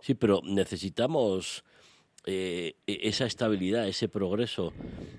Sí, 0.00 0.14
pero 0.14 0.40
necesitamos 0.44 1.64
eh, 2.24 2.74
e-, 2.86 3.08
esa 3.08 3.26
estabilidad, 3.26 3.88
ese 3.88 4.08
progreso, 4.08 4.72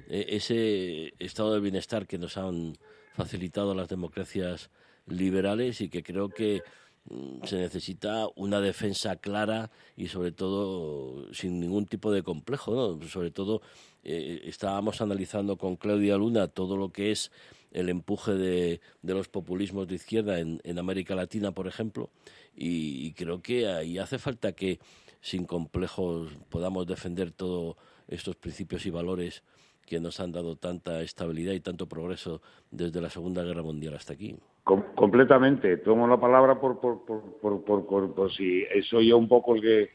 e-, 0.10 0.28
ese 0.30 1.14
estado 1.20 1.54
de 1.54 1.60
bienestar 1.60 2.08
que 2.08 2.18
nos 2.18 2.38
han 2.38 2.78
facilitado 3.16 3.74
las 3.74 3.90
democracias 3.90 4.70
liberales 5.08 5.82
y 5.82 5.90
que 5.90 6.04
creo 6.04 6.30
que 6.30 6.62
mm, 7.10 7.46
se 7.46 7.58
necesita 7.58 8.28
una 8.36 8.62
defensa 8.62 9.16
clara 9.16 9.72
y 9.98 10.08
sobre 10.08 10.32
todo 10.32 11.34
sin 11.34 11.60
ningún 11.60 11.86
tipo 11.86 12.12
de 12.12 12.24
complejo. 12.24 13.00
Sobre 13.08 13.32
todo 13.32 13.62
eh, 14.04 14.42
estábamos 14.46 15.02
analizando 15.02 15.58
con 15.58 15.76
Claudia 15.76 16.18
Luna 16.18 16.48
todo 16.48 16.78
lo 16.78 16.90
que 16.92 17.12
es 17.12 17.32
el 17.72 17.90
empuje 17.90 18.34
de, 18.34 18.82
de 19.02 19.14
los 19.14 19.28
populismos 19.28 19.88
de 19.88 19.96
izquierda 19.96 20.40
en, 20.40 20.60
en 20.64 20.80
América 20.80 21.16
Latina, 21.16 21.52
por 21.52 21.68
ejemplo, 21.68 22.10
y, 22.56 23.14
creo 23.14 23.42
que 23.42 23.68
ahí 23.68 23.98
hace 23.98 24.18
falta 24.18 24.52
que 24.52 24.80
sin 25.22 25.46
complejos 25.46 26.32
podamos 26.50 26.88
defender 26.88 27.32
todos 27.32 27.78
estos 28.08 28.36
principios 28.36 28.86
y 28.86 28.90
valores 28.90 29.44
que 29.86 30.00
nos 30.00 30.20
han 30.20 30.32
dado 30.32 30.56
tanta 30.56 31.02
estabilidad 31.02 31.54
y 31.54 31.60
tanto 31.62 31.88
progreso 31.88 32.42
desde 32.70 33.02
la 33.02 33.10
Segunda 33.10 33.44
Guerra 33.44 33.64
Mundial 33.64 33.96
hasta 33.96 34.14
aquí. 34.14 34.36
completamente. 34.64 35.78
Tomo 35.78 36.08
la 36.08 36.20
palabra 36.20 36.60
por, 36.60 36.80
por, 36.80 37.04
por, 37.06 37.64
por, 37.64 38.14
por 38.14 38.32
si 38.34 38.66
soy 38.90 39.08
yo 39.08 39.18
un 39.18 39.28
poco 39.28 39.56
el 39.56 39.62
que, 39.62 39.90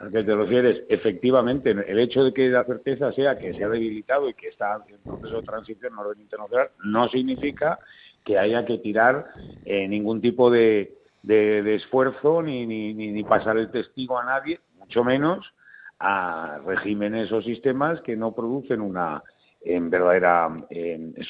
al 0.00 0.10
que 0.10 0.24
te 0.24 0.34
refieres. 0.34 0.82
Efectivamente, 0.88 1.70
el 1.70 1.98
hecho 1.98 2.24
de 2.24 2.32
que 2.32 2.48
la 2.48 2.64
certeza 2.64 3.12
sea 3.12 3.38
que 3.38 3.52
se 3.52 3.62
ha 3.62 3.68
debilitado 3.68 4.28
y 4.28 4.34
que 4.34 4.48
está 4.48 4.82
en 4.88 4.98
proceso 4.98 5.40
de 5.40 5.46
transición 5.46 5.94
a 5.94 6.00
orden 6.00 6.22
internacional 6.22 6.70
no 6.84 7.08
significa 7.08 7.78
que 8.24 8.38
haya 8.38 8.64
que 8.64 8.78
tirar 8.78 9.26
eh, 9.64 9.86
ningún 9.86 10.20
tipo 10.20 10.50
de, 10.50 10.94
de, 11.22 11.74
esfuerzo 11.74 12.42
ni, 12.42 12.66
ni, 12.66 12.94
ni, 12.94 13.22
pasar 13.24 13.58
el 13.58 13.70
testigo 13.70 14.18
a 14.18 14.24
nadie, 14.24 14.60
mucho 14.78 15.04
menos 15.04 15.54
a 15.98 16.60
regímenes 16.66 17.30
o 17.30 17.42
sistemas 17.42 18.00
que 18.00 18.16
no 18.16 18.34
producen 18.34 18.80
una 18.80 19.22
en 19.62 19.90
verdadera 19.90 20.48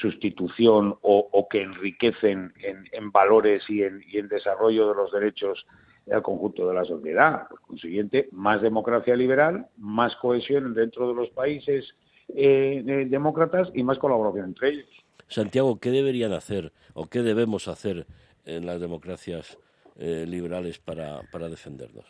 sustitución 0.01 0.97
o, 1.03 1.49
que 1.51 1.63
enriquecen 1.63 2.53
en, 2.63 3.11
valores 3.11 3.69
y 3.69 3.83
en, 3.83 4.01
y 4.07 4.19
en, 4.19 4.29
desarrollo 4.29 4.89
de 4.89 4.95
los 4.95 5.11
derechos 5.11 5.67
del 6.07 6.23
conjunto 6.23 6.69
de 6.69 6.75
la 6.75 6.85
sociedad. 6.85 7.49
Por 7.49 7.61
consiguiente, 7.61 8.29
más 8.33 8.63
democracia 8.63 9.15
liberal, 9.17 9.67
más 9.77 10.15
cohesión 10.17 10.75
dentro 10.75 11.09
de 11.09 11.15
los 11.15 11.31
países 11.31 11.95
eh, 12.29 13.07
demócratas 13.09 13.71
y 13.75 13.83
más 13.83 13.99
colaboración 13.99 14.47
entre 14.47 14.71
ellos. 14.71 14.89
Santiago, 15.29 15.79
¿qué 15.79 15.91
deberían 15.91 16.33
hacer 16.33 16.73
o 16.95 17.07
qué 17.07 17.23
debemos 17.23 17.69
hacer 17.69 18.07
en 18.45 18.67
las 18.67 18.81
democracias 18.81 19.59
eh, 19.97 20.25
liberales 20.27 20.79
para, 20.79 21.23
para 21.31 21.49
defendernos? 21.49 22.05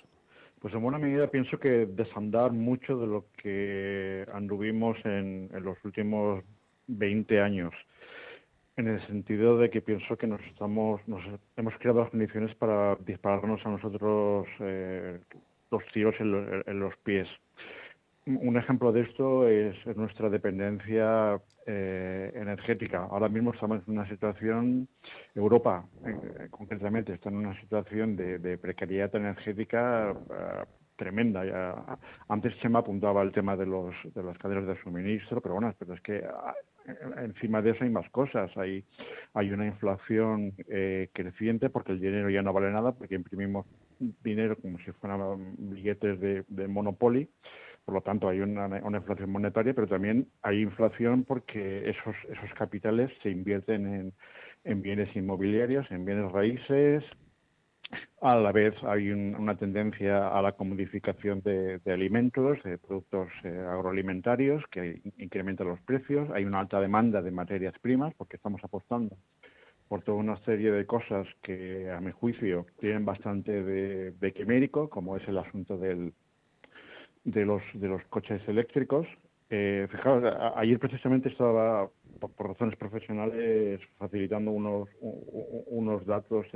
Pues 0.60 0.74
en 0.74 0.82
buena 0.82 0.98
medida 0.98 1.26
pienso 1.30 1.58
que 1.58 1.86
desandar 1.86 2.52
mucho 2.52 2.98
de 2.98 3.06
lo 3.06 3.26
que 3.42 4.26
anduvimos 4.32 4.96
en, 5.04 5.50
en 5.52 5.64
los 5.64 5.76
últimos 5.84 6.44
20 6.86 7.40
años, 7.40 7.72
en 8.76 8.88
el 8.88 9.06
sentido 9.06 9.58
de 9.58 9.70
que 9.70 9.82
pienso 9.82 10.16
que 10.16 10.26
nos 10.26 10.40
estamos, 10.42 11.06
nos 11.06 11.22
hemos 11.56 11.74
creado 11.78 12.00
las 12.00 12.10
condiciones 12.10 12.54
para 12.56 12.96
dispararnos 12.96 13.64
a 13.66 13.70
nosotros 13.70 14.46
eh, 14.60 15.20
los 15.70 15.84
tiros 15.92 16.14
en 16.18 16.80
los 16.80 16.96
pies. 16.98 17.28
Un 18.26 18.56
ejemplo 18.56 18.92
de 18.92 19.00
esto 19.00 19.48
es, 19.48 19.74
nuestra 19.96 20.28
dependencia 20.28 21.40
eh, 21.66 22.30
energética. 22.34 23.08
Ahora 23.10 23.28
mismo 23.28 23.52
estamos 23.52 23.82
en 23.86 23.94
una 23.94 24.08
situación, 24.08 24.88
Europa 25.34 25.86
eh, 26.06 26.48
concretamente 26.50 27.14
está 27.14 27.30
en 27.30 27.36
una 27.36 27.58
situación 27.60 28.16
de, 28.16 28.58
precariedad 28.58 29.14
energética 29.16 30.10
eh, 30.10 30.64
tremenda. 30.96 31.44
Ya, 31.46 31.98
antes 32.28 32.52
me 32.68 32.78
apuntaba 32.78 33.22
el 33.22 33.32
tema 33.32 33.56
de, 33.56 33.66
los, 33.66 33.94
de 34.14 34.22
las 34.22 34.36
cadenas 34.36 34.66
de 34.66 34.80
suministro, 34.82 35.40
pero 35.40 35.54
bueno, 35.54 35.74
pero 35.78 35.94
es 35.94 36.00
que 36.02 36.22
ah, 36.22 36.54
encima 37.18 37.62
de 37.62 37.70
eso 37.70 37.84
hay 37.84 37.90
más 37.90 38.08
cosas. 38.10 38.50
Hay, 38.56 38.84
hay 39.34 39.50
una 39.50 39.66
inflación 39.66 40.52
creciente 41.12 41.70
porque 41.70 41.92
el 41.92 42.00
dinero 42.00 42.30
ya 42.30 42.42
no 42.42 42.52
vale 42.52 42.70
nada, 42.70 42.92
porque 42.92 43.14
imprimimos 43.14 43.66
dinero 44.22 44.56
como 44.56 44.78
si 44.78 44.92
fueran 44.92 45.54
billetes 45.58 46.20
de, 46.20 46.44
de 46.48 46.68
Monopoly 46.68 47.28
por 47.90 47.94
lo 47.94 48.00
tanto, 48.02 48.28
hay 48.28 48.40
una, 48.40 48.78
inflación 48.96 49.30
monetaria, 49.30 49.74
pero 49.74 49.88
también 49.88 50.28
hay 50.42 50.60
inflación 50.60 51.24
porque 51.24 51.90
esos, 51.90 52.14
esos 52.28 52.54
capitales 52.56 53.10
se 53.22 53.30
invierten 53.30 54.12
en, 54.64 54.82
bienes 54.82 55.14
inmobiliarios, 55.16 55.90
en 55.90 56.04
bienes 56.04 56.30
raíces. 56.30 57.02
A 58.20 58.36
la 58.36 58.52
vez 58.52 58.74
hay 58.84 59.10
una 59.10 59.56
tendencia 59.56 60.28
a 60.28 60.42
la 60.42 60.52
comodificación 60.52 61.40
de, 61.42 61.80
alimentos, 61.86 62.62
de 62.62 62.78
productos 62.78 63.28
eh, 63.44 63.48
agroalimentarios 63.48 64.62
que 64.70 65.00
incrementan 65.18 65.68
los 65.68 65.80
precios. 65.80 66.28
Hay 66.30 66.44
una 66.44 66.60
alta 66.60 66.80
demanda 66.80 67.22
de 67.22 67.30
materias 67.30 67.74
primas 67.80 68.14
porque 68.14 68.36
estamos 68.36 68.62
apostando 68.62 69.16
por 69.88 70.02
toda 70.02 70.18
una 70.18 70.36
serie 70.44 70.70
de 70.70 70.86
cosas 70.86 71.26
que, 71.42 71.90
a 71.90 72.00
mi 72.00 72.12
juicio, 72.12 72.66
tienen 72.78 73.04
bastante 73.04 73.64
de, 73.64 74.12
de 74.12 74.32
quimérico, 74.32 74.88
como 74.88 75.16
es 75.16 75.26
el 75.26 75.38
asunto 75.38 75.76
del, 75.78 76.12
de 77.24 77.44
los, 77.44 77.62
de 77.74 77.88
los 77.88 78.04
coches 78.04 78.40
eléctricos. 78.46 79.06
Eh, 79.48 79.88
fijaos, 79.90 80.22
ayer 80.56 80.78
precisamente 80.78 81.28
estaba, 81.28 81.90
por, 82.20 82.48
razones 82.48 82.76
profesionales, 82.76 83.80
facilitando 83.98 84.52
unos, 84.52 84.88
unos 85.00 86.06
datos 86.06 86.46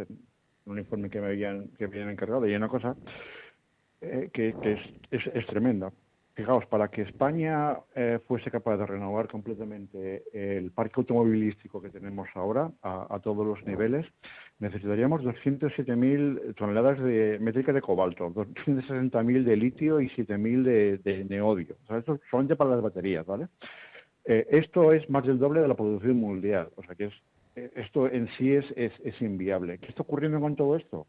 un 0.67 0.79
informe 0.79 1.11
que 1.11 1.21
me 1.21 1.29
habían, 1.29 1.69
que 1.79 1.85
habían 1.85 2.11
encargado 2.11 2.47
y 2.47 2.55
una 2.55 2.69
cosa 2.69 2.97
eh, 4.01 4.31
que, 4.33 4.55
es, 5.11 5.27
es, 5.27 5.47
tremenda. 5.47 5.93
Fijaos, 6.35 6.67
para 6.67 6.89
que 6.89 7.03
España 7.03 7.77
eh, 7.95 8.19
fuese 8.27 8.51
capaz 8.51 8.77
de 8.77 8.87
renovar 8.87 9.29
completamente 9.29 10.25
el 10.33 10.73
parque 10.73 10.95
automovilístico 10.97 11.81
que 11.81 11.91
tenemos 11.91 12.29
ahora 12.35 12.73
a, 12.83 13.21
todos 13.23 13.47
los 13.47 13.65
niveles, 13.65 14.05
necesitaríamos 14.59 15.23
207.000 15.23 16.57
toneladas 16.57 16.99
de 16.99 17.39
métrica 17.41 17.73
de 17.73 17.81
cobalto, 17.81 18.31
260.000 18.31 19.45
de 19.45 19.57
litio 19.57 20.01
y 20.01 20.09
7.000 20.09 20.63
de, 20.65 20.99
de 20.99 21.25
neodio. 21.25 21.77
O 21.85 21.87
sea, 21.87 21.99
esto 21.99 22.19
solamente 22.29 22.57
para 22.57 22.71
las 22.71 22.83
baterías, 22.83 23.25
¿vale? 23.25 23.47
Eh, 24.25 24.47
esto 24.51 24.93
es 24.93 25.09
más 25.11 25.25
del 25.27 25.39
doble 25.39 25.61
de 25.61 25.69
la 25.69 25.75
producción 25.75 26.17
mundial. 26.17 26.71
O 26.77 26.83
sea 26.83 26.95
que 26.95 27.07
es, 27.07 27.15
esto 27.55 28.09
en 28.11 28.29
sí 28.37 28.55
es, 28.55 28.65
es, 28.77 28.93
es 29.05 29.21
inviable. 29.21 29.79
¿Qué 29.79 29.87
está 29.87 30.03
ocurriendo 30.03 30.41
con 30.41 30.57
todo 30.57 30.77
esto? 30.77 31.07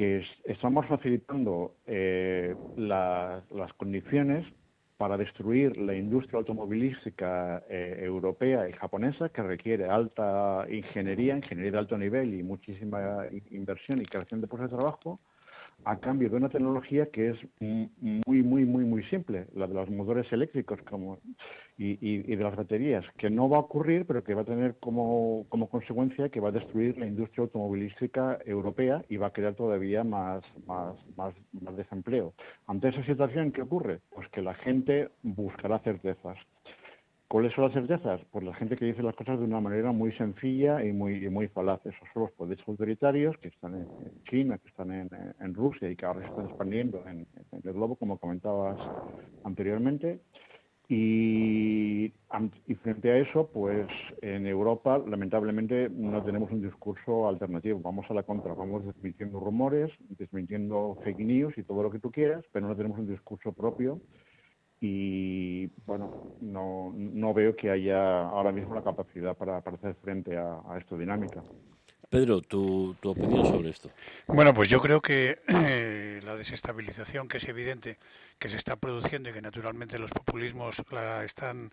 que 0.00 0.24
estamos 0.44 0.86
facilitando 0.86 1.74
eh, 1.86 2.54
las 2.76 3.72
condiciones 3.76 4.46
para 4.96 5.16
destruir 5.16 5.76
la 5.76 5.94
industria 5.94 6.38
automovilística 6.38 7.62
eh, 7.68 8.00
europea 8.02 8.68
y 8.68 8.72
japonesa, 8.72 9.30
que 9.30 9.42
requiere 9.42 9.90
alta 9.90 10.66
ingeniería, 10.70 11.36
ingeniería 11.36 11.72
de 11.72 11.78
alto 11.78 11.98
nivel 11.98 12.32
y 12.32 12.42
muchísima 12.42 13.26
inversión 13.50 14.00
y 14.00 14.06
creación 14.06 14.40
de 14.40 14.46
puestos 14.46 14.70
de 14.70 14.76
trabajo, 14.76 15.20
a 15.84 15.98
cambio 15.98 16.28
de 16.28 16.36
una 16.36 16.48
tecnología 16.48 17.06
que 17.06 17.30
es 17.30 17.36
muy, 17.60 18.42
muy, 18.42 18.64
muy, 18.64 18.84
muy 18.84 19.02
simple, 19.04 19.46
la 19.54 19.66
de 19.66 19.74
los 19.74 19.90
motores 19.90 20.30
eléctricos 20.32 20.80
como, 20.82 21.18
y, 21.78 22.36
de 22.36 22.42
las 22.42 22.54
baterías, 22.54 23.04
que 23.16 23.30
no 23.30 23.48
va 23.48 23.56
a 23.56 23.60
ocurrir, 23.60 24.06
pero 24.06 24.22
que 24.22 24.34
va 24.34 24.42
a 24.42 24.44
tener 24.44 24.76
como, 24.80 25.46
como, 25.48 25.68
consecuencia 25.68 26.28
que 26.28 26.40
va 26.40 26.50
a 26.50 26.52
destruir 26.52 26.98
la 26.98 27.06
industria 27.06 27.44
automovilística 27.44 28.38
europea 28.44 29.02
y 29.08 29.16
va 29.16 29.28
a 29.28 29.32
crear 29.32 29.54
todavía 29.54 30.04
más, 30.04 30.42
más, 30.66 30.94
más, 31.16 31.34
más 31.60 31.76
desempleo. 31.76 32.34
Ante 32.66 32.88
esa 32.88 33.04
situación, 33.04 33.52
¿qué 33.52 33.62
ocurre? 33.62 34.00
Pues 34.14 34.28
que 34.28 34.42
la 34.42 34.54
gente 34.54 35.08
buscará 35.22 35.78
certezas. 35.78 36.36
¿Cuáles 37.30 37.52
son 37.54 37.62
las 37.62 37.72
certezas? 37.72 38.20
Pues 38.32 38.44
la 38.44 38.52
gente 38.54 38.76
que 38.76 38.86
dice 38.86 39.04
las 39.04 39.14
cosas 39.14 39.38
de 39.38 39.44
una 39.44 39.60
manera 39.60 39.92
muy 39.92 40.10
sencilla 40.14 40.84
y 40.84 40.92
muy, 40.92 41.28
muy 41.30 41.46
falaz. 41.46 41.78
Esos 41.86 42.08
son 42.12 42.24
los 42.24 42.32
poderes 42.32 42.58
autoritarios 42.66 43.38
que 43.38 43.46
están 43.46 43.76
en, 43.76 43.86
China, 44.28 44.58
que 44.58 44.68
están 44.68 44.90
en, 44.90 45.54
Rusia 45.54 45.88
y 45.88 45.94
que 45.94 46.06
ahora 46.06 46.22
se 46.22 46.26
están 46.26 46.46
expandiendo 46.46 47.04
en, 47.06 47.28
el 47.52 47.72
globo, 47.72 47.94
como 47.94 48.18
comentabas 48.18 48.76
anteriormente. 49.44 50.18
Y, 50.88 52.06
y, 52.66 52.74
frente 52.82 53.12
a 53.12 53.18
eso, 53.18 53.48
pues 53.54 53.86
en 54.22 54.44
Europa, 54.48 54.98
lamentablemente, 54.98 55.88
no 55.88 56.24
tenemos 56.24 56.50
un 56.50 56.62
discurso 56.62 57.28
alternativo. 57.28 57.78
Vamos 57.78 58.06
a 58.10 58.14
la 58.14 58.24
contra, 58.24 58.54
vamos 58.54 58.84
desmintiendo 58.84 59.38
rumores, 59.38 59.92
desmintiendo 60.18 60.98
fake 61.04 61.20
news 61.20 61.56
y 61.56 61.62
todo 61.62 61.84
lo 61.84 61.92
que 61.92 62.00
tú 62.00 62.10
quieras, 62.10 62.44
pero 62.50 62.66
no 62.66 62.74
tenemos 62.74 62.98
un 62.98 63.06
discurso 63.06 63.52
propio. 63.52 64.00
Y 64.80 65.66
bueno, 65.84 66.36
no, 66.40 66.92
no 66.94 67.34
veo 67.34 67.54
que 67.54 67.70
haya 67.70 68.22
ahora 68.22 68.50
mismo 68.50 68.74
la 68.74 68.82
capacidad 68.82 69.36
para, 69.36 69.60
para 69.60 69.76
hacer 69.76 69.94
frente 69.96 70.36
a, 70.38 70.60
a 70.68 70.78
esta 70.78 70.96
dinámica. 70.96 71.42
Pedro, 72.10 72.40
¿tu, 72.40 72.96
¿tu, 73.00 73.10
opinión 73.10 73.46
sobre 73.46 73.70
esto? 73.70 73.88
Bueno, 74.26 74.52
pues 74.52 74.68
yo 74.68 74.80
creo 74.80 75.00
que 75.00 75.38
eh, 75.46 76.20
la 76.24 76.34
desestabilización 76.34 77.28
que 77.28 77.38
es 77.38 77.44
evidente 77.44 77.98
que 78.38 78.48
se 78.48 78.56
está 78.56 78.74
produciendo 78.74 79.30
y 79.30 79.32
que 79.32 79.40
naturalmente 79.40 79.96
los 79.96 80.10
populismos 80.10 80.74
la 80.90 81.24
están 81.24 81.70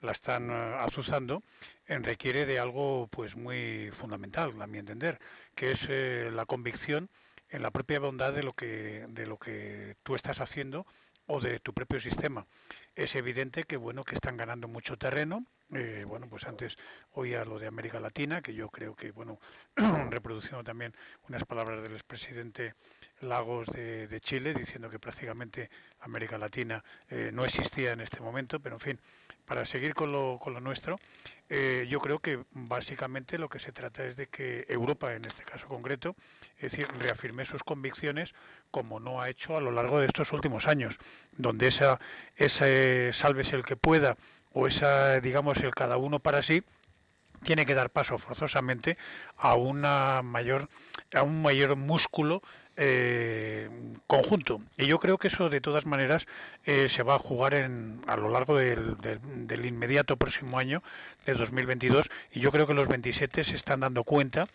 la 0.00 0.12
están 0.12 0.48
uh, 0.48 0.78
azuzando, 0.86 1.42
eh, 1.86 1.98
requiere 1.98 2.46
de 2.46 2.58
algo 2.58 3.08
pues 3.10 3.36
muy 3.36 3.90
fundamental, 4.00 4.52
a 4.62 4.66
mi 4.66 4.78
entender, 4.78 5.18
que 5.54 5.72
es 5.72 5.80
eh, 5.88 6.30
la 6.32 6.46
convicción 6.46 7.10
en 7.50 7.62
la 7.62 7.70
propia 7.70 8.00
bondad 8.00 8.32
de 8.32 8.44
lo 8.44 8.52
que 8.52 9.06
de 9.08 9.26
lo 9.26 9.38
que 9.38 9.96
tú 10.04 10.14
estás 10.14 10.40
haciendo 10.40 10.86
o 11.30 11.40
de 11.40 11.60
tu 11.60 11.72
propio 11.72 12.00
sistema. 12.00 12.44
Es 12.96 13.14
evidente 13.14 13.62
que 13.64 13.76
bueno 13.76 14.04
que 14.04 14.16
están 14.16 14.36
ganando 14.36 14.66
mucho 14.66 14.96
terreno. 14.96 15.44
Eh, 15.72 16.04
bueno, 16.06 16.26
pues 16.28 16.42
antes 16.44 16.76
oía 17.12 17.44
lo 17.44 17.60
de 17.60 17.68
América 17.68 18.00
Latina, 18.00 18.42
que 18.42 18.52
yo 18.52 18.68
creo 18.68 18.96
que 18.96 19.12
bueno, 19.12 19.38
reproduciendo 20.10 20.64
también 20.64 20.92
unas 21.28 21.44
palabras 21.44 21.82
del 21.82 21.92
expresidente 21.92 22.74
Lagos 23.20 23.68
de, 23.68 24.20
Chile, 24.22 24.54
diciendo 24.54 24.90
que 24.90 24.98
prácticamente 24.98 25.70
América 26.00 26.36
Latina 26.36 26.82
eh, 27.08 27.30
no 27.32 27.44
existía 27.44 27.92
en 27.92 28.00
este 28.00 28.18
momento, 28.20 28.58
pero 28.58 28.76
en 28.76 28.80
fin, 28.80 29.00
para 29.46 29.64
seguir 29.66 29.94
con 29.94 30.10
lo, 30.10 30.38
con 30.42 30.54
lo 30.54 30.60
nuestro, 30.60 30.98
eh, 31.52 31.86
yo 31.90 32.00
creo 32.00 32.20
que 32.20 32.44
básicamente 32.52 33.36
lo 33.36 33.48
que 33.48 33.58
se 33.58 33.72
trata 33.72 34.04
es 34.04 34.16
de 34.16 34.28
que 34.28 34.64
Europa, 34.68 35.12
en 35.12 35.24
este 35.24 35.42
caso 35.42 35.66
concreto, 35.66 36.14
es 36.58 36.70
decir, 36.70 36.86
reafirme 36.98 37.44
sus 37.46 37.60
convicciones 37.64 38.30
como 38.70 39.00
no 39.00 39.20
ha 39.20 39.30
hecho 39.30 39.56
a 39.56 39.60
lo 39.60 39.70
largo 39.70 40.00
de 40.00 40.06
estos 40.06 40.32
últimos 40.32 40.66
años, 40.66 40.94
donde 41.36 41.68
esa, 41.68 41.98
ese 42.36 43.12
sálvese 43.20 43.56
el 43.56 43.64
que 43.64 43.76
pueda 43.76 44.16
o 44.52 44.66
esa, 44.66 45.20
digamos, 45.20 45.56
el 45.58 45.74
cada 45.74 45.96
uno 45.96 46.18
para 46.18 46.42
sí, 46.42 46.62
tiene 47.44 47.66
que 47.66 47.74
dar 47.74 47.90
paso 47.90 48.18
forzosamente 48.18 48.98
a 49.36 49.54
una 49.54 50.22
mayor 50.22 50.68
a 51.14 51.22
un 51.22 51.42
mayor 51.42 51.76
músculo 51.76 52.42
eh, 52.76 53.68
conjunto. 54.06 54.60
Y 54.78 54.86
yo 54.86 54.98
creo 55.00 55.18
que 55.18 55.28
eso, 55.28 55.50
de 55.50 55.60
todas 55.60 55.84
maneras, 55.84 56.24
eh, 56.64 56.88
se 56.94 57.02
va 57.02 57.16
a 57.16 57.18
jugar 57.18 57.54
en, 57.54 58.00
a 58.06 58.16
lo 58.16 58.30
largo 58.30 58.56
del, 58.56 58.96
del, 58.98 59.66
inmediato 59.66 60.16
próximo 60.16 60.58
año, 60.58 60.82
de 61.26 61.34
2022, 61.34 62.06
y 62.32 62.40
yo 62.40 62.50
creo 62.50 62.66
que 62.66 62.74
los 62.74 62.88
27 62.88 63.44
se 63.44 63.56
están 63.56 63.80
dando 63.80 64.04
cuenta 64.04 64.48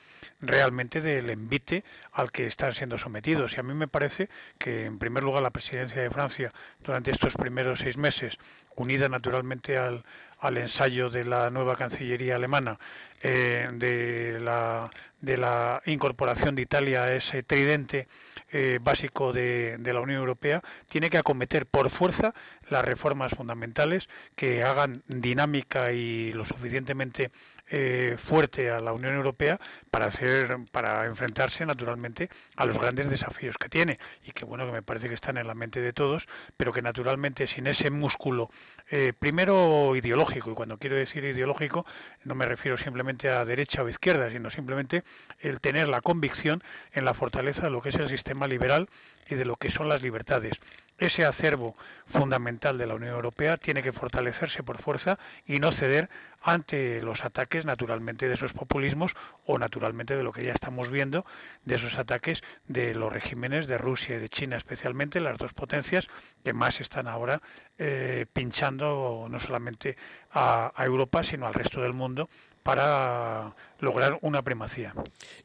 realmente 0.48 1.02
del 1.02 1.30
envite 1.30 1.84
al 2.14 2.32
que 2.32 2.48
están 2.48 2.74
siendo 2.76 2.98
sometidos. 2.98 3.52
Y 3.56 3.60
a 3.60 3.64
mí 3.64 3.74
me 3.74 3.88
parece 3.88 4.30
que, 4.60 4.86
en 4.86 5.00
primer 5.00 5.24
lugar, 5.24 5.44
la 5.44 5.52
presidencia 5.52 6.02
de 6.02 6.10
Francia, 6.10 6.54
durante 6.84 7.12
estos 7.12 7.34
primeros 7.34 7.80
seis 7.80 7.98
meses, 7.98 8.38
unida 8.76 9.10
naturalmente 9.10 9.78
al, 9.78 10.04
al 10.40 10.58
ensayo 10.58 11.10
de 11.10 11.26
la 11.26 11.50
nueva 11.50 11.76
Cancillería 11.76 12.36
alemana 12.36 12.78
eh, 13.22 13.70
de, 13.74 14.40
la, 14.40 14.90
de 15.22 15.38
la 15.38 15.82
incorporación 15.86 16.56
de 16.56 16.62
Italia 16.62 17.04
a 17.04 17.16
ese 17.16 17.44
tridente 17.44 18.08
eh, 18.52 18.80
básico 18.82 19.34
de, 19.34 19.78
de, 19.80 19.94
la 19.94 20.02
Unión 20.02 20.20
Europea, 20.20 20.62
tiene 20.90 21.10
que 21.10 21.18
acometer 21.18 21.66
por 21.66 21.90
fuerza 21.90 22.34
las 22.70 22.86
reformas 22.86 23.32
fundamentales 23.34 24.08
que 24.36 24.64
hagan 24.64 25.02
dinámica 25.08 25.92
y 25.92 26.32
lo 26.32 26.46
suficientemente 26.46 27.32
eh, 27.70 28.18
fuerte 28.28 28.70
a 28.70 28.80
la 28.80 28.94
Unión 28.94 29.16
Europea 29.16 29.60
para 29.90 30.08
hacer 30.08 30.56
para 30.72 31.06
enfrentarse 31.06 31.66
naturalmente 31.66 32.30
a 32.56 32.66
los 32.66 32.78
grandes 32.80 33.10
desafíos 33.10 33.56
que 33.60 33.70
tiene 33.70 33.98
y 34.24 34.32
que 34.34 34.46
bueno 34.46 34.66
que 34.66 34.72
me 34.72 34.84
parece 34.84 35.10
que 35.10 35.16
están 35.16 35.38
en 35.38 35.48
la 35.48 35.56
mente 35.56 35.82
de 35.82 35.92
todos 35.92 36.24
pero 36.58 36.72
que 36.72 36.82
naturalmente 36.82 37.48
sin 37.48 37.66
ese 37.66 37.90
músculo 37.90 38.52
eh, 38.92 39.14
primero 39.18 39.96
ideológico 39.96 40.52
y 40.52 40.54
cuando 40.54 40.78
quiero 40.78 40.96
decir 40.96 41.24
ideológico 41.24 41.86
no 42.24 42.36
me 42.36 42.46
refiero 42.46 42.78
simplemente 42.78 43.30
a 43.30 43.44
derecha 43.46 43.82
o 43.82 43.90
izquierda 43.90 44.30
sino 44.30 44.52
simplemente 44.52 45.04
el 45.40 45.60
tener 45.60 45.88
la 45.88 46.02
convicción 46.02 46.62
en 46.92 47.06
la 47.06 47.16
fortaleza 47.16 47.64
de 47.64 47.72
lo 47.72 47.82
que 47.82 47.90
es 47.90 47.96
el 47.96 48.10
sistema 48.10 48.48
liberal 48.48 48.90
y 49.28 49.36
de 49.36 49.46
lo 49.46 49.56
que 49.56 49.72
son 49.72 49.90
las 49.90 50.04
libertades 50.04 50.54
ese 50.98 51.26
acervo 51.26 51.76
fundamental 52.08 52.78
de 52.78 52.88
la 52.88 52.96
Unión 52.96 53.14
Europea 53.14 53.58
tiene 53.58 53.84
que 53.84 53.92
fortalecerse 53.92 54.64
por 54.64 54.82
fuerza 54.82 55.18
y 55.46 55.60
no 55.60 55.72
ceder 55.74 56.10
ante 56.42 57.02
los 57.02 57.24
ataques 57.26 57.66
naturalmente 57.66 58.28
de 58.28 58.36
esos 58.36 58.54
populismos 58.54 59.12
o 59.46 59.58
naturalmente 59.58 60.16
de 60.16 60.24
lo 60.24 60.32
que 60.32 60.46
ya 60.46 60.54
estamos 60.54 60.92
viendo 60.92 61.26
de 61.66 61.76
esos 61.76 61.96
ataques 61.96 62.40
de 62.68 62.94
los 62.94 63.12
regímenes 63.12 63.68
de 63.68 63.78
Rusia 63.78 64.16
y 64.16 64.20
de 64.20 64.30
China 64.30 64.58
especialmente 64.58 65.20
las 65.20 65.38
dos 65.38 65.54
potencias 65.54 66.06
que 66.44 66.54
más 66.54 66.80
están 66.80 67.08
ahora 67.08 67.42
eh, 67.78 68.28
pinchando 68.32 69.28
no 69.30 69.40
solamente 69.42 69.98
a, 70.32 70.72
Europa 70.78 71.24
sino 71.24 71.48
al 71.48 71.54
resto 71.56 71.82
del 71.82 71.94
mundo 71.94 72.30
para 72.62 73.54
lograr 73.80 74.18
una 74.22 74.42
primacía. 74.44 74.94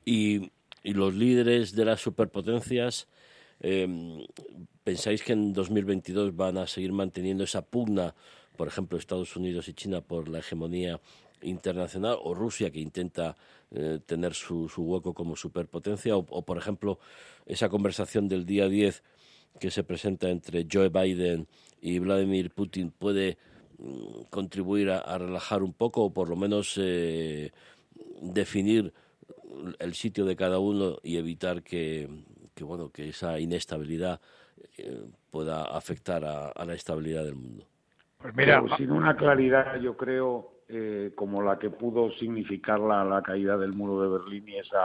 Y, 0.04 0.52
y 0.82 0.94
los 0.94 1.14
líderes 1.14 1.74
de 1.74 1.84
las 1.86 2.00
superpotencias 2.00 3.08
eh, 3.60 4.26
¿Pensáis 4.90 5.22
que 5.22 5.34
en 5.34 5.52
2022 5.52 6.34
van 6.34 6.58
a 6.58 6.66
seguir 6.66 6.90
manteniendo 6.90 7.44
esa 7.44 7.62
pugna, 7.62 8.12
por 8.56 8.66
ejemplo, 8.66 8.98
Estados 8.98 9.36
Unidos 9.36 9.68
y 9.68 9.72
China 9.72 10.00
por 10.00 10.28
la 10.28 10.40
hegemonía 10.40 11.00
internacional 11.42 12.18
o 12.20 12.34
Rusia 12.34 12.72
que 12.72 12.80
intenta 12.80 13.36
eh, 13.70 14.00
tener 14.04 14.34
su, 14.34 14.68
su, 14.68 14.82
hueco 14.82 15.14
como 15.14 15.36
superpotencia 15.36 16.16
o, 16.16 16.42
por 16.42 16.58
ejemplo, 16.58 16.98
esa 17.46 17.68
conversación 17.68 18.26
del 18.26 18.44
día 18.44 18.68
10 18.68 19.04
que 19.60 19.70
se 19.70 19.84
presenta 19.84 20.28
entre 20.28 20.66
Joe 20.68 20.88
Biden 20.88 21.46
y 21.80 22.00
Vladimir 22.00 22.50
Putin 22.50 22.90
puede 22.90 23.38
mm, 23.78 24.22
contribuir 24.28 24.90
a, 24.90 24.98
a, 24.98 25.18
relajar 25.18 25.62
un 25.62 25.72
poco 25.72 26.02
o 26.02 26.12
por 26.12 26.28
lo 26.28 26.34
menos 26.34 26.74
eh, 26.78 27.52
definir 28.20 28.92
el 29.78 29.94
sitio 29.94 30.24
de 30.24 30.34
cada 30.34 30.58
uno 30.58 30.98
y 31.04 31.16
evitar 31.16 31.62
que, 31.62 32.08
que 32.56 32.64
bueno 32.64 32.90
que 32.90 33.10
esa 33.10 33.38
inestabilidad 33.38 34.20
eh, 34.78 35.04
pueda 35.30 35.64
afectar 35.64 36.24
a, 36.24 36.48
a, 36.48 36.64
la 36.64 36.74
estabilidad 36.74 37.24
del 37.24 37.36
mundo. 37.36 37.64
Pues 38.18 38.34
mira, 38.34 38.62
Pero 38.62 38.76
sin 38.76 38.90
una 38.90 39.16
claridad, 39.16 39.80
yo 39.80 39.96
creo, 39.96 40.52
eh, 40.68 41.12
como 41.14 41.42
la 41.42 41.58
que 41.58 41.70
pudo 41.70 42.10
significar 42.12 42.80
la, 42.80 43.04
la, 43.04 43.22
caída 43.22 43.56
del 43.56 43.72
muro 43.72 44.02
de 44.02 44.18
Berlín 44.18 44.48
y 44.48 44.56
ese 44.56 44.76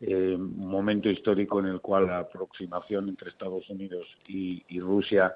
eh, 0.00 0.36
momento 0.38 1.08
histórico 1.08 1.60
en 1.60 1.66
el 1.66 1.80
cual 1.80 2.06
la 2.06 2.20
aproximación 2.20 3.08
entre 3.08 3.30
Estados 3.30 3.68
Unidos 3.70 4.06
y, 4.26 4.64
y 4.68 4.80
Rusia 4.80 5.34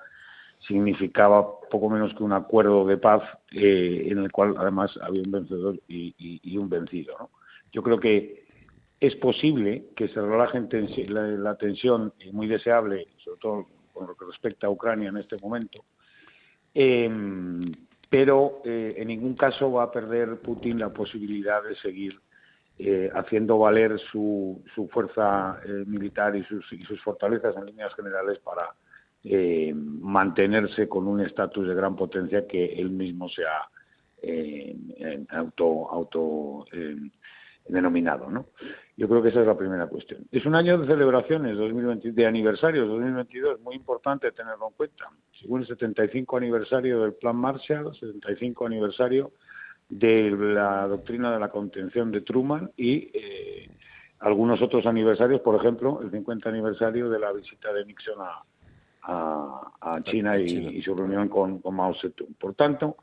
significaba 0.66 1.60
poco 1.70 1.90
menos 1.90 2.14
que 2.14 2.22
un 2.22 2.32
acuerdo 2.32 2.86
de 2.86 2.96
paz 2.96 3.22
eh, 3.50 4.06
en 4.08 4.18
el 4.18 4.30
cual 4.30 4.54
además 4.58 4.96
había 5.02 5.22
un 5.22 5.32
vencedor 5.32 5.80
y, 5.88 6.14
y, 6.18 6.40
y 6.42 6.58
un 6.58 6.68
vencido. 6.68 7.16
¿no? 7.18 7.30
Yo 7.72 7.82
creo 7.82 7.98
que 7.98 8.41
es 9.02 9.16
posible 9.16 9.86
que 9.96 10.06
se 10.06 10.20
relaje 10.20 10.60
la, 11.08 11.56
tensión, 11.56 12.12
y 12.20 12.30
muy 12.30 12.46
deseable, 12.46 13.08
sobre 13.18 13.40
todo 13.40 13.66
con 13.92 14.06
lo 14.06 14.14
que 14.14 14.26
respecta 14.26 14.68
a 14.68 14.70
Ucrania 14.70 15.08
en 15.08 15.16
este 15.16 15.36
momento, 15.38 15.84
eh, 16.72 17.10
pero 18.08 18.62
eh, 18.64 18.94
en 18.98 19.08
ningún 19.08 19.34
caso 19.34 19.72
va 19.72 19.82
a 19.82 19.90
perder 19.90 20.38
Putin 20.40 20.78
la 20.78 20.90
posibilidad 20.90 21.64
de 21.64 21.74
seguir 21.76 22.16
eh, 22.78 23.10
haciendo 23.12 23.58
valer 23.58 23.98
su, 23.98 24.62
su 24.72 24.86
fuerza 24.88 25.60
eh, 25.66 25.84
militar 25.84 26.36
y 26.36 26.44
sus, 26.44 26.64
fortalezas 27.02 27.56
en 27.56 27.66
líneas 27.66 27.92
generales 27.96 28.38
para 28.38 28.70
eh, 29.24 29.74
mantenerse 29.74 30.88
con 30.88 31.08
un 31.08 31.20
estatus 31.20 31.66
de 31.66 31.74
gran 31.74 31.96
potencia 31.96 32.46
que 32.46 32.66
él 32.66 32.90
mismo 32.90 33.28
se 33.28 33.42
ha 33.44 33.68
auto, 35.30 35.90
auto 35.90 36.64
denominado, 37.68 38.30
¿no? 38.30 38.46
Yo 38.96 39.08
creo 39.08 39.22
que 39.22 39.30
esa 39.30 39.40
es 39.40 39.46
la 39.46 39.56
primera 39.56 39.86
cuestión. 39.86 40.26
Es 40.30 40.44
un 40.44 40.54
año 40.54 40.78
de 40.78 40.86
celebraciones, 40.86 41.56
2020, 41.56 42.12
de 42.12 42.26
aniversarios, 42.26 42.86
2022, 42.88 43.60
muy 43.60 43.76
importante 43.76 44.30
tenerlo 44.32 44.68
en 44.68 44.74
cuenta. 44.74 45.08
Según 45.40 45.62
el 45.62 45.66
75 45.66 46.36
aniversario 46.36 47.02
del 47.02 47.14
Plan 47.14 47.36
Marshall, 47.36 47.94
75 47.94 48.66
aniversario 48.66 49.32
de 49.88 50.30
la 50.30 50.86
doctrina 50.88 51.32
de 51.32 51.40
la 51.40 51.50
contención 51.50 52.10
de 52.10 52.20
Truman 52.20 52.70
y 52.76 53.10
eh, 53.14 53.70
algunos 54.20 54.62
otros 54.62 54.86
aniversarios, 54.86 55.40
por 55.40 55.56
ejemplo, 55.56 56.00
el 56.02 56.10
50 56.10 56.48
aniversario 56.48 57.10
de 57.10 57.18
la 57.18 57.32
visita 57.32 57.72
de 57.72 57.84
Nixon 57.84 58.20
a, 58.20 58.42
a, 59.02 59.72
a 59.80 60.02
China, 60.02 60.38
y, 60.38 60.78
y, 60.78 60.82
su 60.82 60.94
reunión 60.94 61.28
con, 61.28 61.58
con 61.60 61.74
Mao 61.74 61.94
Zedong. 61.94 62.34
Por 62.38 62.54
tanto, 62.54 62.96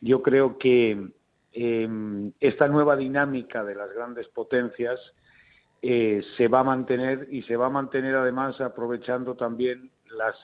yo 0.00 0.22
creo 0.22 0.58
que 0.58 1.08
eh, 1.54 1.88
esta 2.40 2.68
nueva 2.68 2.96
dinámica 2.96 3.62
de 3.64 3.74
las 3.74 3.92
grandes 3.92 4.28
potencias 4.28 5.00
eh, 5.82 6.22
se 6.36 6.48
va 6.48 6.60
a 6.60 6.64
mantener 6.64 7.28
y 7.30 7.42
se 7.42 7.56
va 7.56 7.66
a 7.66 7.70
mantener 7.70 8.16
además 8.16 8.60
aprovechando 8.60 9.36
también 9.36 9.90
las 10.16 10.36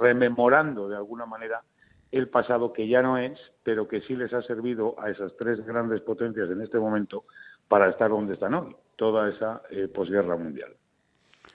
rememorando 0.00 0.88
de 0.88 0.96
alguna 0.96 1.24
manera 1.26 1.62
el 2.10 2.28
pasado 2.28 2.72
que 2.72 2.86
ya 2.86 3.02
no 3.02 3.18
es, 3.18 3.38
pero 3.64 3.88
que 3.88 4.00
sí 4.02 4.14
les 4.14 4.32
ha 4.32 4.42
servido 4.42 4.94
a 5.00 5.10
esas 5.10 5.36
tres 5.36 5.64
grandes 5.66 6.00
potencias 6.02 6.48
en 6.50 6.60
este 6.60 6.78
momento 6.78 7.24
para 7.66 7.90
estar 7.90 8.10
donde 8.10 8.34
están 8.34 8.54
hoy, 8.54 8.76
toda 8.96 9.28
esa 9.30 9.62
eh, 9.70 9.88
posguerra 9.88 10.36
mundial. 10.36 10.76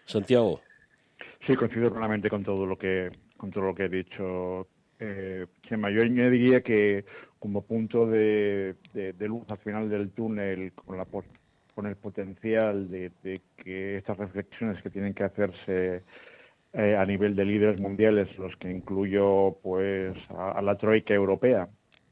Santiago. 0.05 0.59
Sí, 1.45 1.55
coincido 1.55 1.89
plenamente 1.91 2.29
con 2.29 2.43
todo 2.43 2.65
lo 2.65 2.77
que 2.77 3.09
con 3.37 3.51
todo 3.51 3.65
lo 3.65 3.75
que 3.75 3.85
he 3.85 3.89
dicho. 3.89 4.67
Eh, 4.99 5.45
Chema, 5.63 5.89
yo 5.89 6.03
diría 6.03 6.61
que 6.61 7.05
como 7.39 7.61
punto 7.61 8.05
de, 8.05 8.75
luz 9.19 9.49
al 9.49 9.57
final 9.59 9.89
del 9.89 10.11
túnel, 10.11 10.73
con, 10.73 10.97
la, 10.97 11.05
con 11.05 11.85
el 11.85 11.95
potencial 11.95 12.89
de, 12.91 13.41
que 13.57 13.97
estas 13.97 14.17
reflexiones 14.17 14.81
que 14.83 14.89
tienen 14.89 15.13
que 15.13 15.23
hacerse 15.23 16.03
eh, 16.73 16.95
a 16.97 17.05
nivel 17.05 17.35
de 17.35 17.45
líderes 17.45 17.79
mundiales, 17.79 18.27
los 18.37 18.55
que 18.57 18.69
incluyo 18.69 19.57
pues 19.63 20.17
a 20.29 20.61
la 20.61 20.75
troika 20.77 21.13
europea, 21.13 21.69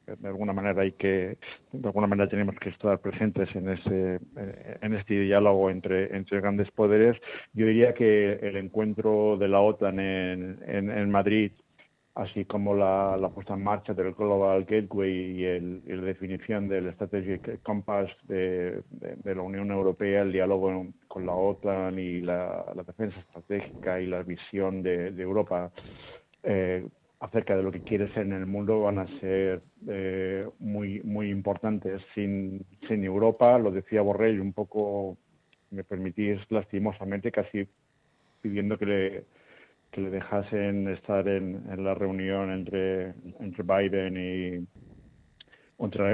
de 0.08 0.28
alguna 0.28 0.54
manera 0.54 0.82
hay 0.82 0.94
que 0.94 1.38
de 1.72 1.88
alguna 1.88 2.08
manera 2.08 2.30
tenemos 2.30 2.56
que 2.56 2.70
estar 2.70 2.98
presentes 3.00 3.54
en 3.56 3.70
ese 3.70 4.20
eh, 4.38 4.78
en 4.82 4.94
este 4.94 5.20
diálogo 5.20 5.70
entre 5.70 6.16
entre 6.16 6.40
grandes 6.40 6.72
poderes. 6.72 7.18
Yo 7.54 7.66
diría 7.66 7.94
que 7.94 8.34
el 8.42 8.56
encuentro 8.56 9.38
de 9.38 9.48
la 9.50 9.60
OTAN 9.60 10.00
en, 10.00 11.12
Madrid 11.12 11.52
así 12.18 12.46
como 12.46 12.74
la, 12.74 13.30
puesta 13.34 13.54
en 13.54 13.64
marcha 13.64 13.94
del 13.94 14.14
Global 14.14 14.66
Gateway 14.66 15.12
y, 15.12 15.46
el, 15.46 15.84
la 15.86 16.02
definición 16.02 16.68
del 16.68 16.92
Strategic 16.94 17.62
Compass 17.62 18.10
de, 18.28 18.82
la 19.24 19.42
Unión 19.42 19.70
Europea, 19.70 20.24
el 20.24 20.32
diálogo 20.32 20.88
con 21.08 21.26
la 21.28 21.34
OTAN 21.34 22.00
y 22.00 22.22
la, 22.22 22.66
defensa 22.88 23.20
estratégica 23.20 24.02
y 24.02 24.08
la 24.08 24.24
visión 24.24 24.82
de, 24.82 25.10
Europa 25.10 25.72
eh, 26.42 26.88
acerca 27.20 27.56
de 27.56 27.62
lo 27.62 27.72
que 27.72 27.82
quiere 27.82 28.12
ser 28.14 28.26
en 28.26 28.34
el 28.34 28.48
mundo 28.48 28.82
van 28.82 28.98
a 28.98 29.20
ser 29.20 29.62
eh, 29.88 30.48
muy 30.58 31.02
muy 31.04 31.30
importantes. 31.30 32.02
Sin, 32.16 32.66
sin 32.88 33.04
Europa, 33.04 33.60
lo 33.60 33.70
decía 33.70 34.02
Borrell 34.02 34.42
un 34.42 34.54
poco, 34.54 35.18
me 35.70 35.84
permitís 35.84 36.40
lastimosamente, 36.50 37.32
casi 37.32 37.68
pidiendo 38.42 38.78
que 38.78 38.86
le, 38.86 39.24
que 39.92 40.02
le 40.02 40.10
dejasen 40.10 40.88
estar 40.90 41.28
en, 41.28 41.64
la 41.84 41.94
reunión 41.94 42.52
entre, 42.52 43.14
entre 43.40 43.64
Biden 43.64 44.18
y, 44.18 44.68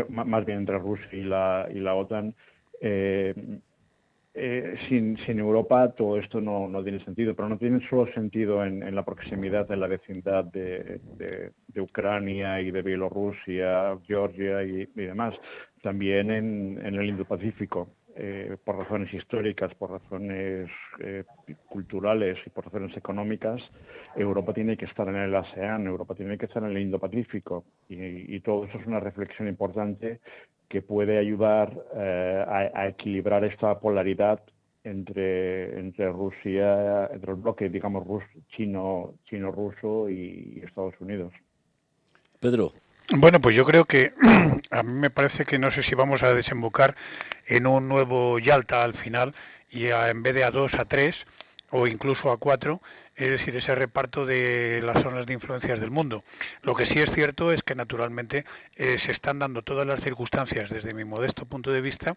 más 0.10 0.46
bien 0.46 0.60
entre 0.60 0.78
Rusia 0.78 1.08
y 1.12 1.24
la, 1.24 1.68
y 1.74 1.80
la 1.80 1.96
OTAN. 1.96 2.36
Eh, 2.82 3.34
eh, 4.36 4.76
sin, 4.90 5.16
sin 5.28 5.38
Europa 5.38 5.92
todo 5.92 6.18
esto 6.18 6.42
no, 6.42 6.68
no, 6.68 6.82
tiene 6.82 7.04
sentido, 7.06 7.36
pero 7.36 7.50
no 7.50 7.58
tiene 7.60 7.88
solo 7.88 8.12
sentido 8.14 8.66
en, 8.66 8.96
la 8.96 9.06
proximidad, 9.06 9.72
en 9.72 9.80
la 9.80 9.86
vecindad 9.86 10.46
de, 10.46 11.00
Ucrania 11.80 12.60
y 12.60 12.72
de 12.72 12.82
Bielorrusia, 12.82 13.96
Georgia 14.08 14.64
y, 14.64 14.86
demás, 14.96 15.36
también 15.84 16.32
en, 16.32 16.84
en 16.84 16.96
el 16.96 17.10
Indo-Pacífico. 17.10 17.90
Eh, 18.16 18.58
por 18.64 18.78
razones 18.78 19.12
históricas, 19.12 19.74
por 19.74 19.90
razones 19.90 20.70
eh, 21.00 21.24
culturales 21.68 22.38
y 22.46 22.52
por 22.52 22.66
razones 22.66 22.96
económicas, 22.96 23.60
Europa 24.16 24.54
tiene 24.54 24.78
que 24.78 24.86
estar 24.86 25.08
en 25.08 25.16
el 25.16 25.34
ASEAN, 25.34 25.88
Europa 25.88 26.14
tiene 26.14 26.38
que 26.38 26.46
estar 26.46 26.62
en 26.62 26.70
el 26.70 26.78
Indo-Pacífico 26.78 27.64
y, 27.90 28.40
todo 28.42 28.66
eso 28.66 28.78
es 28.78 28.86
una 28.86 29.00
reflexión 29.00 29.48
importante 29.48 30.20
que 30.70 30.84
puede 30.84 31.18
ayudar 31.18 31.74
eh, 31.96 32.72
a, 32.76 32.88
equilibrar 32.88 33.46
esta 33.46 33.80
polaridad 33.80 34.42
entre, 34.84 35.80
entre 35.80 36.12
Rusia, 36.12 37.08
entre 37.12 37.32
el 37.32 37.38
bloque, 37.38 37.70
digamos, 37.70 38.06
chino, 38.50 39.16
chino-ruso 39.26 40.08
y 40.08 40.62
Estados 40.64 40.94
Unidos. 41.02 41.34
Pedro. 42.40 42.74
Bueno, 43.10 43.42
pues 43.42 43.56
yo 43.56 43.66
creo 43.66 43.86
que 43.86 44.14
a 44.72 44.84
mí 44.84 44.94
me 44.94 45.10
parece 45.10 45.46
que 45.46 45.60
no 45.60 45.72
sé 45.72 45.84
si 45.84 45.96
vamos 45.96 46.24
a 46.24 46.34
desembocar 46.34 46.96
en 47.48 47.68
un 47.68 47.88
nuevo 47.88 48.40
Yalta 48.40 48.84
al 48.84 48.94
final 48.96 49.36
y 49.70 49.88
en 49.88 50.24
vez 50.24 50.36
de 50.36 50.44
a 50.44 50.52
dos 50.52 50.74
a 50.76 50.86
tres 50.86 51.16
o 51.70 51.88
incluso 51.88 52.32
a 52.32 52.38
cuatro 52.38 52.82
es 53.16 53.30
decir, 53.30 53.56
ese 53.56 53.76
reparto 53.76 54.26
de 54.26 54.82
las 54.84 55.04
zonas 55.04 55.26
de 55.26 55.34
influencias 55.34 55.80
del 55.80 55.92
mundo. 55.92 56.24
Lo 56.64 56.76
que 56.76 56.88
sí 56.88 57.00
es 57.00 57.12
cierto 57.14 57.52
es 57.52 57.62
que 57.62 57.76
naturalmente 57.76 58.44
eh, 58.76 58.98
se 59.06 59.12
están 59.12 59.40
dando 59.40 59.62
todas 59.62 59.86
las 59.86 60.02
circunstancias, 60.04 60.70
desde 60.70 60.94
mi 60.94 61.04
modesto 61.04 61.46
punto 61.46 61.72
de 61.72 61.82
vista, 61.82 62.16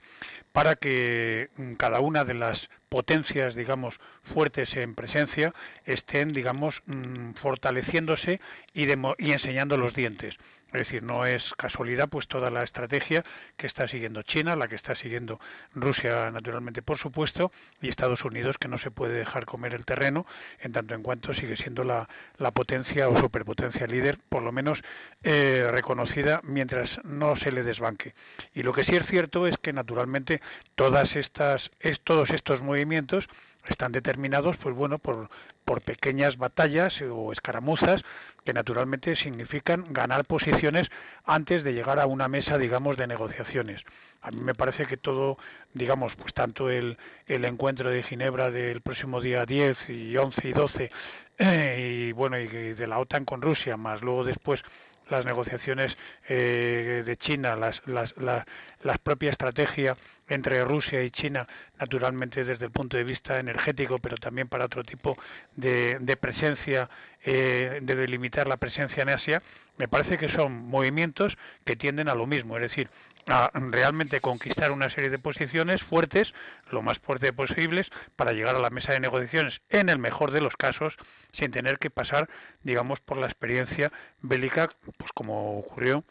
para 0.53 0.77
que 0.77 1.51
mm, 1.57 1.75
cada 1.75 2.01
una 2.01 2.25
de 2.25 2.35
las 2.35 2.69
potencias, 2.89 3.55
digamos, 3.55 3.95
fuertes 4.33 4.75
en 4.75 4.95
presencia 4.95 5.53
estén, 5.85 6.33
digamos, 6.33 6.75
mm, 6.87 7.33
fortaleciéndose 7.43 8.41
y, 8.73 8.87
y 8.87 9.33
enseñando 9.33 9.77
los 9.77 9.95
dientes. 9.95 10.35
Es 10.77 10.87
decir, 10.87 11.03
no 11.03 11.25
es 11.25 11.43
casualidad 11.57 12.09
pues 12.09 12.29
toda 12.29 12.51
la 12.51 12.63
estrategia 12.63 13.25
que 13.57 13.67
está 13.67 13.89
siguiendo 13.89 14.23
China, 14.23 14.57
la 14.57 14.69
que 14.69 14.75
está 14.75 14.95
siguiendo 14.95 15.41
Rusia 15.75 16.31
naturalmente 16.31 16.83
por 16.83 16.99
supuesto 16.99 17.51
y 17.81 17.89
Estados 17.89 18.23
Unidos 18.25 18.57
que 18.61 18.69
no 18.69 18.79
se 18.79 18.91
puede 18.91 19.15
dejar 19.15 19.47
comer 19.47 19.73
el 19.73 19.87
terreno 19.87 20.27
en 20.61 20.73
tanto 20.73 20.95
en 20.95 21.03
cuanto 21.03 21.33
sigue 21.35 21.57
siendo 21.57 21.83
la, 21.83 22.09
la 22.37 22.51
potencia 22.51 23.09
o 23.09 23.19
superpotencia 23.21 23.87
líder 23.87 24.19
por 24.29 24.43
lo 24.43 24.53
menos 24.53 24.79
eh, 25.23 25.67
reconocida 25.71 26.41
mientras 26.43 26.91
no 27.05 27.37
se 27.37 27.53
le 27.53 27.63
desbanque. 27.63 28.15
Y 28.55 28.63
lo 28.63 28.73
que 28.73 28.85
sí 28.85 28.95
es 28.95 29.07
cierto 29.07 29.47
es 29.47 29.57
que 29.59 29.73
naturalmente 29.73 30.41
todas 30.75 31.15
estas 31.17 31.71
es, 31.81 32.01
todos 32.03 32.29
estos 32.31 32.61
movimientos 32.61 33.27
están 33.69 33.93
determinados 33.93 34.57
pues 34.59 34.75
bueno 34.75 34.99
por, 34.99 35.29
por 35.65 35.83
pequeñas 35.83 36.37
batallas 36.37 36.95
o 37.03 37.33
escaramuzas 37.33 38.03
que 38.47 38.55
naturalmente 38.55 39.17
significan 39.17 39.93
ganar 39.93 40.25
posiciones 40.25 40.89
antes 41.25 41.65
de 41.65 41.75
llegar 41.75 41.99
a 41.99 42.07
una 42.07 42.29
mesa 42.29 42.57
digamos 42.57 42.97
de 42.97 43.09
negociaciones. 43.09 43.83
A 44.23 44.31
mí 44.31 44.41
me 44.41 44.55
parece 44.55 44.87
que 44.87 44.97
todo 44.97 45.37
digamos 45.75 46.15
pues 46.15 46.33
tanto 46.33 46.71
el, 46.71 46.97
el 47.27 47.45
encuentro 47.45 47.91
de 47.91 48.05
Ginebra 48.05 48.51
del 48.51 48.81
próximo 48.81 49.21
día 49.21 49.45
10 49.45 49.77
y 49.91 50.17
11 50.17 50.49
y 50.49 50.53
12 50.53 50.91
eh, 51.39 52.07
y 52.09 52.13
bueno 52.13 52.39
y 52.39 52.47
de 52.47 52.87
la 52.87 53.01
OTAN 53.01 53.25
con 53.25 53.43
Rusia 53.43 53.77
más 53.77 54.01
luego 54.01 54.25
después 54.25 54.63
las 55.09 55.25
negociaciones 55.25 55.97
eh, 56.29 57.03
de 57.05 57.17
China, 57.17 57.57
las, 57.57 57.81
las, 57.87 58.17
la, 58.17 58.47
la 58.83 58.99
propia 58.99 59.31
estrategia 59.31 59.97
entre 60.29 60.65
Rusia 60.65 61.03
y 61.03 61.11
China, 61.11 61.47
naturalmente 61.79 62.45
desde 62.45 62.65
el 62.67 62.71
punto 62.71 62.97
de 62.97 63.05
vista 63.05 63.39
energético, 63.39 63.99
pero 63.99 64.17
también 64.17 64.49
para 64.49 64.65
otro 64.65 64.83
tipo 64.83 65.17
de, 65.55 65.99
de 66.01 66.17
presencia, 66.17 66.89
eh, 67.25 67.79
de 67.83 67.95
delimitar 67.95 68.47
la 68.47 68.57
presencia 68.57 69.03
en 69.03 69.11
Asia, 69.11 69.43
me 69.79 69.89
parece 69.89 70.19
que 70.19 70.31
son 70.31 70.67
movimientos 70.69 71.37
que 71.65 71.77
tienden 71.77 72.09
a 72.09 72.15
lo 72.15 72.27
mismo, 72.27 72.57
es 72.57 72.63
decir, 72.63 72.89
a 73.29 73.51
realmente 73.55 74.21
conquistar 74.21 74.71
una 74.71 74.89
serie 74.91 75.11
de 75.11 75.19
posiciones 75.19 75.83
fuertes, 75.85 76.33
lo 76.71 76.83
más 76.83 76.99
fuerte 77.01 77.33
posibles, 77.33 77.89
para 78.15 78.33
llegar 78.33 78.55
a 78.55 78.61
la 78.61 78.71
mesa 78.71 78.93
de 78.93 79.01
negociaciones, 79.01 79.61
en 79.69 79.89
el 79.89 79.99
mejor 79.99 80.31
de 80.31 80.41
los 80.41 80.55
casos, 80.57 80.95
sin 81.39 81.51
tener 81.51 81.79
que 81.79 81.91
pasar, 81.91 82.29
digamos, 82.63 83.01
por 83.01 83.19
la 83.19 83.27
experiencia 83.27 83.93
bélica, 84.23 84.71
pues 84.99 85.11
como 85.13 85.59
ocurrió 85.59 86.05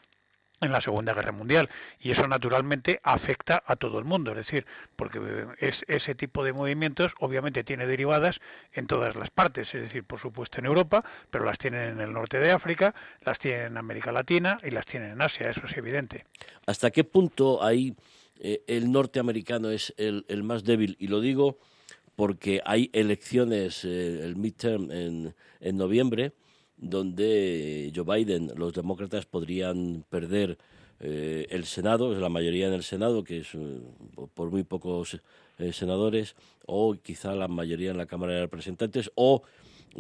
en 0.62 0.72
la 0.72 0.82
Segunda 0.82 1.14
Guerra 1.14 1.32
Mundial 1.32 1.70
y 2.00 2.12
eso 2.12 2.28
naturalmente 2.28 3.00
afecta 3.04 3.64
a 3.66 3.76
todo 3.76 4.00
el 4.00 4.06
mundo, 4.06 4.32
es 4.32 4.38
decir, 4.38 4.66
porque 4.96 5.20
es, 5.60 5.76
ese 5.88 6.16
tipo 6.16 6.44
de 6.44 6.54
movimientos 6.54 7.12
obviamente 7.20 7.64
tiene 7.64 7.86
derivadas 7.88 8.40
en 8.74 8.88
todas 8.88 9.16
las 9.16 9.30
partes, 9.30 9.68
es 9.74 9.82
decir, 9.82 10.04
por 10.04 10.20
supuesto 10.22 10.60
en 10.60 10.66
Europa, 10.66 11.04
pero 11.30 11.46
las 11.46 11.58
tienen 11.58 11.90
en 11.90 12.00
el 12.00 12.14
norte 12.14 12.40
de 12.40 12.52
África, 12.52 12.94
las 13.22 13.40
tienen 13.40 13.68
en 13.68 13.78
América 13.78 14.12
Latina 14.12 14.60
y 14.64 14.72
las 14.72 14.86
tienen 14.86 15.12
en 15.12 15.22
Asia, 15.22 15.50
eso 15.50 15.62
es 15.68 15.78
evidente. 15.78 16.26
¿Hasta 16.66 16.92
qué 16.92 17.04
punto 17.04 17.64
ahí 17.64 17.96
eh, 18.40 18.62
el 18.68 18.92
norteamericano 18.92 19.70
es 19.70 19.94
el, 19.98 20.26
más 20.44 20.64
débil? 20.64 20.96
Y 21.00 21.08
lo 21.08 21.20
digo 21.22 21.60
porque 22.16 22.62
hay 22.66 22.90
elecciones, 22.94 23.84
eh, 23.86 24.22
el 24.24 24.36
midterm 24.36 24.92
en, 24.92 25.36
en 25.60 25.78
noviembre, 25.78 26.34
donde 26.78 27.92
Joe 27.96 28.04
Biden, 28.04 28.52
los 28.56 28.74
demócratas 28.74 29.26
podrían 29.26 30.06
perder 30.10 30.58
eh, 31.00 31.48
el 31.50 31.66
Senado, 31.66 32.14
la 32.14 32.30
mayoría 32.30 32.68
en 32.68 32.74
el 32.74 32.84
Senado, 32.84 33.24
que 33.24 33.40
es 33.40 33.54
eh, 33.54 33.82
por 34.34 34.50
muy 34.50 34.64
pocos 34.64 35.20
eh, 35.58 35.74
senadores, 35.74 36.36
o 36.66 36.96
quizá 36.96 37.36
la 37.36 37.48
mayoría 37.48 37.92
en 37.92 37.98
la 37.98 38.06
Cámara 38.06 38.34
de 38.34 38.42
Representantes, 38.42 39.12
o 39.16 39.44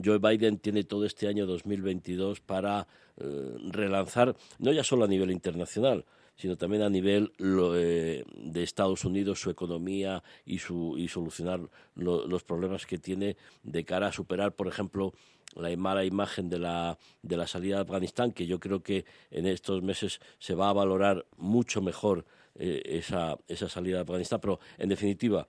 Joe 0.04 0.20
Biden 0.20 0.58
tiene 0.58 0.84
todo 0.84 1.06
este 1.06 1.28
año 1.28 1.46
2022 1.46 2.42
para 2.42 2.88
relanzar, 3.18 4.36
no 4.60 4.74
ya 4.74 4.84
solo 4.84 5.06
a 5.06 5.08
nivel 5.08 5.32
internacional, 5.32 6.04
sino 6.36 6.58
también 6.58 6.84
a 6.84 6.90
nivel 6.90 7.32
de 7.38 8.64
Estados 8.64 9.06
Unidos, 9.06 9.40
su 9.40 9.50
economía 9.50 10.24
y, 10.46 10.60
su, 10.60 10.96
y 10.98 11.08
solucionar 11.08 11.62
los 11.96 12.44
problemas 12.44 12.86
que 12.86 12.98
tiene 12.98 13.38
de 13.64 13.86
cara 13.86 14.08
a 14.08 14.12
superar, 14.12 14.54
por 14.54 14.68
ejemplo, 14.68 15.14
la 15.56 15.76
mala 15.78 16.04
imagen 16.04 16.50
de 16.50 16.60
la, 16.60 16.98
de 17.22 17.38
la 17.38 17.48
salida 17.48 17.76
de 17.76 17.82
Afganistán, 17.82 18.32
que 18.32 18.46
yo 18.46 18.60
creo 18.60 18.82
que 18.82 19.06
en 19.32 19.46
estos 19.46 19.82
meses 19.82 20.20
se 20.40 20.56
va 20.56 20.70
a 20.70 20.74
valorar 20.74 21.26
mucho 21.38 21.82
mejor 21.82 22.26
eh, 22.56 22.82
esa, 22.86 23.38
esa 23.48 23.70
salida 23.70 23.98
de 23.98 24.02
Afganistán. 24.02 24.40
Pero, 24.42 24.60
en 24.78 24.90
definitiva, 24.90 25.48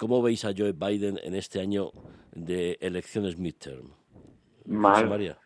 ¿Cómo 0.00 0.22
veis 0.22 0.46
a 0.46 0.54
Joe 0.56 0.72
Biden 0.72 1.20
en 1.22 1.34
este 1.34 1.60
año 1.60 1.92
de 2.32 2.78
elecciones 2.80 3.36
midterm? 3.36 3.90
Mal. 4.64 5.06
María. 5.06 5.38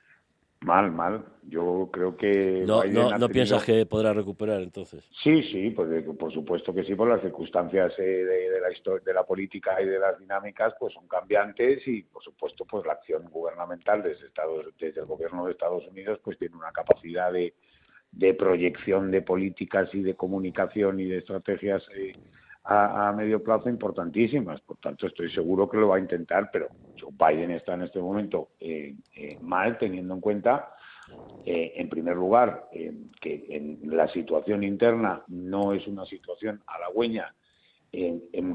Mal, 0.64 0.90
mal. 0.90 1.22
Yo 1.46 1.90
creo 1.92 2.16
que... 2.16 2.64
No, 2.66 2.84
no, 2.84 3.18
no 3.18 3.28
piensas 3.28 3.62
que 3.62 3.84
podrá 3.84 4.14
recuperar 4.14 4.62
entonces. 4.62 5.04
Sí, 5.22 5.42
sí, 5.52 5.70
pues, 5.70 6.02
por 6.18 6.32
supuesto 6.32 6.74
que 6.74 6.84
sí, 6.84 6.94
por 6.94 7.06
las 7.06 7.20
circunstancias 7.20 7.92
eh, 7.98 8.24
de, 8.24 8.60
la 8.60 8.72
historia, 8.72 9.02
de 9.04 9.12
la 9.12 9.24
política 9.24 9.80
y 9.82 9.84
de 9.84 9.98
las 9.98 10.18
dinámicas, 10.18 10.72
pues 10.80 10.94
son 10.94 11.06
cambiantes 11.06 11.86
y, 11.86 12.04
por 12.04 12.22
supuesto, 12.24 12.64
pues 12.64 12.86
la 12.86 12.94
acción 12.94 13.28
gubernamental 13.30 14.02
desde, 14.02 14.26
Estados, 14.26 14.64
desde 14.78 15.00
el 15.00 15.06
gobierno 15.06 15.44
de 15.44 15.52
Estados 15.52 15.86
Unidos, 15.86 16.18
pues 16.24 16.38
tiene 16.38 16.56
una 16.56 16.72
capacidad 16.72 17.30
de, 17.30 17.52
de 18.10 18.32
proyección 18.32 19.10
de 19.10 19.20
políticas 19.20 19.90
y 19.92 20.00
de 20.00 20.14
comunicación 20.14 20.98
y 20.98 21.04
de 21.04 21.18
estrategias 21.18 21.82
eh, 21.94 22.14
a, 22.64 23.12
medio 23.12 23.42
plazo 23.42 23.68
importantísimas. 23.68 24.60
Por 24.62 24.78
tanto, 24.78 25.06
estoy 25.06 25.30
seguro 25.30 25.68
que 25.68 25.76
lo 25.76 25.88
va 25.88 25.96
a 25.96 26.00
intentar, 26.00 26.50
pero 26.52 26.68
Joe 26.98 27.12
Biden 27.12 27.50
está 27.50 27.74
en 27.74 27.82
este 27.82 28.00
momento 28.00 28.50
eh, 28.60 28.94
eh, 29.14 29.38
mal, 29.40 29.78
teniendo 29.78 30.14
en 30.14 30.20
cuenta, 30.20 30.70
en 31.44 31.90
primer 31.90 32.16
lugar, 32.16 32.70
que 33.20 33.46
en 33.50 33.78
la 33.94 34.08
situación 34.08 34.64
interna 34.64 35.22
no 35.28 35.74
es 35.74 35.86
una 35.86 36.06
situación 36.06 36.62
halagüeña 36.66 37.34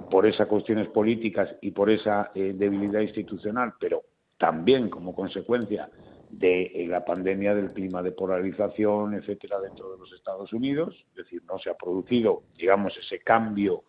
por 0.09 0.25
esas 0.25 0.47
cuestiones 0.47 0.87
políticas 0.87 1.55
y 1.61 1.69
por 1.69 1.91
esa 1.91 2.31
debilidad 2.33 3.01
institucional, 3.01 3.73
pero 3.79 4.01
también 4.39 4.89
como 4.89 5.13
consecuencia 5.13 5.91
de 6.29 6.63
eh, 6.63 6.87
la 6.87 7.03
pandemia 7.03 7.55
del 7.55 7.71
clima 7.71 8.01
de 8.01 8.11
polarización, 8.11 9.15
etcétera, 9.15 9.59
dentro 9.59 9.91
de 9.91 9.97
los 9.97 10.11
Estados 10.13 10.53
Unidos. 10.53 10.95
Es 11.09 11.15
decir, 11.15 11.43
no 11.47 11.59
se 11.59 11.69
ha 11.69 11.73
producido, 11.75 12.43
digamos, 12.57 12.95
ese 12.97 13.19
cambio 13.19 13.83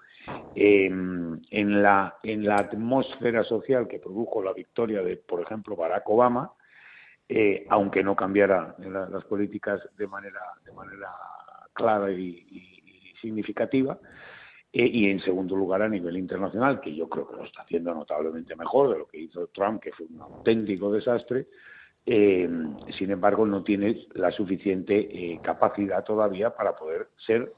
en, 0.54 1.82
la, 1.82 2.16
en 2.22 2.44
la 2.44 2.56
atmósfera 2.56 3.44
social 3.44 3.88
que 3.88 3.98
produjo 3.98 4.42
la 4.42 4.52
victoria 4.52 5.02
de, 5.02 5.16
por 5.16 5.40
ejemplo, 5.40 5.76
Barack 5.76 6.08
Obama, 6.08 6.52
eh, 7.28 7.66
aunque 7.68 8.02
no 8.02 8.16
cambiara 8.16 8.74
las 8.78 9.24
políticas 9.24 9.80
de 9.96 10.06
manera, 10.06 10.40
de 10.64 10.72
manera 10.72 11.08
clara 11.72 12.10
y, 12.10 13.14
significativa. 13.20 13.98
Eh, 14.72 14.86
y 14.86 15.10
en 15.10 15.20
segundo 15.20 15.56
lugar 15.56 15.82
a 15.82 15.88
nivel 15.88 16.16
internacional, 16.16 16.80
que 16.80 16.94
yo 16.94 17.08
creo 17.08 17.28
que 17.28 17.36
lo 17.36 17.44
está 17.44 17.62
haciendo 17.62 17.92
notablemente 17.92 18.54
mejor 18.54 18.90
de 18.90 18.98
lo 18.98 19.06
que 19.06 19.18
hizo 19.18 19.48
Trump, 19.48 19.82
que 19.82 19.90
fue 19.92 20.06
un 20.06 20.20
auténtico 20.20 20.92
desastre, 20.92 21.48
eh, 22.06 22.48
sin 22.96 23.10
embargo, 23.10 23.46
no 23.46 23.62
tiene 23.62 24.06
la 24.14 24.30
suficiente 24.30 24.96
eh, 24.98 25.40
capacidad 25.42 26.02
todavía 26.04 26.50
para 26.50 26.76
poder 26.76 27.08
ser, 27.26 27.52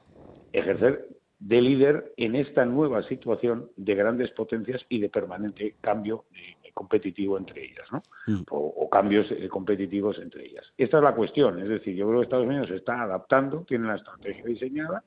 ejercer 0.51 1.07
de 1.45 1.61
líder 1.61 2.13
en 2.17 2.35
esta 2.35 2.65
nueva 2.65 3.03
situación 3.03 3.69
de 3.75 3.95
grandes 3.95 4.31
potencias 4.31 4.85
y 4.89 4.99
de 4.99 5.09
permanente 5.09 5.75
cambio 5.81 6.25
eh, 6.33 6.71
competitivo 6.73 7.37
entre 7.37 7.65
ellas, 7.65 7.85
¿no? 7.91 8.01
Mm. 8.27 8.43
O, 8.49 8.89
cambios 8.89 9.27
competitivos 9.49 10.19
entre 10.19 10.45
ellas. 10.45 10.71
Esta 10.77 10.97
es 10.97 11.03
la 11.03 11.15
cuestión, 11.15 11.59
es 11.59 11.67
decir, 11.67 11.95
yo 11.95 12.07
creo 12.07 12.19
que 12.19 12.25
Estados 12.25 12.45
Unidos 12.45 12.67
se 12.67 12.75
está 12.75 13.01
adaptando, 13.01 13.65
tiene 13.67 13.87
la 13.87 13.95
estrategia 13.95 14.45
diseñada, 14.45 15.03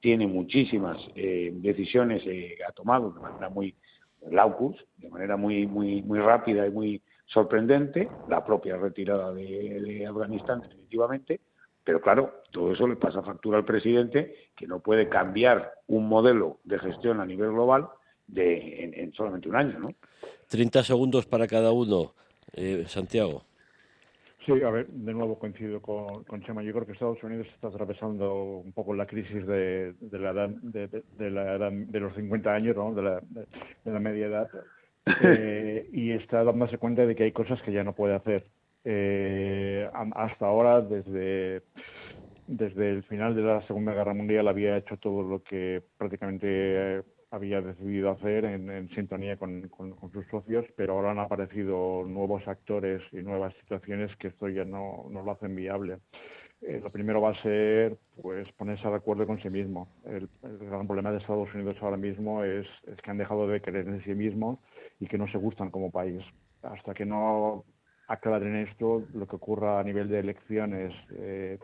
tiene 0.00 0.26
muchísimas 0.26 0.98
decisiones 1.14 2.24
que 2.24 2.58
ha 2.68 2.72
tomado 2.72 3.12
de 3.12 3.20
manera 3.20 3.48
muy 3.48 3.76
laucus, 4.28 4.76
de 4.96 5.08
manera 5.08 5.36
muy 5.36 5.68
muy 5.68 6.02
muy 6.02 6.18
rápida 6.18 6.66
y 6.66 6.70
muy 6.70 7.02
sorprendente, 7.28 8.08
la 8.28 8.44
propia 8.44 8.76
retirada 8.76 9.32
de, 9.32 10.06
Afganistán 10.06 10.60
definitivamente, 10.60 11.40
pero 11.88 12.02
claro, 12.02 12.42
todo 12.50 12.70
eso 12.74 12.86
le 12.86 12.96
pasa 12.96 13.22
factura 13.22 13.56
al 13.56 13.64
presidente 13.64 14.50
que 14.54 14.66
no 14.66 14.80
puede 14.80 15.08
cambiar 15.08 15.72
un 15.86 16.06
modelo 16.06 16.58
de 16.64 16.78
gestión 16.78 17.18
a 17.18 17.24
nivel 17.24 17.52
global 17.52 17.88
de, 18.26 18.92
en, 18.94 19.10
solamente 19.14 19.48
un 19.48 19.56
año, 19.56 19.78
¿no? 19.78 19.94
30 20.48 20.82
segundos 20.82 21.24
para 21.24 21.46
cada 21.46 21.72
uno, 21.72 22.12
eh, 22.52 22.84
Santiago. 22.88 23.42
Sí, 24.44 24.52
a 24.62 24.68
ver, 24.68 24.86
de 24.88 25.14
nuevo 25.14 25.38
coincido 25.38 25.80
con, 25.80 26.24
con, 26.24 26.42
Chema. 26.42 26.62
Yo 26.62 26.74
creo 26.74 26.84
que 26.84 26.92
Estados 26.92 27.22
Unidos 27.22 27.46
está 27.54 27.68
atravesando 27.68 28.58
un 28.58 28.72
poco 28.72 28.92
la 28.92 29.06
crisis 29.06 29.46
de, 29.46 29.94
la 30.12 30.32
edad, 30.32 30.50
de, 30.50 31.30
la 31.30 31.54
edad 31.54 31.72
de 31.72 32.00
los 32.00 32.14
50 32.16 32.52
años, 32.52 32.76
¿no? 32.76 32.92
de, 32.92 33.00
la, 33.00 33.22
de 33.30 33.90
la 33.90 33.98
media 33.98 34.26
edad. 34.26 34.50
Eh, 35.24 35.88
y 35.90 36.10
está 36.10 36.44
dándose 36.44 36.76
cuenta 36.76 37.06
de 37.06 37.16
que 37.16 37.24
hay 37.24 37.32
cosas 37.32 37.62
que 37.62 37.72
ya 37.72 37.82
no 37.82 37.94
puede 37.94 38.14
hacer. 38.14 38.44
Eh, 38.84 39.88
hasta 39.92 40.46
ahora, 40.46 40.80
desde, 40.80 41.62
desde 42.46 42.90
el 42.90 43.02
final 43.04 43.34
de 43.34 43.42
la 43.42 43.66
Segunda 43.66 43.92
Guerra 43.92 44.14
Mundial, 44.14 44.48
había 44.48 44.76
hecho 44.76 44.96
todo 44.96 45.22
lo 45.22 45.42
que 45.42 45.82
prácticamente 45.96 47.02
había 47.30 47.60
decidido 47.60 48.10
hacer 48.10 48.44
en, 48.44 48.88
sintonía 48.90 49.36
con, 49.36 49.70
sus 50.12 50.26
socios, 50.30 50.64
pero 50.76 50.94
ahora 50.94 51.10
han 51.10 51.18
aparecido 51.18 52.04
nuevos 52.06 52.46
actores 52.48 53.02
y 53.12 53.16
nuevas 53.16 53.54
situaciones 53.60 54.14
que 54.16 54.28
esto 54.28 54.48
ya 54.48 54.64
no, 54.64 55.06
no 55.10 55.22
lo 55.22 55.32
hacen 55.32 55.54
viable. 55.54 55.98
Eh, 56.60 56.80
lo 56.82 56.90
primero 56.90 57.20
va 57.20 57.30
a 57.30 57.42
ser 57.42 57.98
pues 58.20 58.50
ponerse 58.52 58.88
de 58.88 58.94
acuerdo 58.94 59.26
con 59.26 59.40
sí 59.40 59.50
mismo. 59.50 59.88
El, 60.04 60.28
gran 60.42 60.86
problema 60.86 61.12
de 61.12 61.18
Estados 61.18 61.52
Unidos 61.54 61.76
ahora 61.80 61.96
mismo 61.96 62.42
es, 62.42 62.66
es, 62.86 62.96
que 62.96 63.10
han 63.10 63.18
dejado 63.18 63.46
de 63.46 63.60
creer 63.60 63.86
en 63.86 64.02
sí 64.02 64.14
mismos 64.14 64.58
y 64.98 65.06
que 65.06 65.18
no 65.18 65.28
se 65.28 65.38
gustan 65.38 65.70
como 65.70 65.92
país. 65.92 66.22
Hasta 66.62 66.94
que 66.94 67.04
no 67.04 67.64
aclaren 68.08 68.56
esto, 68.56 69.04
lo 69.14 69.26
que 69.26 69.36
ocurra 69.36 69.78
a 69.78 69.84
nivel 69.84 70.08
de 70.08 70.20
elecciones 70.20 70.94
eh, 71.12 71.58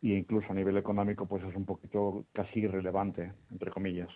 e 0.00 0.08
incluso 0.08 0.50
a 0.50 0.54
nivel 0.54 0.76
económico, 0.76 1.26
pues 1.26 1.42
es 1.44 1.54
un 1.54 1.64
poquito 1.64 2.24
casi 2.32 2.60
irrelevante, 2.60 3.32
entre 3.50 3.70
comillas. 3.70 4.08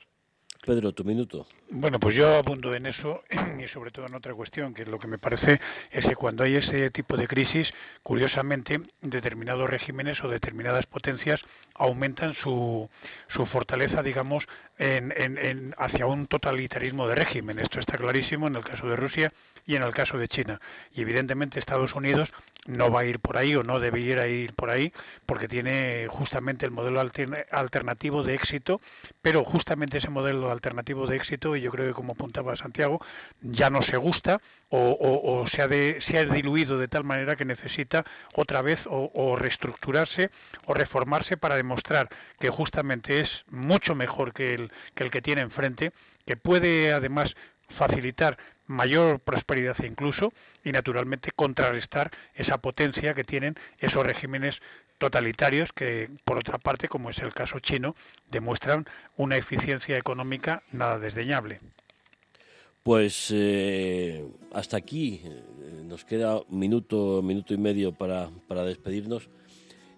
Pedro, 0.65 0.93
tu 0.93 1.05
minuto. 1.05 1.47
Bueno, 1.71 1.99
pues 1.99 2.15
yo 2.15 2.37
apunto 2.37 2.75
en 2.75 2.87
eso 2.87 3.23
y 3.59 3.67
sobre 3.69 3.91
todo 3.91 4.07
en 4.07 4.15
otra 4.15 4.35
cuestión, 4.35 4.75
que 4.75 4.85
lo 4.85 4.99
que 4.99 5.07
me 5.07 5.19
parece 5.19 5.61
es 5.91 6.05
que 6.05 6.15
cuando 6.15 6.45
hay 6.45 6.57
ese 6.57 6.91
tipo 6.91 7.17
de 7.17 7.27
crisis, 7.27 7.73
curiosamente, 8.03 8.81
determinados 9.01 9.71
regímenes 9.71 10.23
o 10.23 10.29
determinadas 10.29 10.85
potencias 10.87 11.41
aumentan 11.75 12.35
su, 12.35 12.91
su 13.29 13.47
fortaleza, 13.47 14.03
digamos, 14.03 14.45
en, 14.79 15.13
en, 15.17 15.75
hacia 15.79 16.07
un 16.07 16.27
totalitarismo 16.27 17.09
de 17.09 17.15
régimen. 17.15 17.59
Esto 17.59 17.81
está 17.81 17.97
clarísimo 17.97 18.47
en 18.47 18.57
el 18.57 18.65
caso 18.65 18.87
de 18.87 18.97
Rusia 18.97 19.33
y 19.67 19.77
en 19.77 19.83
el 19.83 19.95
caso 19.95 20.19
de 20.19 20.29
China. 20.29 20.61
Y 20.95 21.01
evidentemente 21.01 21.59
Estados 21.59 21.95
Unidos 21.95 22.29
no 22.71 22.91
va 22.91 23.01
a 23.01 23.05
ir 23.05 23.19
por 23.19 23.37
ahí 23.37 23.55
o 23.55 23.63
no 23.63 23.81
debiera 23.81 24.29
ir 24.29 24.55
por 24.55 24.71
ahí 24.71 24.93
porque 25.27 25.49
tiene 25.49 26.07
justamente 26.09 26.65
el 26.65 26.71
modelo 26.71 27.01
alternativo 27.01 28.23
de 28.23 28.35
éxito, 28.35 28.81
pero 29.23 29.45
justamente 29.45 29.99
ese 29.99 30.11
modelo 30.11 30.51
alternativo 30.51 31.07
de 31.07 31.17
éxito, 31.17 31.57
y 31.57 31.61
yo 31.61 31.71
creo 31.71 31.89
que 31.89 31.95
como 31.95 32.13
apuntaba 32.13 32.57
Santiago, 32.57 33.01
ya 33.43 33.71
no 33.71 33.83
se 33.83 33.97
gusta 33.97 34.41
o, 34.71 35.47
se, 35.51 35.63
ha 35.63 35.69
se, 35.69 36.19
ha 36.19 36.25
diluido 36.25 36.79
de 36.79 36.89
tal 36.89 37.03
manera 37.05 37.37
que 37.37 37.45
necesita 37.45 38.05
otra 38.35 38.63
vez 38.63 38.79
o, 38.87 39.37
reestructurarse 39.37 40.31
o 40.67 40.75
reformarse 40.75 41.37
para 41.37 41.57
demostrar 41.57 42.09
que 42.39 42.51
justamente 42.51 43.21
es 43.21 43.31
mucho 43.49 43.95
mejor 43.95 44.33
que 44.33 44.55
el 44.55 44.73
que, 44.95 45.05
el 45.05 45.11
que 45.11 45.23
tiene 45.23 45.41
enfrente, 45.43 45.93
que 46.27 46.37
puede 46.37 46.93
además 46.93 47.35
facilitar 47.77 48.37
mayor 48.71 49.19
prosperidad 49.19 49.77
incluso 49.83 50.33
y 50.65 50.73
naturalmente 50.73 51.33
contrarrestar 51.35 52.11
esa 52.35 52.59
potencia 52.59 53.15
que 53.15 53.25
tienen 53.25 53.57
esos 53.79 54.07
regímenes 54.07 54.55
totalitarios 54.99 55.71
que 55.75 56.09
por 56.25 56.39
otra 56.39 56.59
parte 56.59 56.89
como 56.89 57.11
es 57.11 57.19
el 57.19 57.35
caso 57.35 57.59
chino 57.59 57.97
demuestran 58.31 58.87
una 59.17 59.37
eficiencia 59.37 59.99
económica 59.99 60.63
nada 60.73 60.99
desdeñable. 60.99 61.61
Pues 62.83 63.31
eh, 63.35 64.25
hasta 64.53 64.77
aquí 64.77 65.21
eh, 65.25 65.43
nos 65.85 66.05
queda 66.05 66.39
un 66.39 66.59
minuto, 66.59 67.21
minuto 67.23 67.53
y 67.53 67.59
medio 67.59 67.93
para, 67.93 68.31
para 68.47 68.63
despedirnos. 68.65 69.29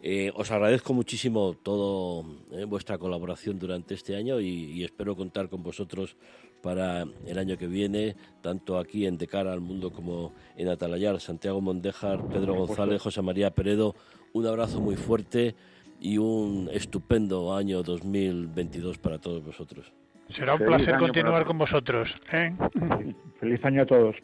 Eh, 0.05 0.33
os 0.35 0.51
agradezco 0.51 0.93
muchísimo 0.93 1.55
toda 1.55 2.27
vuestra 2.67 2.99
colaboración 2.99 3.61
durante 3.61 3.95
este 3.95 4.17
año 4.17 4.41
y, 4.41 4.83
espero 4.83 5.15
contar 5.15 5.49
con 5.49 5.63
vosotros 5.63 6.17
para 6.61 7.05
el 7.25 7.39
año 7.39 7.57
que 7.57 7.69
viene, 7.69 8.17
tanto 8.41 8.79
aquí 8.79 9.07
en 9.07 9.17
De 9.17 9.29
Cara 9.29 9.53
al 9.53 9.61
Mundo 9.61 9.93
como 9.93 10.33
en 10.57 10.69
Atalayar. 10.69 11.21
Santiago 11.21 11.61
Mondejar, 11.61 12.27
Pedro 12.29 12.55
González, 12.55 13.01
José 13.01 13.23
María 13.23 13.51
Peredo, 13.51 13.95
un 14.33 14.47
abrazo 14.47 14.81
muy 14.81 14.97
fuerte 14.97 15.55
y 16.01 16.19
un 16.19 16.69
estupendo 16.73 17.55
año 17.55 17.85
2022 17.85 18.99
para 18.99 19.19
todos 19.19 19.45
vosotros. 19.45 19.93
Será 20.31 20.55
un 20.55 20.65
placer 20.65 20.99
continuar 20.99 21.45
con 21.45 21.59
vosotros. 21.59 22.09
¿eh? 22.33 22.53
Feliz 23.39 23.65
año 23.65 23.83
a 23.83 23.87
todos. 23.87 24.17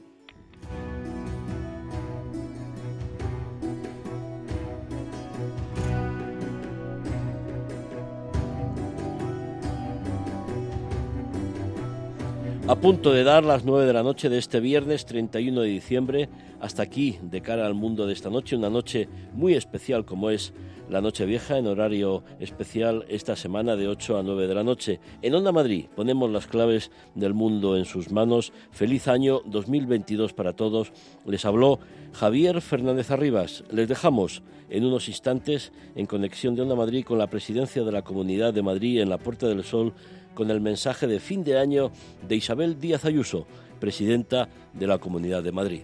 A 12.69 12.77
punto 12.77 13.15
de 13.15 13.25
dar 13.25 13.47
las 13.47 13.65
9 13.65 13.87
de 13.87 13.95
la 13.95 14.03
noche 14.03 14.29
de 14.29 14.37
este 14.37 14.61
viernes 14.61 15.07
31 15.07 15.63
de 15.63 15.69
diciembre, 15.69 16.29
hasta 16.61 16.83
aquí, 16.83 17.19
de 17.23 17.41
cara 17.41 17.65
al 17.65 17.73
mundo 17.73 18.07
de 18.07 18.13
esta 18.13 18.29
noche, 18.29 18.57
una 18.57 18.69
noche 18.69 19.09
muy 19.33 19.55
especial 19.55 20.05
como 20.05 20.29
es 20.29 20.53
la 20.91 21.01
Noche 21.01 21.25
Vieja, 21.25 21.57
en 21.57 21.67
horario 21.67 22.25
especial 22.41 23.07
esta 23.09 23.37
semana 23.37 23.75
de 23.75 23.89
8 23.89 24.19
a 24.19 24.23
9 24.23 24.47
de 24.47 24.55
la 24.55 24.65
noche. 24.65 25.01
En 25.23 25.35
Onda 25.35 25.51
Madrid 25.51 25.87
ponemos 25.97 26.31
las 26.31 26.47
claves 26.47 26.91
del 27.15 27.33
mundo 27.33 27.75
en 27.75 27.87
sus 27.87 28.11
manos. 28.11 28.53
Feliz 28.71 29.09
año 29.09 29.41
2022 29.47 30.35
para 30.35 30.53
todos. 30.53 30.93
Les 31.25 31.47
habló 31.47 31.79
Javier 32.13 32.61
Fernández 32.61 33.11
Arribas. 33.11 33.65
Les 33.71 33.89
dejamos 33.89 34.43
en 34.71 34.85
unos 34.85 35.09
instantes 35.09 35.73
en 35.95 36.07
conexión 36.07 36.55
de 36.55 36.63
Onda 36.63 36.75
Madrid 36.75 37.05
con 37.05 37.19
la 37.19 37.29
presidencia 37.29 37.85
de 37.85 37.93
la 37.93 38.03
Comunidad 38.03 38.53
de 38.53 38.63
Madrid 38.63 39.01
en 39.01 39.09
la 39.09 39.19
Puerta 39.19 39.47
del 39.47 39.65
Sol 39.65 39.93
con 40.35 40.51
el 40.51 40.61
mensaje 40.61 41.07
de 41.07 41.21
fin 41.21 41.43
de 41.43 41.59
año 41.59 41.91
de 42.27 42.37
Isabel 42.37 42.79
Díaz 42.79 43.05
Ayuso, 43.05 43.47
presidenta 43.81 44.49
de 44.73 44.87
la 44.87 44.99
Comunidad 44.99 45.43
de 45.43 45.53
Madrid. 45.53 45.83